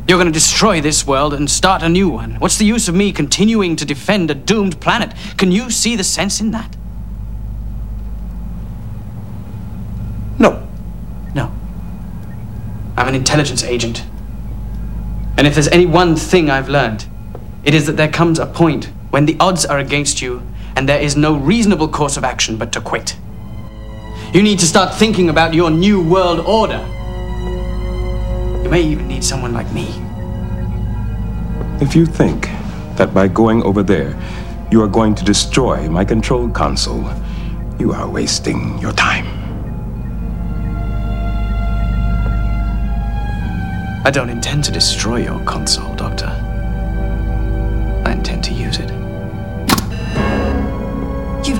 You're 0.07 0.19
going 0.19 0.27
to 0.27 0.33
destroy 0.33 0.81
this 0.81 1.07
world 1.07 1.33
and 1.33 1.51
start 1.51 1.83
a 1.83 1.89
new 1.89 2.11
one. 2.11 2.35
What's 2.35 2.59
the 2.59 2.67
use 2.67 2.89
of 2.89 2.95
me 2.95 3.11
continuing 3.11 3.75
to 3.77 3.87
defend 3.87 4.31
a 4.31 4.35
doomed 4.35 4.81
planet? 4.81 5.15
Can 5.39 5.51
you 5.51 5.71
see 5.71 5.97
the 5.97 6.05
sense 6.05 6.41
in 6.41 6.51
that? 6.51 6.77
No. 10.39 10.67
No. 11.35 11.51
I'm 12.97 13.09
an 13.09 13.15
intelligence 13.15 13.65
agent. 13.65 14.05
And 15.39 15.47
if 15.47 15.55
there's 15.55 15.69
any 15.69 15.87
one 15.87 16.17
thing 16.17 16.51
I've 16.51 16.69
learned, 16.69 17.07
it 17.65 17.75
is 17.75 17.87
that 17.87 17.97
there 17.97 18.11
comes 18.11 18.39
a 18.39 18.47
point 18.47 18.91
when 19.15 19.27
the 19.27 19.37
odds 19.39 19.65
are 19.65 19.79
against 19.79 20.21
you 20.21 20.43
and 20.75 20.89
there 20.89 21.01
is 21.01 21.17
no 21.17 21.37
reasonable 21.37 21.87
course 21.87 22.17
of 22.17 22.25
action 22.25 22.57
but 22.57 22.73
to 22.73 22.81
quit. 22.81 23.17
You 24.33 24.43
need 24.43 24.59
to 24.59 24.67
start 24.67 24.93
thinking 24.93 25.29
about 25.29 25.55
your 25.55 25.71
new 25.71 26.03
world 26.03 26.41
order. 26.41 26.85
You 28.65 28.69
may 28.69 28.83
even 28.83 29.07
need 29.07 29.23
someone 29.23 29.53
like 29.53 29.71
me. 29.73 29.87
If 31.81 31.95
you 31.95 32.07
think 32.07 32.49
that 32.97 33.15
by 33.15 33.29
going 33.29 33.63
over 33.63 33.85
there, 33.85 34.21
you 34.73 34.83
are 34.83 34.89
going 34.89 35.15
to 35.15 35.25
destroy 35.25 35.89
my 35.89 36.05
control 36.05 36.49
console, 36.49 37.09
you 37.79 37.93
are 37.93 38.09
wasting 38.11 38.81
your 38.81 38.93
time. 38.95 39.27
I 44.05 44.11
don't 44.11 44.29
intend 44.29 44.65
to 44.65 44.73
destroy 44.73 45.19
your 45.19 45.39
console, 45.45 45.95
Doctor. 45.95 46.27
I 48.05 48.11
intend 48.11 48.43
to 48.45 48.54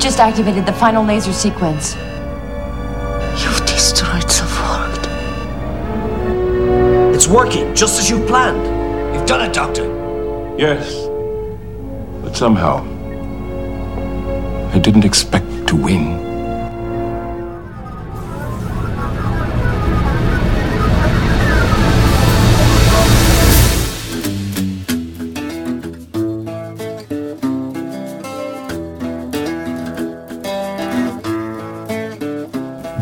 just 0.05 0.21
activated 0.21 0.67
the 0.67 0.73
final 0.75 1.03
laser 1.03 1.33
sequence. 1.33 1.95
You've 3.43 3.65
destroyed 3.65 4.29
the 4.29 4.45
world. 4.61 5.07
It's 7.15 7.27
working, 7.27 7.75
just 7.75 7.99
as 7.99 8.11
you 8.11 8.23
planned. 8.27 8.67
You've 9.17 9.25
done 9.25 9.41
it, 9.41 9.55
Doctor. 9.55 9.87
Yes. 10.59 11.07
But 12.23 12.37
somehow, 12.37 12.85
I 14.75 14.79
didn't 14.79 15.07
expect 15.07 15.69
to 15.69 15.75
win. 15.75 16.24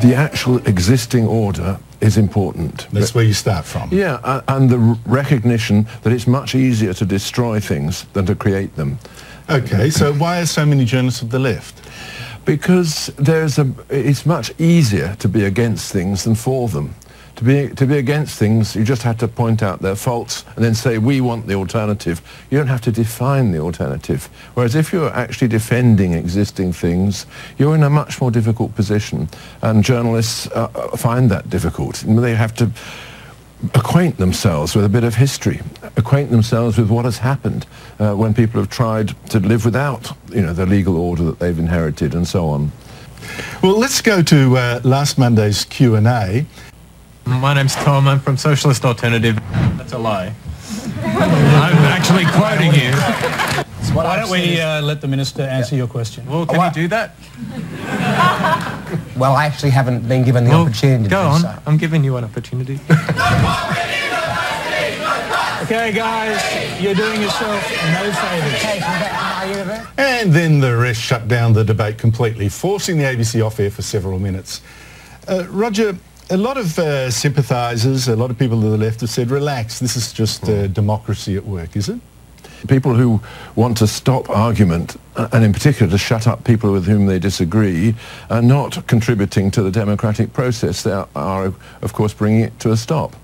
The 0.02 0.14
actual 0.14 0.58
existing 0.66 1.26
order 1.26 1.78
is 2.00 2.18
important. 2.18 2.88
That's 2.92 3.14
where 3.14 3.24
you 3.24 3.34
start 3.34 3.64
from. 3.64 3.88
Yeah, 3.92 4.14
uh, 4.24 4.42
and 4.48 4.68
the 4.68 4.98
recognition 5.06 5.86
that 6.02 6.12
it's 6.12 6.26
much 6.26 6.54
easier 6.54 6.92
to 6.94 7.06
destroy 7.06 7.60
things 7.60 8.04
than 8.12 8.26
to 8.26 8.34
create 8.34 8.74
them. 8.74 8.98
Okay, 9.48 9.90
so 9.90 10.12
why 10.22 10.40
are 10.40 10.46
so 10.46 10.66
many 10.66 10.84
journalists 10.84 11.22
of 11.22 11.30
the 11.30 11.38
left? 11.38 11.80
Because 12.44 13.06
there's 13.16 13.58
a, 13.58 13.72
it's 13.88 14.26
much 14.26 14.52
easier 14.58 15.14
to 15.20 15.28
be 15.28 15.44
against 15.44 15.92
things 15.92 16.24
than 16.24 16.34
for 16.34 16.68
them. 16.68 16.94
To 17.42 17.68
be, 17.68 17.74
to 17.74 17.86
be 17.86 17.98
against 17.98 18.38
things, 18.38 18.76
you 18.76 18.84
just 18.84 19.02
have 19.02 19.18
to 19.18 19.26
point 19.26 19.64
out 19.64 19.80
their 19.82 19.96
faults 19.96 20.44
and 20.54 20.64
then 20.64 20.76
say, 20.76 20.98
we 20.98 21.20
want 21.20 21.48
the 21.48 21.54
alternative. 21.54 22.22
You 22.52 22.58
don't 22.58 22.68
have 22.68 22.82
to 22.82 22.92
define 22.92 23.50
the 23.50 23.58
alternative. 23.58 24.26
Whereas 24.54 24.76
if 24.76 24.92
you're 24.92 25.12
actually 25.12 25.48
defending 25.48 26.12
existing 26.12 26.72
things, 26.72 27.26
you're 27.58 27.74
in 27.74 27.82
a 27.82 27.90
much 27.90 28.20
more 28.20 28.30
difficult 28.30 28.76
position. 28.76 29.28
And 29.60 29.82
journalists 29.82 30.46
uh, 30.52 30.70
uh 30.72 30.96
find 30.96 31.32
that 31.32 31.50
difficult. 31.50 32.04
They 32.06 32.36
have 32.36 32.54
to 32.58 32.70
acquaint 33.74 34.18
themselves 34.18 34.76
with 34.76 34.84
a 34.84 34.88
bit 34.88 35.02
of 35.02 35.16
history, 35.16 35.60
acquaint 35.96 36.30
themselves 36.30 36.78
with 36.78 36.90
what 36.90 37.04
has 37.06 37.18
happened 37.18 37.66
uh, 37.98 38.14
when 38.14 38.34
people 38.34 38.60
have 38.60 38.70
tried 38.70 39.16
to 39.30 39.40
live 39.40 39.64
without, 39.64 40.16
you 40.28 40.42
know, 40.42 40.52
the 40.52 40.64
legal 40.64 40.96
order 40.96 41.24
that 41.24 41.40
they've 41.40 41.58
inherited 41.58 42.14
and 42.14 42.28
so 42.28 42.46
on. 42.46 42.70
Well, 43.64 43.76
let's 43.76 44.00
go 44.00 44.22
to 44.22 44.56
uh, 44.56 44.80
last 44.84 45.18
Monday's 45.18 45.64
Q&A. 45.64 46.46
My 47.26 47.54
name's 47.54 47.74
Tom. 47.74 48.08
I'm 48.08 48.20
from 48.20 48.36
Socialist 48.36 48.84
Alternative. 48.84 49.36
That's 49.76 49.92
a 49.92 49.98
lie. 49.98 50.34
I'm 51.02 51.76
actually 51.90 52.24
quoting 52.26 52.72
you. 52.74 52.92
Why 53.94 54.16
don't 54.16 54.30
we 54.30 54.60
uh, 54.60 54.80
let 54.82 55.00
the 55.00 55.08
Minister 55.08 55.42
answer 55.42 55.76
your 55.76 55.86
question? 55.86 56.26
Well, 56.26 56.46
can 56.46 56.60
you 56.68 56.82
do 56.82 56.88
that? 56.88 57.14
Well, 59.16 59.34
I 59.34 59.46
actually 59.46 59.70
haven't 59.70 60.06
been 60.08 60.22
given 60.24 60.44
the 60.44 60.50
Well, 60.50 60.62
opportunity 60.62 61.08
Go 61.08 61.22
to 61.22 61.28
on. 61.28 61.40
so. 61.40 61.58
I'm 61.66 61.76
giving 61.78 62.02
you 62.04 62.16
an 62.16 62.24
opportunity. 62.24 62.78
Okay, 65.62 65.92
guys, 65.92 66.82
you're 66.82 66.94
doing 66.94 67.22
yourself 67.22 67.62
no 67.92 68.12
favours. 68.12 69.92
And 69.96 70.32
then 70.32 70.58
the 70.58 70.76
rest 70.76 71.00
shut 71.00 71.28
down 71.28 71.52
the 71.52 71.62
debate 71.64 71.98
completely, 71.98 72.48
forcing 72.48 72.98
the 72.98 73.04
ABC 73.04 73.46
off 73.46 73.60
air 73.60 73.70
for 73.70 73.80
several 73.80 74.18
minutes. 74.18 74.60
Uh, 75.28 75.46
Roger, 75.48 75.96
a 76.32 76.36
lot 76.36 76.56
of 76.56 76.78
uh, 76.78 77.10
sympathisers, 77.10 78.08
a 78.08 78.16
lot 78.16 78.30
of 78.30 78.38
people 78.38 78.58
to 78.62 78.70
the 78.70 78.78
left 78.78 79.02
have 79.02 79.10
said, 79.10 79.30
relax, 79.30 79.78
this 79.78 79.96
is 79.96 80.14
just 80.14 80.48
uh, 80.48 80.66
democracy 80.68 81.36
at 81.36 81.44
work, 81.44 81.76
is 81.76 81.90
it? 81.90 82.00
People 82.68 82.94
who 82.94 83.20
want 83.54 83.76
to 83.76 83.86
stop 83.86 84.30
argument, 84.30 84.96
uh, 85.16 85.28
and 85.32 85.44
in 85.44 85.52
particular 85.52 85.90
to 85.92 85.98
shut 85.98 86.26
up 86.26 86.42
people 86.44 86.72
with 86.72 86.86
whom 86.86 87.04
they 87.04 87.18
disagree, 87.18 87.94
are 88.30 88.40
not 88.40 88.86
contributing 88.86 89.50
to 89.50 89.62
the 89.62 89.70
democratic 89.70 90.32
process. 90.32 90.82
They 90.82 90.92
are, 90.92 91.08
are 91.14 91.52
of 91.82 91.92
course, 91.92 92.14
bringing 92.14 92.40
it 92.40 92.58
to 92.60 92.72
a 92.72 92.78
stop. 92.78 93.14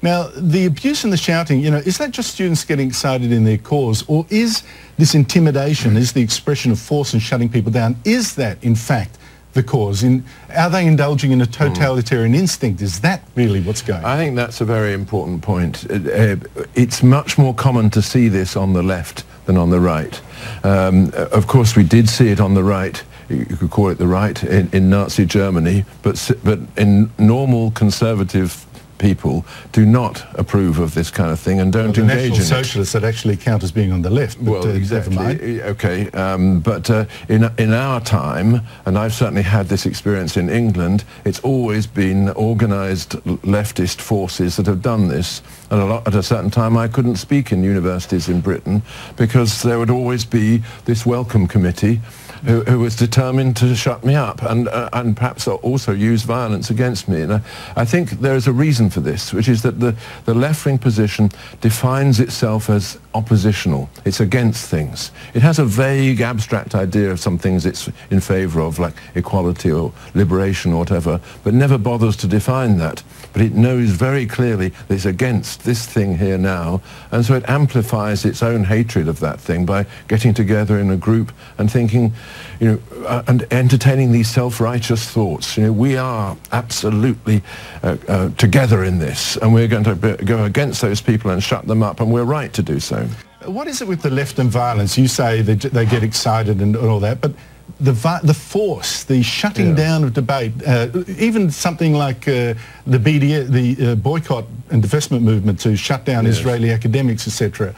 Now, 0.00 0.28
the 0.36 0.66
abuse 0.66 1.02
and 1.02 1.12
the 1.12 1.16
shouting, 1.16 1.60
you 1.60 1.72
know, 1.72 1.78
is 1.78 1.98
that 1.98 2.12
just 2.12 2.34
students 2.34 2.64
getting 2.64 2.86
excited 2.86 3.32
in 3.32 3.42
their 3.42 3.58
cause, 3.58 4.04
or 4.06 4.26
is 4.30 4.62
this 4.96 5.16
intimidation, 5.16 5.96
is 5.96 6.12
the 6.12 6.22
expression 6.22 6.70
of 6.70 6.78
force 6.78 7.14
and 7.14 7.22
shutting 7.22 7.48
people 7.48 7.72
down, 7.72 7.96
is 8.04 8.36
that, 8.36 8.62
in 8.62 8.76
fact, 8.76 9.18
the 9.54 9.62
cause? 9.62 10.02
In, 10.02 10.24
are 10.54 10.68
they 10.68 10.86
indulging 10.86 11.32
in 11.32 11.40
a 11.40 11.46
totalitarian 11.46 12.34
instinct? 12.34 12.82
Is 12.82 13.00
that 13.00 13.22
really 13.34 13.60
what's 13.60 13.82
going 13.82 14.04
on? 14.04 14.10
I 14.10 14.16
think 14.16 14.36
that's 14.36 14.60
a 14.60 14.64
very 14.64 14.92
important 14.92 15.42
point. 15.42 15.86
Uh, 15.90 15.94
uh, 15.94 16.36
It's 16.74 17.02
much 17.02 17.38
more 17.38 17.54
common 17.54 17.90
to 17.90 18.02
see 18.02 18.28
this 18.28 18.56
on 18.56 18.72
the 18.72 18.82
left 18.82 19.24
than 19.46 19.56
on 19.56 19.70
the 19.70 19.80
right. 19.80 20.20
Um, 20.62 21.12
uh, 21.16 21.28
of 21.32 21.46
course, 21.46 21.76
we 21.76 21.84
did 21.84 22.08
see 22.08 22.28
it 22.28 22.40
on 22.40 22.54
the 22.54 22.64
right. 22.64 23.02
You 23.28 23.46
you 23.48 23.56
could 23.56 23.70
call 23.70 23.88
it 23.90 23.98
the 23.98 24.06
right 24.06 24.42
in, 24.44 24.68
in 24.72 24.90
Nazi 24.90 25.24
Germany, 25.24 25.84
but 26.02 26.30
but 26.42 26.58
in 26.76 27.10
normal 27.18 27.70
conservative 27.70 28.63
people 28.98 29.44
do 29.72 29.84
not 29.84 30.24
approve 30.38 30.78
of 30.78 30.94
this 30.94 31.10
kind 31.10 31.30
of 31.30 31.40
thing 31.40 31.60
and 31.60 31.72
don't 31.72 31.94
the 31.94 32.02
engage 32.02 32.34
in 32.34 32.40
it. 32.40 32.44
Socialists 32.44 32.92
that 32.92 33.04
actually 33.04 33.36
count 33.36 33.62
as 33.62 33.72
being 33.72 33.92
on 33.92 34.02
the 34.02 34.10
left, 34.10 34.38
but 34.44 34.50
Well, 34.50 34.66
uh, 34.68 34.72
exactly. 34.72 35.62
Okay, 35.62 36.10
um, 36.10 36.60
but 36.60 36.90
uh, 36.90 37.04
in 37.28 37.50
in 37.58 37.72
our 37.72 38.00
time, 38.00 38.60
and 38.86 38.98
I've 38.98 39.14
certainly 39.14 39.42
had 39.42 39.68
this 39.68 39.86
experience 39.86 40.36
in 40.36 40.48
England, 40.48 41.04
it's 41.24 41.40
always 41.40 41.86
been 41.86 42.30
organised 42.30 43.10
leftist 43.42 44.00
forces 44.00 44.56
that 44.56 44.66
have 44.66 44.82
done 44.82 45.08
this. 45.08 45.42
And 45.70 45.80
a 45.80 45.86
lot, 45.86 46.06
at 46.06 46.14
a 46.14 46.22
certain 46.22 46.50
time, 46.50 46.76
I 46.76 46.88
couldn't 46.88 47.16
speak 47.16 47.52
in 47.52 47.64
universities 47.64 48.28
in 48.28 48.40
Britain 48.40 48.82
because 49.16 49.62
there 49.62 49.78
would 49.78 49.90
always 49.90 50.24
be 50.24 50.62
this 50.84 51.04
welcome 51.06 51.46
committee. 51.46 52.00
Who, 52.44 52.62
who 52.64 52.78
was 52.78 52.94
determined 52.94 53.56
to 53.56 53.74
shut 53.74 54.04
me 54.04 54.14
up 54.14 54.42
and 54.42 54.68
uh, 54.68 54.90
and 54.92 55.16
perhaps 55.16 55.48
also 55.48 55.92
use 55.92 56.24
violence 56.24 56.68
against 56.68 57.08
me. 57.08 57.22
And 57.22 57.32
I, 57.32 57.40
I 57.74 57.86
think 57.86 58.10
there 58.20 58.36
is 58.36 58.46
a 58.46 58.52
reason 58.52 58.90
for 58.90 59.00
this, 59.00 59.32
which 59.32 59.48
is 59.48 59.62
that 59.62 59.80
the, 59.80 59.94
the 60.26 60.34
left-wing 60.34 60.78
position 60.78 61.30
defines 61.62 62.20
itself 62.20 62.68
as 62.68 62.98
oppositional. 63.14 63.88
It's 64.04 64.20
against 64.20 64.68
things. 64.68 65.12
It 65.34 65.42
has 65.42 65.58
a 65.58 65.64
vague, 65.64 66.20
abstract 66.20 66.74
idea 66.74 67.10
of 67.10 67.20
some 67.20 67.38
things 67.38 67.64
it's 67.64 67.88
in 68.10 68.20
favour 68.20 68.60
of, 68.60 68.78
like 68.78 68.94
equality 69.14 69.70
or 69.70 69.92
liberation 70.14 70.72
or 70.72 70.80
whatever, 70.80 71.20
but 71.44 71.54
never 71.54 71.78
bothers 71.78 72.16
to 72.18 72.26
define 72.26 72.78
that. 72.78 73.02
But 73.32 73.42
it 73.42 73.54
knows 73.54 73.90
very 73.90 74.26
clearly 74.26 74.68
that 74.68 74.94
it's 74.94 75.06
against 75.06 75.64
this 75.64 75.86
thing 75.86 76.18
here 76.18 76.38
now, 76.38 76.82
and 77.10 77.24
so 77.24 77.34
it 77.34 77.48
amplifies 77.48 78.24
its 78.24 78.42
own 78.42 78.64
hatred 78.64 79.08
of 79.08 79.20
that 79.20 79.40
thing 79.40 79.64
by 79.66 79.86
getting 80.08 80.34
together 80.34 80.78
in 80.78 80.90
a 80.90 80.96
group 80.96 81.32
and 81.58 81.70
thinking, 81.70 82.12
you 82.60 82.72
know, 82.72 83.06
uh, 83.06 83.22
and 83.26 83.46
entertaining 83.52 84.12
these 84.12 84.28
self-righteous 84.28 85.10
thoughts. 85.10 85.56
You 85.56 85.64
know, 85.64 85.72
we 85.72 85.96
are 85.96 86.36
absolutely 86.52 87.42
uh, 87.82 87.96
uh, 88.08 88.30
together 88.30 88.84
in 88.84 88.98
this, 88.98 89.36
and 89.36 89.52
we're 89.52 89.68
going 89.68 89.84
to 89.84 89.96
be, 89.96 90.24
go 90.24 90.44
against 90.44 90.80
those 90.80 91.00
people 91.00 91.30
and 91.30 91.42
shut 91.42 91.66
them 91.66 91.82
up, 91.82 92.00
and 92.00 92.12
we're 92.12 92.24
right 92.24 92.52
to 92.52 92.62
do 92.62 92.78
so. 92.80 93.03
What 93.46 93.66
is 93.68 93.80
it 93.82 93.88
with 93.88 94.02
the 94.02 94.10
left 94.10 94.38
and 94.38 94.50
violence? 94.50 94.96
You 94.98 95.08
say 95.08 95.42
they, 95.42 95.54
they 95.54 95.86
get 95.86 96.02
excited 96.02 96.60
and 96.60 96.76
all 96.76 97.00
that, 97.00 97.20
but 97.20 97.32
the 97.80 97.92
the 98.22 98.34
force, 98.34 99.04
the 99.04 99.22
shutting 99.22 99.74
down 99.74 100.04
of 100.04 100.12
debate, 100.12 100.52
uh, 100.66 100.88
even 101.18 101.50
something 101.50 101.92
like 101.94 102.28
uh, 102.28 102.54
the 102.86 102.98
BDS, 102.98 103.48
the 103.48 103.92
uh, 103.92 103.94
boycott 103.96 104.44
and 104.70 104.82
divestment 104.82 105.22
movement 105.22 105.60
to 105.60 105.76
shut 105.76 106.04
down 106.04 106.24
Yes. 106.24 106.38
Israeli 106.38 106.70
academics, 106.70 107.26
etc. 107.26 107.74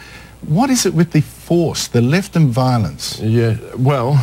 What 0.49 0.71
is 0.71 0.87
it 0.87 0.95
with 0.95 1.13
the 1.13 1.23
force, 1.23 1.89
the 1.89 2.01
left 2.03 2.37
and 2.37 2.49
violence? 2.51 3.19
Yeah, 3.21 3.57
well, 3.79 4.19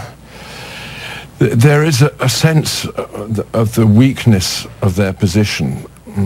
th- 1.39 1.54
there 1.54 1.84
is 1.84 2.02
a, 2.02 2.14
a 2.20 2.30
sense 2.30 2.86
uh, 2.86 3.28
th- 3.34 3.48
of 3.54 3.74
the 3.76 3.88
weakness 3.88 4.68
of 4.82 4.96
their 4.96 5.14
position 5.14 5.86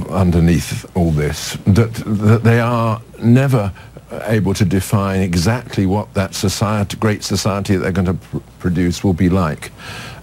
underneath 0.10 0.86
all 0.96 1.12
this, 1.12 1.58
that, 1.66 1.94
that 1.94 2.44
they 2.44 2.60
are 2.60 3.02
never 3.24 3.72
able 4.24 4.54
to 4.54 4.66
define 4.66 5.22
exactly 5.22 5.86
what 5.86 6.14
that 6.14 6.34
society, 6.34 6.98
great 6.98 7.24
society 7.24 7.76
that 7.76 7.82
they're 7.82 7.92
going 7.92 8.06
to 8.06 8.14
pr- 8.14 8.38
produce 8.60 9.04
will 9.04 9.14
be 9.14 9.30
like. 9.30 9.72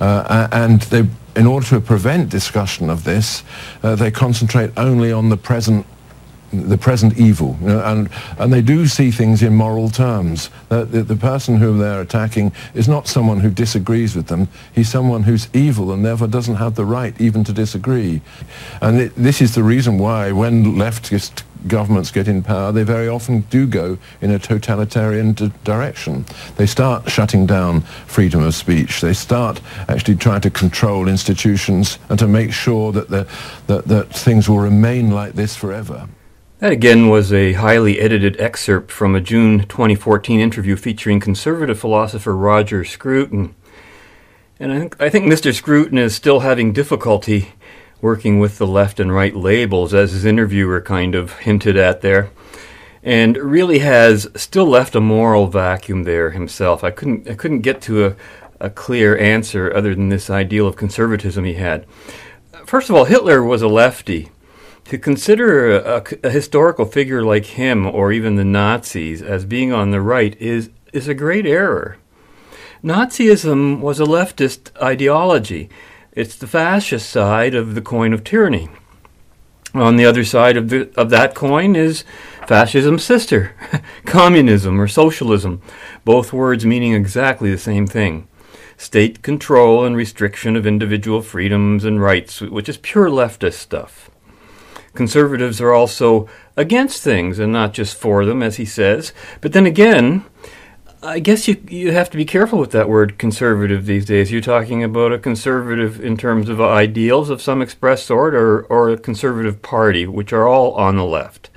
Uh, 0.01 0.49
and 0.53 0.81
they, 0.83 1.07
in 1.37 1.47
order 1.47 1.67
to 1.67 1.81
prevent 1.81 2.29
discussion 2.29 2.89
of 2.91 3.05
this, 3.05 3.43
uh, 3.83 3.95
they 3.95 4.11
concentrate 4.11 4.71
only 4.77 5.13
on 5.13 5.29
the 5.29 5.37
present 5.37 5.87
the 6.63 6.79
present 6.79 7.19
evil, 7.19 7.57
you 7.61 7.69
know, 7.69 7.85
and 7.85 8.09
and 8.39 8.53
they 8.53 8.63
do 8.63 8.87
see 8.87 9.11
things 9.11 9.43
in 9.43 9.55
moral 9.55 9.91
terms. 9.91 10.51
The, 10.69 10.85
the, 10.85 11.03
the 11.03 11.17
person 11.17 11.57
whom 11.57 11.79
they're 11.79 12.01
attacking 12.01 12.53
is 12.75 12.89
not 12.89 13.09
someone 13.09 13.41
who 13.41 13.51
disagrees 13.51 14.17
with 14.17 14.27
them. 14.27 14.49
He's 14.75 14.89
someone 14.89 15.25
who's 15.25 15.49
evil 15.55 15.93
and 15.93 16.05
therefore 16.05 16.29
doesn't 16.29 16.57
have 16.57 16.75
the 16.75 16.85
right 16.85 17.19
even 17.21 17.45
to 17.45 17.53
disagree. 17.53 18.21
And 18.81 19.01
it, 19.01 19.15
this 19.17 19.41
is 19.41 19.55
the 19.55 19.63
reason 19.63 19.99
why 19.99 20.33
when 20.33 20.65
leftist 20.77 21.43
governments 21.67 22.11
get 22.11 22.29
in 22.29 22.43
power, 22.43 22.73
they 22.73 22.83
very 22.83 23.09
often 23.09 23.41
do 23.51 23.67
go 23.67 23.99
in 24.21 24.31
a 24.31 24.39
totalitarian 24.39 25.33
d- 25.33 25.53
direction. 25.65 26.25
They 26.57 26.67
start 26.67 27.11
shutting 27.11 27.47
down 27.47 27.83
freedom 28.07 28.43
of 28.43 28.55
speech. 28.55 29.01
They 29.01 29.15
start 29.15 29.61
actually 29.89 30.17
trying 30.17 30.43
to 30.43 30.51
control 30.51 31.09
institutions 31.09 31.99
and 32.09 32.19
to 32.19 32.29
make 32.29 32.53
sure 32.53 32.93
that, 32.93 33.09
the, 33.09 33.27
that, 33.67 33.87
that 33.87 34.11
things 34.11 34.49
will 34.49 34.59
remain 34.59 35.11
like 35.11 35.33
this 35.33 35.57
forever. 35.57 36.09
That 36.65 36.73
again 36.73 37.11
was 37.11 37.31
a 37.31 37.53
highly 37.53 38.01
edited 38.01 38.41
excerpt 38.41 38.91
from 38.91 39.15
a 39.15 39.21
June 39.21 39.67
2014 39.69 40.41
interview 40.41 40.77
featuring 40.77 41.21
conservative 41.21 41.79
philosopher 41.79 42.35
Roger 42.35 42.87
Scruton. 42.87 43.55
And 44.59 44.73
I 44.73 44.79
think, 44.79 44.97
I 44.99 45.11
think 45.11 45.27
Mr. 45.27 45.53
Scruton 45.53 45.99
is 45.99 46.15
still 46.15 46.41
having 46.41 46.73
difficulty 46.73 47.53
working 48.01 48.41
with 48.41 48.57
the 48.57 48.67
left 48.67 48.99
and 48.99 49.15
right 49.15 49.37
labels, 49.37 49.93
as 49.93 50.13
his 50.13 50.25
interviewer 50.25 50.81
kind 50.81 51.15
of 51.15 51.41
hinted 51.41 51.77
at 51.77 52.01
there, 52.01 52.31
and 53.03 53.37
really 53.37 53.81
has 53.81 54.27
still 54.35 54.65
left 54.65 54.95
a 54.95 55.03
moral 55.03 55.49
vacuum 55.49 56.05
there 56.05 56.31
himself. 56.31 56.83
I 56.83 56.93
couldn't, 56.93 57.29
I 57.29 57.35
couldn't 57.35 57.61
get 57.61 57.83
to 57.83 58.07
a, 58.07 58.17
a 58.59 58.71
clear 58.71 59.19
answer 59.19 59.71
other 59.77 59.95
than 59.95 60.09
this 60.09 60.31
ideal 60.31 60.67
of 60.67 60.77
conservatism 60.77 61.45
he 61.45 61.55
had. 61.57 61.85
First 62.65 62.89
of 62.89 62.97
all, 62.97 63.05
Hitler 63.05 63.45
was 63.45 63.61
a 63.61 63.69
lefty. 63.69 64.31
To 64.87 64.99
consider 64.99 65.79
a, 65.79 66.05
a 66.23 66.31
historical 66.31 66.85
figure 66.85 67.25
like 67.25 67.47
him, 67.47 67.87
or 67.87 68.13
even 68.13 68.37
the 68.37 68.45
Nazis, 68.45 69.23
as 69.23 69.47
being 69.47 69.73
on 69.73 69.91
the 69.91 70.01
right 70.01 70.37
is, 70.41 70.71
is 70.93 71.09
a 71.09 71.15
great 71.15 71.47
error. 71.47 71.97
Nazism 72.83 73.81
was 73.81 73.99
a 73.99 74.05
leftist 74.05 74.71
ideology. 74.83 75.71
It's 76.13 76.37
the 76.37 76.47
fascist 76.47 77.09
side 77.09 77.55
of 77.55 77.75
the 77.75 77.81
coin 77.81 78.13
of 78.13 78.25
tyranny. 78.25 78.69
On 79.73 79.97
the 79.97 80.05
other 80.05 80.23
side 80.23 80.57
of, 80.57 80.69
the, 80.69 80.93
of 80.97 81.09
that 81.11 81.35
coin 81.35 81.75
is 81.75 82.05
fascism's 82.47 83.03
sister, 83.03 83.55
communism 84.05 84.79
or 84.81 84.87
socialism, 84.87 85.63
both 86.05 86.33
words 86.33 86.67
meaning 86.67 86.93
exactly 86.93 87.51
the 87.51 87.59
same 87.59 87.87
thing. 87.87 88.29
state 88.77 89.23
control 89.23 89.85
and 89.85 89.97
restriction 89.97 90.57
of 90.57 90.67
individual 90.67 91.23
freedoms 91.23 91.85
and 91.85 92.03
rights, 92.03 92.41
which 92.41 92.69
is 92.69 92.77
pure 92.77 93.09
leftist 93.09 93.55
stuff. 93.55 94.11
Conservatives 94.95 95.61
are 95.61 95.73
also 95.73 96.29
against 96.57 97.03
things 97.03 97.39
and 97.39 97.53
not 97.53 97.75
just 97.75 97.97
for 97.97 98.25
them, 98.25 98.43
as 98.43 98.57
he 98.57 98.65
says. 98.65 99.13
But 99.41 99.53
then 99.53 99.67
again, 99.67 100.25
I 101.03 101.19
guess 101.19 101.47
you 101.47 101.61
you 101.69 101.93
have 101.93 102.09
to 102.11 102.17
be 102.17 102.25
careful 102.25 102.59
with 102.59 102.71
that 102.71 102.89
word 102.89 103.19
conservative 103.19 103.85
these 103.85 104.07
days. 104.07 104.33
You're 104.33 104.41
talking 104.41 104.83
about 104.83 105.13
a 105.13 105.19
conservative 105.19 106.03
in 106.03 106.17
terms 106.17 106.49
of 106.49 106.61
ideals 106.61 107.29
of 107.29 107.43
some 107.43 107.61
expressed 107.61 108.07
sort, 108.07 108.35
or 108.35 108.63
or 108.65 108.89
a 108.89 108.97
conservative 108.97 109.61
party, 109.61 110.07
which 110.07 110.33
are 110.33 110.49
all 110.49 110.73
on 110.75 110.97
the 110.97 111.05
left. 111.05 111.51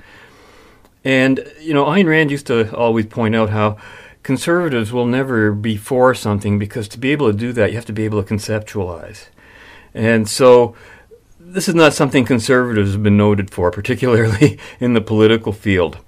And 1.02 1.50
you 1.60 1.72
know, 1.72 1.86
Ayn 1.86 2.06
Rand 2.06 2.30
used 2.30 2.46
to 2.48 2.74
always 2.76 3.06
point 3.06 3.34
out 3.34 3.48
how 3.48 3.78
conservatives 4.22 4.92
will 4.92 5.06
never 5.06 5.52
be 5.52 5.78
for 5.78 6.14
something 6.14 6.58
because 6.58 6.86
to 6.88 6.98
be 6.98 7.12
able 7.12 7.32
to 7.32 7.38
do 7.38 7.52
that, 7.54 7.70
you 7.70 7.76
have 7.76 7.86
to 7.86 7.92
be 7.94 8.04
able 8.04 8.22
to 8.22 8.34
conceptualize. 8.34 9.28
And 9.94 10.28
so 10.28 10.74
this 11.52 11.68
is 11.68 11.74
not 11.74 11.94
something 11.94 12.24
conservatives 12.24 12.92
have 12.92 13.02
been 13.02 13.16
noted 13.16 13.50
for, 13.50 13.70
particularly 13.70 14.58
in 14.80 14.92
the 14.92 15.00
political 15.00 15.52
field. 15.52 15.98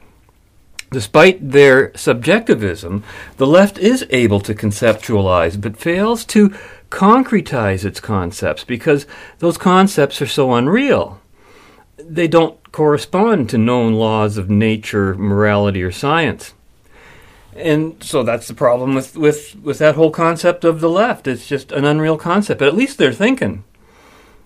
Despite 0.93 1.51
their 1.51 1.97
subjectivism, 1.97 3.05
the 3.36 3.47
left 3.47 3.78
is 3.78 4.07
able 4.11 4.41
to 4.41 4.55
conceptualize, 4.55 5.61
but 5.61 5.76
fails 5.76 6.24
to 6.26 6.51
concretize 6.91 7.84
its 7.84 8.01
concepts 8.01 8.64
because 8.64 9.07
those 9.38 9.57
concepts 9.57 10.20
are 10.20 10.26
so 10.26 10.53
unreal. 10.53 11.20
They 11.97 12.26
don't 12.26 12.61
correspond 12.72 13.49
to 13.51 13.59
known 13.59 13.95
laws 13.95 14.36
of 14.36 14.51
nature, 14.51 15.14
morality, 15.14 15.82
or 15.82 15.93
science. 15.93 16.55
And 17.55 18.03
so 18.03 18.22
that's 18.22 18.49
the 18.49 18.55
problem 18.55 18.95
with, 18.95 19.16
with, 19.16 19.57
with 19.57 19.78
that 19.78 19.95
whole 19.95 20.11
concept 20.11 20.64
of 20.64 20.80
the 20.80 20.91
left. 20.91 21.26
It's 21.26 21.47
just 21.47 21.72
an 21.72 21.84
unreal 21.84 22.16
concept, 22.16 22.59
but 22.59 22.68
at 22.68 22.76
least 22.76 22.99
they're 22.99 23.12
thinking. 23.12 23.64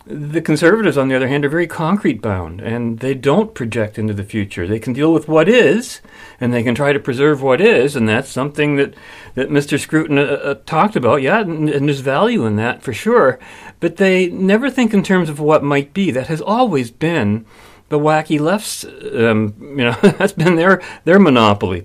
The 0.06 0.42
conservatives, 0.42 0.98
on 0.98 1.08
the 1.08 1.14
other 1.14 1.28
hand, 1.28 1.46
are 1.46 1.48
very 1.48 1.66
concrete 1.66 2.20
bound 2.20 2.60
and 2.60 2.98
they 2.98 3.14
don't 3.14 3.54
project 3.54 3.98
into 3.98 4.12
the 4.12 4.22
future. 4.22 4.66
They 4.66 4.78
can 4.78 4.92
deal 4.92 5.14
with 5.14 5.28
what 5.28 5.48
is 5.48 6.02
and 6.38 6.52
they 6.52 6.62
can 6.62 6.74
try 6.74 6.92
to 6.92 7.00
preserve 7.00 7.40
what 7.40 7.60
is, 7.62 7.96
and 7.96 8.06
that's 8.06 8.28
something 8.28 8.76
that, 8.76 8.94
that 9.34 9.48
Mr. 9.48 9.80
Scruton 9.80 10.18
uh, 10.18 10.22
uh, 10.22 10.54
talked 10.66 10.94
about. 10.94 11.22
Yeah, 11.22 11.40
and, 11.40 11.70
and 11.70 11.88
there's 11.88 12.00
value 12.00 12.44
in 12.44 12.56
that 12.56 12.82
for 12.82 12.92
sure. 12.92 13.38
But 13.80 13.96
they 13.96 14.28
never 14.28 14.68
think 14.68 14.92
in 14.92 15.02
terms 15.02 15.30
of 15.30 15.40
what 15.40 15.64
might 15.64 15.94
be. 15.94 16.10
That 16.10 16.26
has 16.26 16.42
always 16.42 16.90
been 16.90 17.46
the 17.88 17.98
wacky 17.98 18.38
left's, 18.38 18.84
um, 18.84 19.54
you 19.58 19.84
know, 19.84 19.96
that's 20.02 20.32
been 20.32 20.56
their, 20.56 20.82
their 21.04 21.18
monopoly 21.18 21.82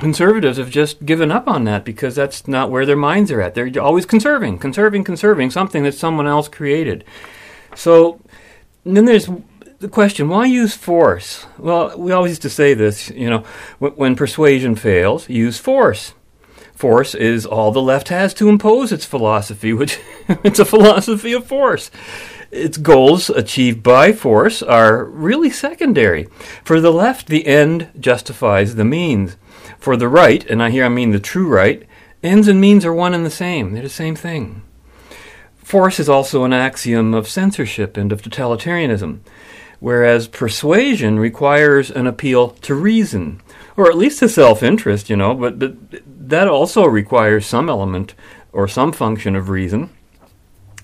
conservatives 0.00 0.58
have 0.58 0.70
just 0.70 1.04
given 1.04 1.30
up 1.30 1.46
on 1.46 1.64
that 1.64 1.84
because 1.84 2.14
that's 2.14 2.48
not 2.48 2.70
where 2.70 2.86
their 2.86 2.96
minds 2.96 3.30
are 3.30 3.40
at. 3.40 3.54
They're 3.54 3.70
always 3.80 4.06
conserving, 4.06 4.58
conserving, 4.58 5.04
conserving 5.04 5.50
something 5.50 5.82
that 5.84 5.94
someone 5.94 6.26
else 6.26 6.48
created. 6.48 7.04
So 7.74 8.20
then 8.84 9.04
there's 9.04 9.28
the 9.78 9.88
question 9.88 10.28
why 10.28 10.46
use 10.46 10.74
force? 10.74 11.46
Well, 11.58 11.98
we 11.98 12.12
always 12.12 12.32
used 12.32 12.42
to 12.42 12.50
say 12.50 12.74
this, 12.74 13.10
you 13.10 13.30
know, 13.30 13.44
when, 13.78 13.92
when 13.92 14.16
persuasion 14.16 14.74
fails, 14.74 15.28
use 15.28 15.58
force. 15.58 16.14
Force 16.74 17.14
is 17.14 17.44
all 17.44 17.72
the 17.72 17.82
left 17.82 18.08
has 18.08 18.32
to 18.34 18.48
impose 18.48 18.92
its 18.92 19.04
philosophy, 19.04 19.72
which 19.74 19.98
it's 20.28 20.58
a 20.58 20.64
philosophy 20.64 21.32
of 21.32 21.46
force. 21.46 21.90
Its 22.50 22.78
goals 22.78 23.30
achieved 23.30 23.82
by 23.82 24.12
force 24.12 24.62
are 24.62 25.04
really 25.04 25.50
secondary. 25.50 26.26
For 26.64 26.80
the 26.80 26.92
left, 26.92 27.28
the 27.28 27.46
end 27.46 27.90
justifies 27.98 28.74
the 28.74 28.84
means. 28.84 29.36
For 29.80 29.96
the 29.96 30.08
right, 30.08 30.44
and 30.48 30.62
I 30.62 30.70
here 30.70 30.84
I 30.84 30.90
mean 30.90 31.10
the 31.10 31.18
true 31.18 31.48
right, 31.48 31.86
ends 32.22 32.48
and 32.48 32.60
means 32.60 32.84
are 32.84 32.92
one 32.92 33.14
and 33.14 33.24
the 33.24 33.30
same. 33.30 33.72
They're 33.72 33.82
the 33.82 33.88
same 33.88 34.14
thing. 34.14 34.62
Force 35.56 35.98
is 35.98 36.08
also 36.08 36.44
an 36.44 36.52
axiom 36.52 37.14
of 37.14 37.28
censorship 37.28 37.96
and 37.96 38.12
of 38.12 38.20
totalitarianism, 38.20 39.20
whereas 39.78 40.28
persuasion 40.28 41.18
requires 41.18 41.90
an 41.90 42.06
appeal 42.06 42.48
to 42.48 42.74
reason, 42.74 43.40
or 43.76 43.88
at 43.88 43.96
least 43.96 44.18
to 44.18 44.28
self 44.28 44.62
interest, 44.62 45.08
you 45.08 45.16
know, 45.16 45.34
but, 45.34 45.58
but 45.58 45.74
that 46.06 46.46
also 46.46 46.84
requires 46.84 47.46
some 47.46 47.70
element 47.70 48.14
or 48.52 48.68
some 48.68 48.92
function 48.92 49.34
of 49.34 49.48
reason. 49.48 49.88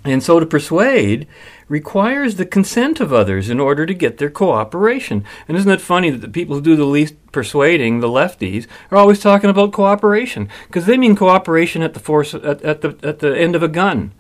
And 0.05 0.23
so 0.23 0.39
to 0.39 0.47
persuade 0.47 1.27
requires 1.69 2.37
the 2.37 2.47
consent 2.47 3.01
of 3.01 3.13
others 3.13 3.51
in 3.51 3.59
order 3.59 3.85
to 3.87 3.93
get 3.93 4.19
their 4.19 4.31
cooperation. 4.31 5.25
And 5.49 5.57
isn't 5.57 5.71
it 5.71 5.81
funny 5.81 6.11
that 6.11 6.21
the 6.21 6.29
people 6.29 6.55
who 6.55 6.63
do 6.63 6.77
the 6.77 6.85
least 6.85 7.15
persuading, 7.37 8.01
the 8.01 8.09
lefties, 8.09 8.67
are 8.91 8.97
always 8.97 9.21
talking 9.21 9.51
about 9.51 9.73
cooperation? 9.73 10.49
Because 10.67 10.87
they 10.87 10.97
mean 10.97 11.15
cooperation 11.15 11.83
at 11.83 11.93
the 11.93 12.01
force 12.01 12.33
at, 12.33 12.63
at 12.63 12.81
the 12.81 12.97
at 13.03 13.19
the 13.19 13.37
end 13.37 13.55
of 13.55 13.63
a 13.63 13.69
gun. 13.69 14.13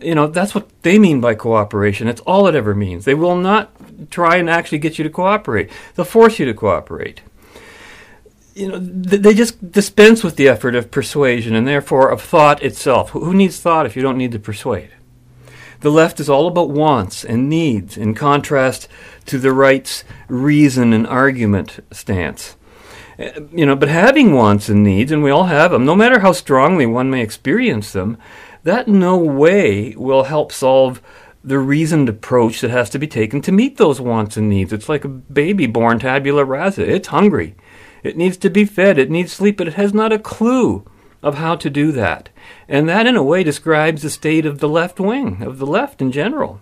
You 0.00 0.14
know, 0.14 0.26
that's 0.26 0.54
what 0.54 0.68
they 0.82 0.98
mean 0.98 1.20
by 1.20 1.34
cooperation. 1.34 2.06
It's 2.06 2.20
all 2.22 2.46
it 2.46 2.54
ever 2.54 2.74
means. 2.74 3.06
They 3.06 3.14
will 3.14 3.36
not 3.36 3.64
try 4.10 4.36
and 4.36 4.50
actually 4.50 4.78
get 4.78 4.98
you 4.98 5.04
to 5.04 5.10
cooperate. 5.10 5.70
They'll 5.94 6.04
force 6.04 6.38
you 6.38 6.44
to 6.46 6.54
cooperate 6.54 7.22
you 8.54 8.68
know, 8.68 8.78
they 8.78 9.32
just 9.32 9.72
dispense 9.72 10.22
with 10.22 10.36
the 10.36 10.48
effort 10.48 10.74
of 10.74 10.90
persuasion 10.90 11.54
and 11.54 11.66
therefore 11.66 12.10
of 12.10 12.20
thought 12.20 12.62
itself. 12.62 13.10
Who 13.10 13.32
needs 13.32 13.58
thought 13.60 13.86
if 13.86 13.96
you 13.96 14.02
don't 14.02 14.18
need 14.18 14.32
to 14.32 14.38
persuade? 14.38 14.90
The 15.80 15.90
left 15.90 16.20
is 16.20 16.28
all 16.28 16.46
about 16.46 16.68
wants 16.68 17.24
and 17.24 17.48
needs, 17.48 17.96
in 17.96 18.14
contrast 18.14 18.86
to 19.30 19.38
the 19.38 19.52
right's 19.52 20.02
reason 20.28 20.92
and 20.92 21.06
argument 21.06 21.78
stance. 21.92 22.56
Uh, 23.16 23.40
you 23.52 23.64
know, 23.64 23.76
but 23.76 23.88
having 23.88 24.34
wants 24.34 24.68
and 24.68 24.82
needs, 24.82 25.12
and 25.12 25.22
we 25.22 25.30
all 25.30 25.44
have 25.44 25.70
them, 25.70 25.84
no 25.84 25.94
matter 25.94 26.18
how 26.18 26.32
strongly 26.32 26.84
one 26.84 27.10
may 27.10 27.22
experience 27.22 27.92
them, 27.92 28.18
that 28.64 28.88
no 28.88 29.16
way 29.16 29.94
will 29.96 30.24
help 30.24 30.50
solve 30.50 31.00
the 31.44 31.60
reasoned 31.60 32.08
approach 32.08 32.60
that 32.60 32.70
has 32.70 32.90
to 32.90 32.98
be 32.98 33.06
taken 33.06 33.40
to 33.40 33.52
meet 33.52 33.76
those 33.76 34.00
wants 34.00 34.36
and 34.36 34.48
needs. 34.48 34.72
It's 34.72 34.88
like 34.88 35.04
a 35.04 35.08
baby 35.08 35.66
born 35.66 36.00
tabula 36.00 36.44
rasa. 36.44 36.90
It's 36.90 37.08
hungry. 37.08 37.54
It 38.02 38.16
needs 38.16 38.36
to 38.38 38.50
be 38.50 38.64
fed. 38.64 38.98
It 38.98 39.10
needs 39.10 39.32
sleep, 39.32 39.58
but 39.58 39.68
it 39.68 39.74
has 39.74 39.94
not 39.94 40.12
a 40.12 40.18
clue 40.18 40.84
of 41.22 41.36
how 41.36 41.54
to 41.54 41.70
do 41.70 41.92
that. 41.92 42.30
And 42.68 42.88
that, 42.88 43.06
in 43.06 43.14
a 43.14 43.22
way, 43.22 43.44
describes 43.44 44.02
the 44.02 44.10
state 44.10 44.44
of 44.44 44.58
the 44.58 44.68
left 44.68 44.98
wing, 44.98 45.42
of 45.42 45.58
the 45.58 45.66
left 45.66 46.02
in 46.02 46.10
general. 46.10 46.60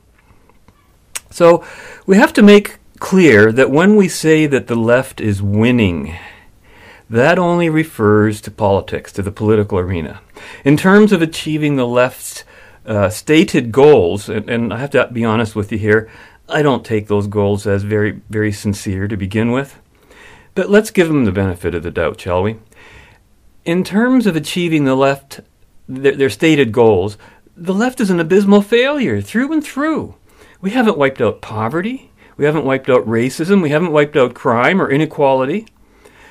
So 1.30 1.64
we 2.06 2.16
have 2.16 2.32
to 2.34 2.42
make 2.42 2.78
clear 2.98 3.52
that 3.52 3.70
when 3.70 3.96
we 3.96 4.08
say 4.08 4.46
that 4.46 4.66
the 4.66 4.76
left 4.76 5.20
is 5.20 5.42
winning, 5.42 6.16
that 7.08 7.38
only 7.38 7.68
refers 7.68 8.40
to 8.42 8.50
politics, 8.50 9.12
to 9.12 9.22
the 9.22 9.32
political 9.32 9.78
arena. 9.78 10.20
In 10.64 10.76
terms 10.76 11.12
of 11.12 11.22
achieving 11.22 11.76
the 11.76 11.86
left's 11.86 12.44
uh, 12.86 13.08
stated 13.10 13.72
goals, 13.72 14.28
and, 14.28 14.48
and 14.48 14.72
I 14.72 14.78
have 14.78 14.90
to 14.90 15.08
be 15.12 15.24
honest 15.24 15.54
with 15.54 15.70
you 15.70 15.78
here, 15.78 16.10
I 16.48 16.62
don't 16.62 16.84
take 16.84 17.08
those 17.08 17.26
goals 17.26 17.66
as 17.66 17.82
very, 17.82 18.22
very 18.30 18.52
sincere 18.52 19.06
to 19.08 19.16
begin 19.16 19.52
with. 19.52 19.78
But 20.54 20.70
let's 20.70 20.90
give 20.90 21.08
them 21.08 21.24
the 21.24 21.32
benefit 21.32 21.74
of 21.74 21.82
the 21.82 21.90
doubt, 21.90 22.20
shall 22.20 22.42
we? 22.42 22.56
in 23.68 23.84
terms 23.84 24.26
of 24.26 24.34
achieving 24.34 24.86
the 24.86 24.94
left 24.94 25.40
their, 25.86 26.16
their, 26.16 26.30
stated 26.30 26.72
goals, 26.72 27.18
the 27.54 27.74
left 27.74 28.00
is 28.00 28.08
an 28.08 28.18
abysmal 28.18 28.62
failure 28.62 29.20
through 29.20 29.52
and 29.52 29.62
through. 29.62 30.14
We 30.60 30.70
haven't 30.70 30.98
wiped 30.98 31.20
out 31.20 31.40
poverty, 31.40 32.10
we 32.36 32.44
haven't 32.44 32.64
wiped 32.64 32.90
out 32.90 33.06
racism, 33.06 33.62
we 33.62 33.70
haven't 33.70 33.92
wiped 33.92 34.16
out 34.16 34.34
crime 34.34 34.82
or 34.82 34.90
inequality. 34.90 35.66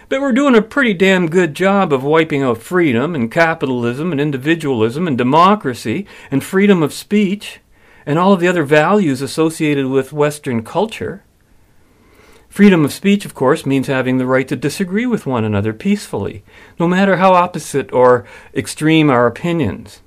But 0.09 0.19
we're 0.19 0.33
doing 0.33 0.55
a 0.55 0.61
pretty 0.61 0.93
damn 0.93 1.29
good 1.29 1.53
job 1.53 1.93
of 1.93 2.03
wiping 2.03 2.43
out 2.43 2.57
freedom 2.57 3.15
and 3.15 3.31
capitalism 3.31 4.11
and 4.11 4.19
individualism 4.19 5.07
and 5.07 5.17
democracy 5.17 6.05
and 6.29 6.43
freedom 6.43 6.83
of 6.83 6.93
speech 6.93 7.59
and 8.05 8.19
all 8.19 8.33
of 8.33 8.41
the 8.41 8.47
other 8.49 8.63
values 8.63 9.21
associated 9.21 9.87
with 9.87 10.13
Western 10.13 10.63
culture. 10.63 11.23
Freedom 12.49 12.83
of 12.83 12.93
speech, 12.93 13.25
of 13.25 13.33
course, 13.33 13.65
means 13.65 13.87
having 13.87 14.17
the 14.17 14.25
right 14.25 14.47
to 14.47 14.55
disagree 14.55 15.05
with 15.05 15.25
one 15.25 15.45
another 15.45 15.73
peacefully, 15.73 16.43
no 16.79 16.87
matter 16.87 17.17
how 17.17 17.33
opposite 17.33 17.91
or 17.93 18.25
extreme 18.53 19.09
our 19.09 19.27
opinions. 19.27 20.01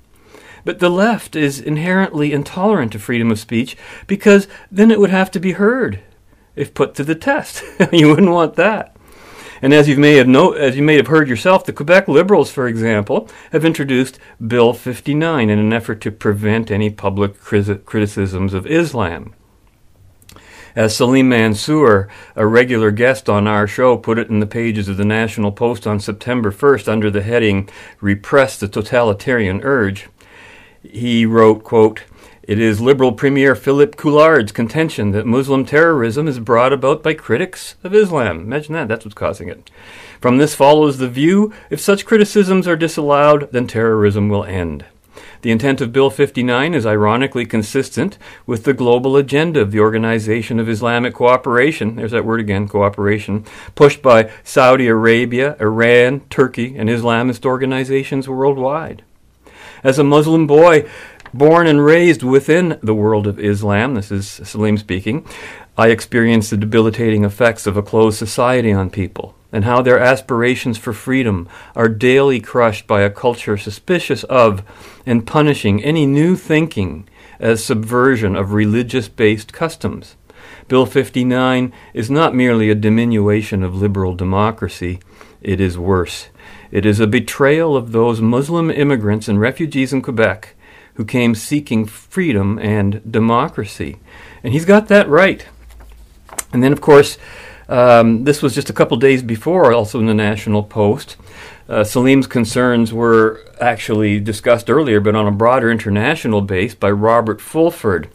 But 0.63 0.79
the 0.79 0.89
left 0.89 1.35
is 1.35 1.59
inherently 1.59 2.33
intolerant 2.33 2.95
of 2.95 3.01
freedom 3.01 3.31
of 3.31 3.39
speech 3.39 3.75
because 4.07 4.47
then 4.71 4.91
it 4.91 4.99
would 4.99 5.09
have 5.09 5.31
to 5.31 5.39
be 5.39 5.53
heard 5.53 5.99
if 6.55 6.73
put 6.73 6.95
to 6.95 7.03
the 7.03 7.15
test. 7.15 7.63
you 7.91 8.09
wouldn't 8.09 8.31
want 8.31 8.55
that. 8.55 8.95
And 9.61 9.73
as 9.73 9.87
you 9.87 9.97
may 9.97 10.15
have 10.15 10.27
as 10.55 10.75
you 10.75 10.81
may 10.81 10.95
have 10.95 11.07
heard 11.07 11.29
yourself, 11.29 11.65
the 11.65 11.73
Quebec 11.73 12.07
Liberals, 12.07 12.51
for 12.51 12.67
example, 12.67 13.29
have 13.51 13.63
introduced 13.63 14.17
Bill 14.45 14.73
59 14.73 15.49
in 15.49 15.59
an 15.59 15.71
effort 15.71 16.01
to 16.01 16.11
prevent 16.11 16.71
any 16.71 16.89
public 16.89 17.39
criticisms 17.39 18.53
of 18.55 18.65
Islam. 18.65 19.35
As 20.73 20.95
Salim 20.95 21.29
Mansur, 21.29 22.07
a 22.35 22.47
regular 22.47 22.91
guest 22.91 23.29
on 23.29 23.45
our 23.45 23.67
show, 23.67 23.97
put 23.97 24.17
it 24.17 24.29
in 24.29 24.39
the 24.39 24.45
pages 24.45 24.87
of 24.87 24.95
the 24.95 25.05
National 25.05 25.51
Post 25.51 25.85
on 25.85 25.99
September 25.99 26.49
1st 26.49 26.87
under 26.87 27.11
the 27.11 27.21
heading 27.21 27.69
Repress 27.99 28.57
the 28.57 28.69
Totalitarian 28.69 29.61
Urge, 29.63 30.07
he 30.83 31.25
wrote, 31.25 31.63
quote, 31.63 32.03
it 32.43 32.59
is 32.59 32.81
Liberal 32.81 33.11
Premier 33.11 33.55
Philip 33.55 33.95
Couillard's 33.95 34.51
contention 34.51 35.11
that 35.11 35.27
Muslim 35.27 35.63
terrorism 35.63 36.27
is 36.27 36.39
brought 36.39 36.73
about 36.73 37.03
by 37.03 37.13
critics 37.13 37.75
of 37.83 37.93
Islam. 37.93 38.39
Imagine 38.41 38.73
that, 38.73 38.87
that's 38.87 39.05
what's 39.05 39.15
causing 39.15 39.47
it. 39.47 39.69
From 40.19 40.37
this 40.37 40.55
follows 40.55 40.97
the 40.97 41.07
view 41.07 41.53
if 41.69 41.79
such 41.79 42.05
criticisms 42.05 42.67
are 42.67 42.75
disallowed, 42.75 43.51
then 43.51 43.67
terrorism 43.67 44.27
will 44.27 44.43
end. 44.43 44.85
The 45.43 45.51
intent 45.51 45.81
of 45.81 45.93
Bill 45.93 46.09
59 46.09 46.73
is 46.73 46.85
ironically 46.85 47.45
consistent 47.45 48.17
with 48.45 48.63
the 48.63 48.73
global 48.73 49.17
agenda 49.17 49.61
of 49.61 49.71
the 49.71 49.79
Organization 49.79 50.59
of 50.59 50.69
Islamic 50.69 51.13
Cooperation, 51.13 51.95
there's 51.95 52.11
that 52.11 52.25
word 52.25 52.39
again, 52.39 52.67
cooperation, 52.67 53.45
pushed 53.73 54.01
by 54.01 54.31
Saudi 54.43 54.87
Arabia, 54.87 55.55
Iran, 55.59 56.21
Turkey, 56.29 56.75
and 56.75 56.89
Islamist 56.89 57.45
organizations 57.45 58.27
worldwide. 58.27 59.03
As 59.83 59.97
a 59.97 60.03
Muslim 60.03 60.45
boy, 60.45 60.87
born 61.33 61.65
and 61.65 61.83
raised 61.83 62.21
within 62.21 62.77
the 62.83 62.93
world 62.93 63.25
of 63.25 63.39
Islam, 63.39 63.95
this 63.95 64.11
is 64.11 64.27
Salim 64.27 64.77
speaking, 64.77 65.25
I 65.75 65.87
experienced 65.87 66.51
the 66.51 66.57
debilitating 66.57 67.23
effects 67.23 67.65
of 67.65 67.77
a 67.77 67.81
closed 67.81 68.19
society 68.19 68.71
on 68.71 68.91
people 68.91 69.35
and 69.51 69.65
how 69.65 69.81
their 69.81 69.97
aspirations 69.97 70.77
for 70.77 70.93
freedom 70.93 71.49
are 71.75 71.89
daily 71.89 72.39
crushed 72.39 72.85
by 72.85 73.01
a 73.01 73.09
culture 73.09 73.57
suspicious 73.57 74.23
of 74.25 74.63
and 75.05 75.25
punishing 75.25 75.83
any 75.83 76.05
new 76.05 76.35
thinking 76.35 77.09
as 77.39 77.63
subversion 77.63 78.35
of 78.35 78.53
religious 78.53 79.09
based 79.09 79.51
customs. 79.51 80.15
Bill 80.67 80.85
59 80.85 81.73
is 81.93 82.11
not 82.11 82.35
merely 82.35 82.69
a 82.69 82.75
diminution 82.75 83.63
of 83.63 83.75
liberal 83.75 84.15
democracy, 84.15 84.99
it 85.41 85.59
is 85.59 85.77
worse. 85.77 86.29
It 86.71 86.85
is 86.85 86.99
a 86.99 87.07
betrayal 87.07 87.75
of 87.75 87.91
those 87.91 88.21
Muslim 88.21 88.71
immigrants 88.71 89.27
and 89.27 89.39
refugees 89.39 89.91
in 89.91 90.01
Quebec 90.01 90.55
who 90.95 91.05
came 91.05 91.35
seeking 91.35 91.85
freedom 91.85 92.59
and 92.59 93.01
democracy. 93.09 93.97
And 94.43 94.53
he's 94.53 94.65
got 94.65 94.87
that 94.87 95.07
right. 95.07 95.45
And 96.53 96.63
then, 96.63 96.71
of 96.71 96.81
course, 96.81 97.17
um, 97.67 98.25
this 98.25 98.41
was 98.41 98.53
just 98.53 98.69
a 98.69 98.73
couple 98.73 98.97
days 98.97 99.23
before, 99.23 99.71
also 99.71 99.99
in 99.99 100.05
the 100.05 100.13
National 100.13 100.63
Post. 100.63 101.17
Uh, 101.69 101.83
Salim's 101.83 102.27
concerns 102.27 102.91
were 102.91 103.39
actually 103.61 104.19
discussed 104.19 104.69
earlier, 104.69 104.99
but 104.99 105.15
on 105.15 105.27
a 105.27 105.31
broader 105.31 105.71
international 105.71 106.41
base 106.41 106.75
by 106.75 106.91
Robert 106.91 107.39
Fulford 107.39 108.09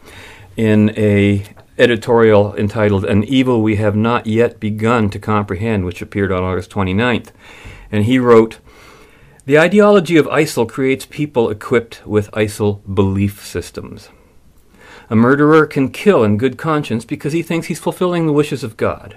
in 0.57 0.91
a 0.97 1.45
editorial 1.79 2.55
entitled 2.57 3.05
An 3.05 3.25
Evil 3.25 3.63
We 3.63 3.77
Have 3.77 3.97
Not 3.97 4.27
Yet 4.27 4.61
Begun 4.61 5.11
to 5.11 5.19
Comprehend, 5.19 5.85
which 5.85 6.03
appeared 6.03 6.33
on 6.33 6.43
August 6.43 6.71
29th. 6.71 7.31
And 7.91 8.05
he 8.05 8.18
wrote, 8.18 8.59
The 9.45 9.59
ideology 9.59 10.16
of 10.16 10.26
ISIL 10.26 10.68
creates 10.68 11.07
people 11.07 11.51
equipped 11.51 12.07
with 12.07 12.30
ISIL 12.32 12.82
belief 12.93 13.45
systems. 13.45 14.09
A 15.09 15.16
murderer 15.16 15.66
can 15.66 15.91
kill 15.91 16.24
in 16.24 16.37
good 16.37 16.59
conscience 16.59 17.05
because 17.05 17.32
he 17.32 17.43
thinks 17.43 17.68
he's 17.68 17.78
fulfilling 17.78 18.26
the 18.26 18.32
wishes 18.32 18.64
of 18.64 18.76
God. 18.76 19.16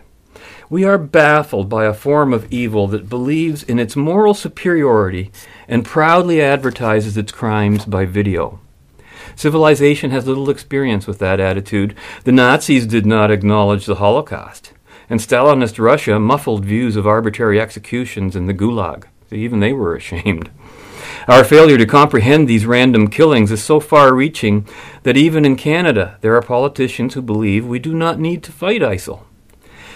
We 0.70 0.84
are 0.84 1.00
baffled 1.00 1.68
by 1.68 1.86
a 1.86 1.96
form 1.96 2.32
of 2.32 2.52
evil 2.52 2.88
that 2.90 3.10
believes 3.10 3.64
in 3.64 3.80
its 3.80 3.96
moral 3.96 4.36
superiority 4.36 5.32
and 5.68 5.84
proudly 5.84 6.42
advertises 6.42 7.18
its 7.18 7.32
crimes 7.32 7.86
by 7.86 8.06
video. 8.06 8.60
Civilization 9.36 10.12
has 10.12 10.28
little 10.28 10.50
experience 10.50 11.08
with 11.08 11.18
that 11.20 11.40
attitude. 11.40 11.96
The 12.24 12.32
Nazis 12.32 12.86
did 12.86 13.06
not 13.06 13.32
acknowledge 13.32 13.86
the 13.86 13.96
Holocaust, 13.96 14.74
and 15.10 15.20
Stalinist 15.20 15.80
Russia 15.80 16.20
muffled 16.20 16.64
views 16.64 16.96
of 16.96 17.08
arbitrary 17.08 17.60
executions 17.60 18.36
in 18.36 18.46
the 18.46 18.54
Gulag. 18.54 19.06
Even 19.32 19.60
they 19.60 19.74
were 19.74 19.96
ashamed. 19.98 20.50
Our 21.28 21.44
failure 21.44 21.78
to 21.78 21.86
comprehend 21.86 22.48
these 22.48 22.66
random 22.66 23.08
killings 23.10 23.52
is 23.52 23.64
so 23.64 23.80
far 23.80 24.14
reaching 24.14 24.68
that 25.04 25.18
even 25.18 25.46
in 25.46 25.56
Canada 25.56 26.18
there 26.22 26.36
are 26.36 26.42
politicians 26.42 27.14
who 27.14 27.22
believe 27.22 27.66
we 27.66 27.80
do 27.80 27.94
not 27.94 28.20
need 28.20 28.44
to 28.44 28.52
fight 28.52 28.82
ISIL. 28.82 29.22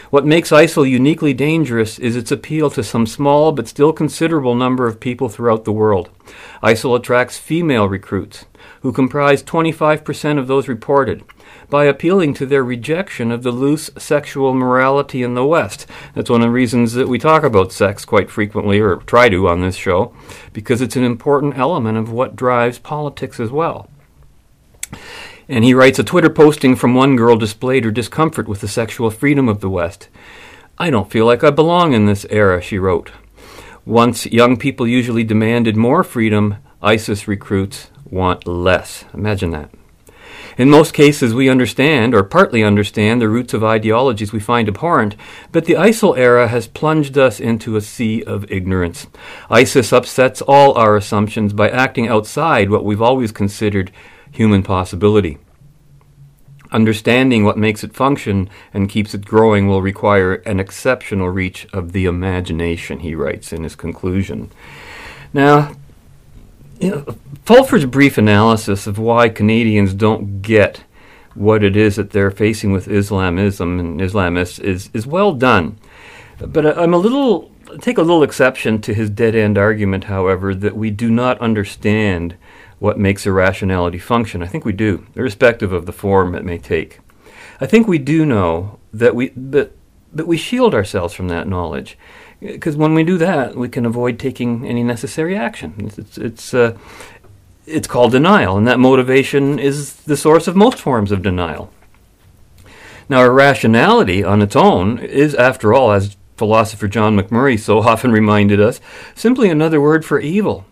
What 0.10 0.28
makes 0.28 0.52
ISIL 0.52 0.88
uniquely 0.88 1.34
dangerous 1.34 1.98
is 1.98 2.16
its 2.16 2.32
appeal 2.32 2.70
to 2.70 2.84
some 2.84 3.08
small 3.08 3.52
but 3.52 3.68
still 3.68 3.92
considerable 3.92 4.54
number 4.54 4.86
of 4.86 5.00
people 5.00 5.28
throughout 5.28 5.66
the 5.66 5.72
world. 5.72 6.12
ISIL 6.62 6.96
attracts 6.96 7.40
female 7.40 7.90
recruits, 7.90 8.46
who 8.84 8.92
comprise 8.92 9.42
25% 9.42 10.38
of 10.38 10.48
those 10.48 10.68
reported, 10.68 11.24
by 11.70 11.86
appealing 11.86 12.34
to 12.34 12.46
their 12.46 12.66
rejection 12.66 13.32
of 13.32 13.42
the 13.42 13.52
loose 13.52 13.90
sexual 13.98 14.54
morality 14.54 15.24
in 15.24 15.36
the 15.36 15.46
West. 15.46 15.88
That's 16.14 16.30
one 16.30 16.42
of 16.42 16.48
the 16.48 16.52
reasons 16.52 16.92
that 16.94 17.08
we 17.08 17.18
talk 17.18 17.44
about 17.44 17.72
sex 17.72 18.04
quite 18.04 18.30
frequently, 18.30 18.82
or 18.82 18.98
try 18.98 19.30
to 19.30 19.48
on 19.48 19.62
this 19.62 19.78
show, 19.78 20.14
because 20.52 20.82
it's 20.82 20.98
an 20.98 21.06
important 21.06 21.58
element 21.58 21.98
of 21.98 22.12
what 22.12 22.36
drives 22.36 22.78
politics 22.78 23.40
as 23.40 23.50
well. 23.50 23.90
And 25.48 25.64
he 25.64 25.74
writes 25.74 25.98
a 25.98 26.04
Twitter 26.04 26.30
posting 26.30 26.76
from 26.76 26.94
one 26.94 27.16
girl 27.16 27.38
displayed 27.38 27.86
her 27.86 27.92
discomfort 27.92 28.50
with 28.50 28.60
the 28.60 28.68
sexual 28.68 29.10
freedom 29.10 29.48
of 29.48 29.62
the 29.62 29.70
West. 29.70 30.10
I 30.78 30.90
don't 30.90 31.10
feel 31.10 31.26
like 31.26 31.44
I 31.44 31.52
belong 31.52 31.94
in 31.94 32.06
this 32.06 32.26
era, 32.30 32.62
she 32.62 32.78
wrote. 32.78 33.12
Once 33.86 34.26
young 34.26 34.58
people 34.58 34.86
usually 34.86 35.24
demanded 35.24 35.78
more 35.78 36.04
freedom, 36.04 36.58
ISIS 36.82 37.30
recruits 37.30 37.90
want 38.14 38.48
less. 38.48 39.06
Imagine 39.14 39.52
that. 39.52 39.70
In 40.56 40.70
most 40.70 40.94
cases, 40.94 41.34
we 41.34 41.50
understand, 41.50 42.14
or 42.14 42.24
partly 42.24 42.64
understand, 42.64 43.20
the 43.20 43.30
roots 43.30 43.56
of 43.56 43.64
ideologies 43.64 44.32
we 44.32 44.40
find 44.40 44.68
abhorrent, 44.68 45.16
but 45.52 45.66
the 45.66 45.74
ISIL 45.74 46.16
era 46.16 46.48
has 46.48 46.68
plunged 46.68 47.18
us 47.18 47.40
into 47.40 47.76
a 47.76 47.82
sea 47.82 48.24
of 48.24 48.50
ignorance. 48.52 49.08
ISIS 49.50 49.92
upsets 49.92 50.44
all 50.44 50.74
our 50.76 50.96
assumptions 50.96 51.54
by 51.54 51.70
acting 51.70 52.08
outside 52.08 52.70
what 52.70 52.86
we've 52.86 53.02
always 53.02 53.32
considered 53.32 53.92
human 54.32 54.62
possibility. 54.62 55.40
Understanding 56.72 57.44
what 57.44 57.58
makes 57.58 57.84
it 57.84 57.96
function 57.96 58.50
and 58.74 58.90
keeps 58.90 59.14
it 59.14 59.26
growing 59.26 59.68
will 59.68 59.82
require 59.82 60.36
an 60.36 60.60
exceptional 60.60 61.30
reach 61.30 61.68
of 61.74 61.94
the 61.94 62.06
imagination, 62.06 63.00
he 63.00 63.16
writes 63.16 63.54
in 63.54 63.64
his 63.64 63.76
conclusion. 63.76 64.52
Now, 65.34 65.76
you 66.84 66.92
know, 66.92 67.16
Fulford's 67.46 67.86
brief 67.86 68.18
analysis 68.18 68.88
of 68.88 68.98
why 68.98 69.30
Canadians 69.30 69.94
don't 69.94 70.42
get 70.42 70.84
what 71.34 71.64
it 71.64 71.76
is 71.76 71.96
that 71.96 72.12
they're 72.12 72.32
facing 72.32 72.72
with 72.72 72.88
Islamism 72.88 73.80
and 73.80 74.00
Islamists 74.00 74.60
is, 74.60 74.90
is 74.94 75.08
well 75.08 75.34
done. 75.34 75.78
But 76.40 76.66
uh, 76.66 76.74
I'm 76.78 76.94
a 76.94 76.98
little 76.98 77.52
take 77.82 77.98
a 77.98 78.02
little 78.02 78.22
exception 78.22 78.82
to 78.82 78.94
his 78.94 79.10
dead 79.10 79.34
end 79.34 79.58
argument, 79.58 80.04
however, 80.04 80.54
that 80.54 80.76
we 80.76 80.92
do 80.92 81.10
not 81.10 81.40
understand 81.40 82.36
what 82.80 83.00
makes 83.00 83.26
irrationality 83.26 83.98
function. 83.98 84.44
I 84.44 84.48
think 84.48 84.66
we 84.66 84.74
do, 84.74 85.08
irrespective 85.16 85.72
of 85.72 85.86
the 85.86 85.94
form 85.94 86.36
it 86.36 86.44
may 86.44 86.58
take. 86.58 87.00
I 87.62 87.66
think 87.66 87.88
we 87.88 87.98
do 87.98 88.26
know 88.26 88.80
that 88.94 89.16
we 89.16 89.30
but 89.30 89.74
but 90.14 90.28
we 90.28 90.38
shield 90.38 90.76
ourselves 90.76 91.14
from 91.14 91.30
that 91.30 91.48
knowledge 91.48 91.98
because 92.44 92.76
when 92.76 92.94
we 92.94 93.04
do 93.04 93.18
that, 93.18 93.56
we 93.56 93.70
can 93.70 93.86
avoid 93.86 94.20
taking 94.20 94.68
any 94.68 94.84
necessary 94.84 95.36
action. 95.36 95.74
It's 95.80 95.98
it's 95.98 96.18
it's, 96.18 96.54
uh, 96.54 96.78
it's 97.66 97.88
called 97.88 98.12
denial, 98.12 98.58
and 98.58 98.68
that 98.68 98.80
motivation 98.80 99.58
is 99.60 99.94
the 99.94 100.18
source 100.18 100.48
of 100.48 100.56
most 100.56 100.80
forms 100.80 101.12
of 101.12 101.22
denial. 101.22 101.72
Now, 103.10 103.24
irrationality 103.24 104.24
on 104.24 104.42
its 104.42 104.56
own 104.56 105.00
is, 105.00 105.36
after 105.36 105.74
all, 105.74 105.92
as 105.92 106.18
philosopher 106.38 106.88
John 106.88 107.18
McMurray 107.18 107.60
so 107.60 107.80
often 107.92 108.12
reminded 108.12 108.60
us, 108.60 108.82
simply 109.16 109.50
another 109.50 109.80
word 109.80 110.06
for 110.06 110.20
evil. 110.20 110.66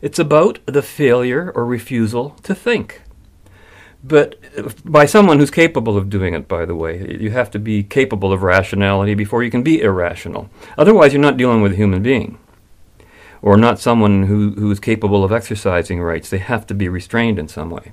It's 0.00 0.18
about 0.18 0.60
the 0.66 0.82
failure 0.82 1.50
or 1.54 1.66
refusal 1.66 2.30
to 2.44 2.54
think. 2.54 3.02
But 4.02 4.36
uh, 4.56 4.70
by 4.84 5.06
someone 5.06 5.38
who's 5.38 5.50
capable 5.50 5.96
of 5.96 6.10
doing 6.10 6.34
it, 6.34 6.46
by 6.46 6.64
the 6.64 6.74
way. 6.74 7.18
You 7.20 7.30
have 7.30 7.50
to 7.52 7.58
be 7.58 7.82
capable 7.82 8.32
of 8.32 8.42
rationality 8.42 9.14
before 9.14 9.42
you 9.42 9.50
can 9.50 9.62
be 9.62 9.80
irrational. 9.80 10.48
Otherwise, 10.76 11.12
you're 11.12 11.22
not 11.22 11.36
dealing 11.36 11.62
with 11.62 11.72
a 11.72 11.76
human 11.76 12.02
being 12.02 12.38
or 13.42 13.56
not 13.56 13.78
someone 13.78 14.24
who, 14.24 14.52
who 14.52 14.70
is 14.70 14.80
capable 14.80 15.24
of 15.24 15.32
exercising 15.32 16.00
rights. 16.00 16.30
They 16.30 16.38
have 16.38 16.66
to 16.68 16.74
be 16.74 16.88
restrained 16.88 17.38
in 17.38 17.48
some 17.48 17.70
way. 17.70 17.92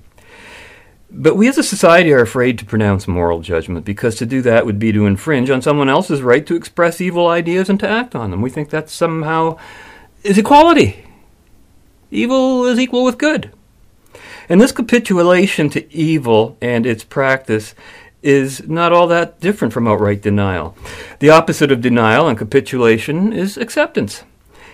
But 1.10 1.36
we 1.36 1.47
as 1.47 1.58
a 1.58 1.64
society 1.64 2.12
are 2.14 2.22
afraid 2.22 2.58
to 2.60 2.66
pronounce 2.66 3.08
moral 3.08 3.41
judgment 3.41 3.86
because 3.86 4.16
to 4.16 4.26
do 4.26 4.41
that 4.41 4.66
would 4.66 4.80
be 4.80 4.91
to 4.91 5.06
infringe 5.06 5.49
on 5.49 5.62
someone 5.62 5.88
else's 5.88 6.22
right 6.22 6.45
to 6.47 6.56
express 6.56 6.99
evil 6.99 7.28
ideas 7.28 7.70
and 7.70 7.80
to 7.80 7.88
act 7.88 8.16
on 8.16 8.32
them. 8.32 8.41
We 8.41 8.49
think 8.49 8.70
that 8.72 8.89
somehow 8.89 9.58
is 10.24 10.38
equality. 10.38 11.06
Evil 12.12 12.66
is 12.66 12.80
equal 12.80 13.03
with 13.03 13.18
good. 13.18 13.51
And 14.49 14.61
this 14.61 14.72
capitulation 14.72 15.70
to 15.72 15.93
evil 15.93 16.57
and 16.61 16.86
its 16.86 17.03
practice 17.03 17.76
is 18.22 18.68
not 18.68 18.91
all 18.91 19.07
that 19.07 19.39
different 19.39 19.74
from 19.74 19.88
outright 19.88 20.22
denial. 20.22 20.76
The 21.20 21.30
opposite 21.30 21.72
of 21.72 21.82
denial 21.82 22.28
and 22.28 22.38
capitulation 22.38 23.32
is 23.32 23.55
acceptance. 23.55 24.24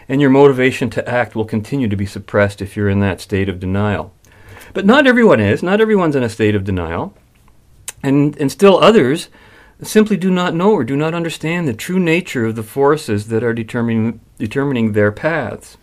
And 0.07 0.21
your 0.21 0.29
motivation 0.29 0.89
to 0.91 1.07
act 1.07 1.35
will 1.35 1.45
continue 1.45 1.87
to 1.87 1.95
be 1.95 2.05
suppressed 2.05 2.61
if 2.61 2.75
you're 2.75 2.89
in 2.89 3.01
that 3.01 3.21
state 3.21 3.49
of 3.49 3.59
denial. 3.59 4.13
But 4.73 4.85
not 4.85 5.05
everyone 5.05 5.39
is. 5.39 5.61
Not 5.61 5.81
everyone's 5.81 6.15
in 6.15 6.23
a 6.23 6.29
state 6.29 6.55
of 6.55 6.63
denial. 6.63 7.13
And, 8.01 8.37
and 8.37 8.51
still 8.51 8.77
others 8.77 9.29
simply 9.83 10.15
do 10.15 10.29
not 10.29 10.53
know 10.53 10.71
or 10.71 10.83
do 10.83 10.95
not 10.95 11.13
understand 11.13 11.67
the 11.67 11.73
true 11.73 11.99
nature 11.99 12.45
of 12.45 12.55
the 12.55 12.63
forces 12.63 13.27
that 13.27 13.43
are 13.43 13.53
determining, 13.53 14.21
determining 14.37 14.93
their 14.93 15.11
paths. 15.11 15.77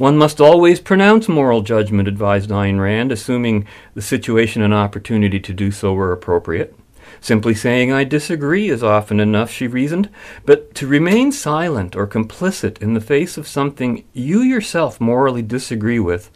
One 0.00 0.16
must 0.16 0.40
always 0.40 0.80
pronounce 0.80 1.28
moral 1.28 1.60
judgment, 1.60 2.08
advised 2.08 2.48
Ayn 2.48 2.80
Rand, 2.80 3.12
assuming 3.12 3.66
the 3.92 4.00
situation 4.00 4.62
and 4.62 4.72
opportunity 4.72 5.38
to 5.40 5.52
do 5.52 5.70
so 5.70 5.92
were 5.92 6.10
appropriate. 6.10 6.74
Simply 7.20 7.52
saying 7.54 7.92
I 7.92 8.04
disagree 8.04 8.70
is 8.70 8.82
often 8.82 9.20
enough, 9.20 9.50
she 9.50 9.66
reasoned, 9.66 10.08
but 10.46 10.74
to 10.76 10.86
remain 10.86 11.32
silent 11.32 11.94
or 11.96 12.06
complicit 12.06 12.80
in 12.80 12.94
the 12.94 13.02
face 13.02 13.36
of 13.36 13.46
something 13.46 14.02
you 14.14 14.40
yourself 14.40 15.02
morally 15.02 15.42
disagree 15.42 16.00
with 16.00 16.30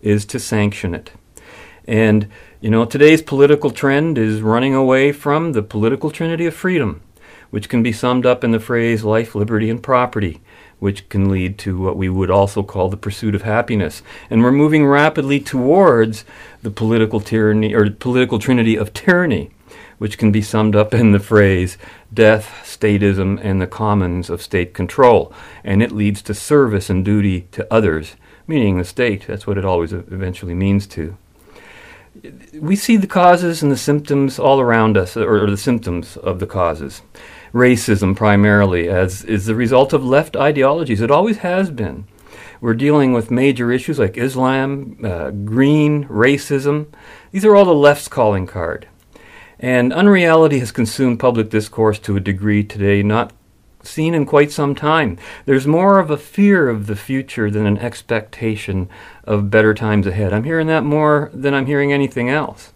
is 0.00 0.24
to 0.26 0.38
sanction 0.38 0.94
it. 0.94 1.10
And, 1.88 2.28
you 2.60 2.70
know, 2.70 2.84
today's 2.84 3.20
political 3.20 3.72
trend 3.72 4.16
is 4.16 4.42
running 4.42 4.76
away 4.76 5.10
from 5.10 5.54
the 5.54 5.62
political 5.64 6.12
trinity 6.12 6.46
of 6.46 6.54
freedom, 6.54 7.02
which 7.50 7.68
can 7.68 7.82
be 7.82 7.90
summed 7.90 8.26
up 8.26 8.44
in 8.44 8.52
the 8.52 8.60
phrase 8.60 9.02
life, 9.02 9.34
liberty, 9.34 9.68
and 9.70 9.82
property, 9.82 10.40
which 10.78 11.08
can 11.08 11.28
lead 11.28 11.58
to 11.58 11.78
what 11.78 11.96
we 11.96 12.08
would 12.08 12.30
also 12.30 12.62
call 12.62 12.88
the 12.88 12.96
pursuit 12.96 13.34
of 13.34 13.42
happiness. 13.42 14.02
And 14.30 14.42
we're 14.42 14.52
moving 14.52 14.86
rapidly 14.86 15.40
towards 15.40 16.24
the 16.62 16.70
political 16.70 17.20
tyranny 17.20 17.74
or 17.74 17.90
political 17.90 18.38
trinity 18.38 18.76
of 18.76 18.92
tyranny, 18.92 19.50
which 19.98 20.18
can 20.18 20.30
be 20.30 20.42
summed 20.42 20.76
up 20.76 20.94
in 20.94 21.12
the 21.12 21.20
phrase 21.20 21.78
death, 22.12 22.62
statism, 22.64 23.38
and 23.42 23.60
the 23.60 23.66
commons 23.66 24.30
of 24.30 24.42
state 24.42 24.74
control. 24.74 25.32
And 25.64 25.82
it 25.82 25.92
leads 25.92 26.22
to 26.22 26.34
service 26.34 26.88
and 26.88 27.04
duty 27.04 27.42
to 27.52 27.72
others, 27.72 28.16
meaning 28.46 28.78
the 28.78 28.84
state. 28.84 29.26
That's 29.26 29.46
what 29.46 29.58
it 29.58 29.64
always 29.64 29.92
eventually 29.92 30.54
means 30.54 30.86
to 30.88 31.16
we 32.52 32.76
see 32.76 32.96
the 32.96 33.06
causes 33.06 33.62
and 33.62 33.70
the 33.70 33.76
symptoms 33.76 34.38
all 34.38 34.60
around 34.60 34.96
us, 34.96 35.16
or, 35.16 35.44
or, 35.44 35.50
the 35.50 35.56
symptoms 35.56 36.16
of 36.16 36.40
the 36.40 36.46
causes. 36.46 37.02
Racism, 37.52 38.14
primarily, 38.14 38.88
as 38.88 39.24
is 39.24 39.46
the 39.46 39.54
result 39.54 39.92
of 39.92 40.04
left 40.04 40.36
ideologies. 40.36 41.00
It 41.00 41.10
always 41.10 41.38
has 41.38 41.70
been. 41.70 42.06
We're 42.60 42.74
dealing 42.74 43.12
with 43.12 43.30
major 43.30 43.70
issues 43.70 43.98
like 43.98 44.18
Islam, 44.18 44.98
uh, 45.04 45.30
green, 45.30 46.06
racism. 46.06 46.86
These 47.30 47.44
are 47.44 47.54
all 47.54 47.64
the 47.64 47.74
left's 47.74 48.08
calling 48.08 48.46
card. 48.46 48.88
And 49.60 49.92
unreality 49.92 50.58
has 50.58 50.72
consumed 50.72 51.20
public 51.20 51.50
discourse 51.50 51.98
to 52.00 52.16
a 52.16 52.20
degree 52.20 52.64
today 52.64 53.02
not 53.02 53.32
seen 53.82 54.14
in 54.14 54.26
quite 54.26 54.50
some 54.50 54.74
time. 54.74 55.18
There's 55.46 55.66
more 55.66 55.98
of 55.98 56.10
a 56.10 56.16
fear 56.16 56.68
of 56.68 56.86
the 56.86 56.96
future 56.96 57.50
than 57.50 57.66
an 57.66 57.78
expectation 57.78 58.88
of 59.24 59.50
better 59.50 59.74
times 59.74 60.06
ahead. 60.06 60.32
I'm 60.32 60.44
hearing 60.44 60.66
that 60.66 60.84
more 60.84 61.30
than 61.32 61.54
I'm 61.54 61.66
hearing 61.66 61.92
anything 61.92 62.28
else. 62.28 62.72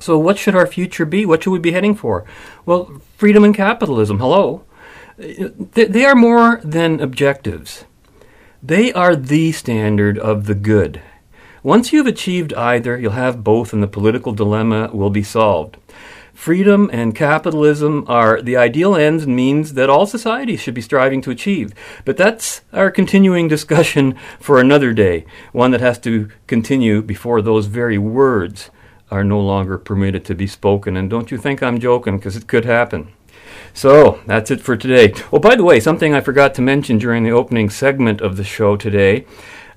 So, 0.00 0.18
what 0.18 0.38
should 0.38 0.54
our 0.54 0.66
future 0.66 1.04
be? 1.04 1.26
What 1.26 1.42
should 1.42 1.50
we 1.50 1.58
be 1.58 1.72
heading 1.72 1.94
for? 1.94 2.24
Well, 2.64 3.02
freedom 3.18 3.44
and 3.44 3.54
capitalism, 3.54 4.18
hello. 4.18 4.64
They 5.18 6.06
are 6.06 6.14
more 6.14 6.58
than 6.64 7.00
objectives, 7.00 7.84
they 8.62 8.92
are 8.94 9.14
the 9.14 9.52
standard 9.52 10.18
of 10.18 10.46
the 10.46 10.54
good. 10.54 11.02
Once 11.62 11.92
you've 11.92 12.06
achieved 12.06 12.54
either, 12.54 12.98
you'll 12.98 13.12
have 13.12 13.44
both, 13.44 13.74
and 13.74 13.82
the 13.82 13.86
political 13.86 14.32
dilemma 14.32 14.88
will 14.94 15.10
be 15.10 15.22
solved. 15.22 15.76
Freedom 16.32 16.88
and 16.90 17.14
capitalism 17.14 18.06
are 18.08 18.40
the 18.40 18.56
ideal 18.56 18.96
ends 18.96 19.24
and 19.24 19.36
means 19.36 19.74
that 19.74 19.90
all 19.90 20.06
societies 20.06 20.62
should 20.62 20.72
be 20.72 20.80
striving 20.80 21.20
to 21.20 21.30
achieve. 21.30 21.74
But 22.06 22.16
that's 22.16 22.62
our 22.72 22.90
continuing 22.90 23.48
discussion 23.48 24.14
for 24.38 24.58
another 24.58 24.94
day, 24.94 25.26
one 25.52 25.72
that 25.72 25.82
has 25.82 25.98
to 25.98 26.30
continue 26.46 27.02
before 27.02 27.42
those 27.42 27.66
very 27.66 27.98
words 27.98 28.70
are 29.10 29.24
no 29.24 29.40
longer 29.40 29.78
permitted 29.78 30.24
to 30.26 30.34
be 30.34 30.46
spoken. 30.46 30.96
And 30.96 31.10
don't 31.10 31.30
you 31.30 31.38
think 31.38 31.62
I'm 31.62 31.80
joking, 31.80 32.16
because 32.16 32.36
it 32.36 32.46
could 32.46 32.64
happen. 32.64 33.12
So 33.72 34.20
that's 34.26 34.50
it 34.50 34.60
for 34.60 34.76
today. 34.76 35.12
Oh, 35.32 35.38
by 35.38 35.56
the 35.56 35.64
way, 35.64 35.80
something 35.80 36.14
I 36.14 36.20
forgot 36.20 36.54
to 36.54 36.62
mention 36.62 36.98
during 36.98 37.24
the 37.24 37.30
opening 37.30 37.70
segment 37.70 38.20
of 38.20 38.36
the 38.36 38.44
show 38.44 38.76
today. 38.76 39.26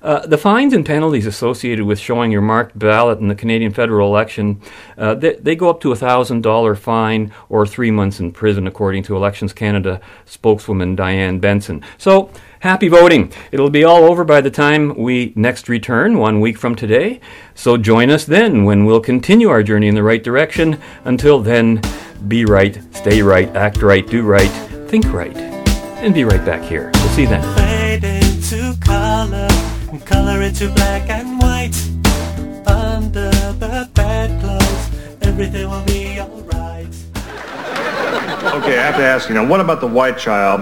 Uh, 0.04 0.26
the 0.26 0.36
fines 0.36 0.74
and 0.74 0.84
penalties 0.84 1.24
associated 1.24 1.82
with 1.82 1.98
showing 1.98 2.30
your 2.30 2.42
marked 2.42 2.78
ballot 2.78 3.20
in 3.20 3.28
the 3.28 3.34
Canadian 3.34 3.72
federal 3.72 4.06
election, 4.06 4.60
uh, 4.98 5.14
they, 5.14 5.34
they, 5.36 5.56
go 5.56 5.70
up 5.70 5.80
to 5.80 5.92
a 5.92 5.96
$1,000 5.96 6.76
fine 6.76 7.32
or 7.48 7.66
three 7.66 7.90
months 7.90 8.20
in 8.20 8.30
prison, 8.30 8.66
according 8.66 9.02
to 9.02 9.16
Elections 9.16 9.54
Canada 9.54 9.98
spokeswoman 10.26 10.94
Diane 10.94 11.38
Benson. 11.38 11.82
So, 11.96 12.30
happy 12.60 12.88
voting. 12.88 13.32
It'll 13.50 13.70
be 13.70 13.82
all 13.82 14.04
over 14.04 14.24
by 14.24 14.42
the 14.42 14.50
time 14.50 14.94
we 14.94 15.32
next 15.36 15.70
return, 15.70 16.18
one 16.18 16.38
week 16.38 16.58
from 16.58 16.74
today. 16.74 17.18
So, 17.54 17.78
join 17.78 18.10
us 18.10 18.26
then 18.26 18.64
when 18.64 18.84
we'll 18.84 19.00
continue 19.00 19.48
our 19.48 19.62
journey 19.62 19.88
in 19.88 19.94
the 19.94 20.02
right 20.02 20.22
direction. 20.22 20.78
Until 21.06 21.40
then, 21.40 21.80
be 22.28 22.44
right, 22.44 22.78
stay 22.94 23.22
right, 23.22 23.48
act 23.56 23.80
right, 23.80 24.06
do 24.06 24.22
right, 24.22 24.50
think 24.90 25.10
right, 25.14 25.34
and 25.34 26.12
be 26.12 26.24
right 26.24 26.44
back 26.44 26.62
here. 26.62 26.90
We'll 26.92 27.08
see 27.08 27.22
you 27.22 27.28
then 27.28 29.53
color 30.04 30.42
it 30.42 30.54
to 30.56 30.68
black 30.70 31.08
and 31.08 31.38
white. 31.38 31.74
Under 32.66 33.30
the 33.58 33.88
bedclothes, 33.94 34.90
everything 35.22 35.68
will 35.68 35.84
be 35.84 36.20
alright. 36.20 36.86
okay, 38.54 38.78
I 38.78 38.86
have 38.86 38.96
to 38.96 39.04
ask 39.04 39.28
you 39.28 39.34
now, 39.34 39.46
what 39.46 39.60
about 39.60 39.80
the 39.80 39.86
white 39.86 40.18
child? 40.18 40.60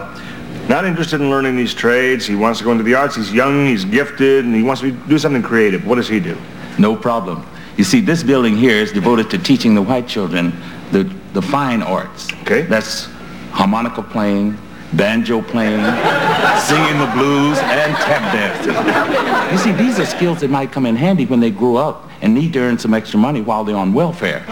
Not 0.68 0.84
interested 0.84 1.20
in 1.20 1.28
learning 1.28 1.56
these 1.56 1.74
trades. 1.74 2.24
He 2.24 2.36
wants 2.36 2.60
to 2.60 2.64
go 2.64 2.72
into 2.72 2.84
the 2.84 2.94
arts. 2.94 3.16
He's 3.16 3.32
young, 3.32 3.66
he's 3.66 3.84
gifted, 3.84 4.44
and 4.44 4.54
he 4.54 4.62
wants 4.62 4.80
to 4.82 4.92
do 4.92 5.18
something 5.18 5.42
creative. 5.42 5.86
What 5.86 5.96
does 5.96 6.08
he 6.08 6.20
do? 6.20 6.36
No 6.78 6.96
problem. 6.96 7.46
You 7.76 7.84
see, 7.84 8.00
this 8.00 8.22
building 8.22 8.56
here 8.56 8.76
is 8.76 8.92
devoted 8.92 9.30
to 9.30 9.38
teaching 9.38 9.74
the 9.74 9.82
white 9.82 10.06
children 10.06 10.52
the, 10.92 11.04
the 11.32 11.42
fine 11.42 11.82
arts. 11.82 12.32
Okay. 12.42 12.62
That's 12.62 13.06
harmonica 13.50 14.02
playing, 14.02 14.56
banjo 14.96 15.42
playing, 15.42 15.80
singing 16.60 16.98
the 16.98 17.10
blues, 17.14 17.58
and 17.58 17.94
tap 17.96 18.32
dancing. 18.32 19.52
You 19.52 19.58
see, 19.58 19.72
these 19.72 19.98
are 19.98 20.06
skills 20.06 20.40
that 20.40 20.50
might 20.50 20.72
come 20.72 20.86
in 20.86 20.96
handy 20.96 21.26
when 21.26 21.40
they 21.40 21.50
grow 21.50 21.76
up 21.76 22.08
and 22.20 22.34
need 22.34 22.52
to 22.54 22.60
earn 22.60 22.78
some 22.78 22.94
extra 22.94 23.18
money 23.18 23.40
while 23.40 23.64
they're 23.64 23.76
on 23.76 23.92
welfare. 23.92 24.44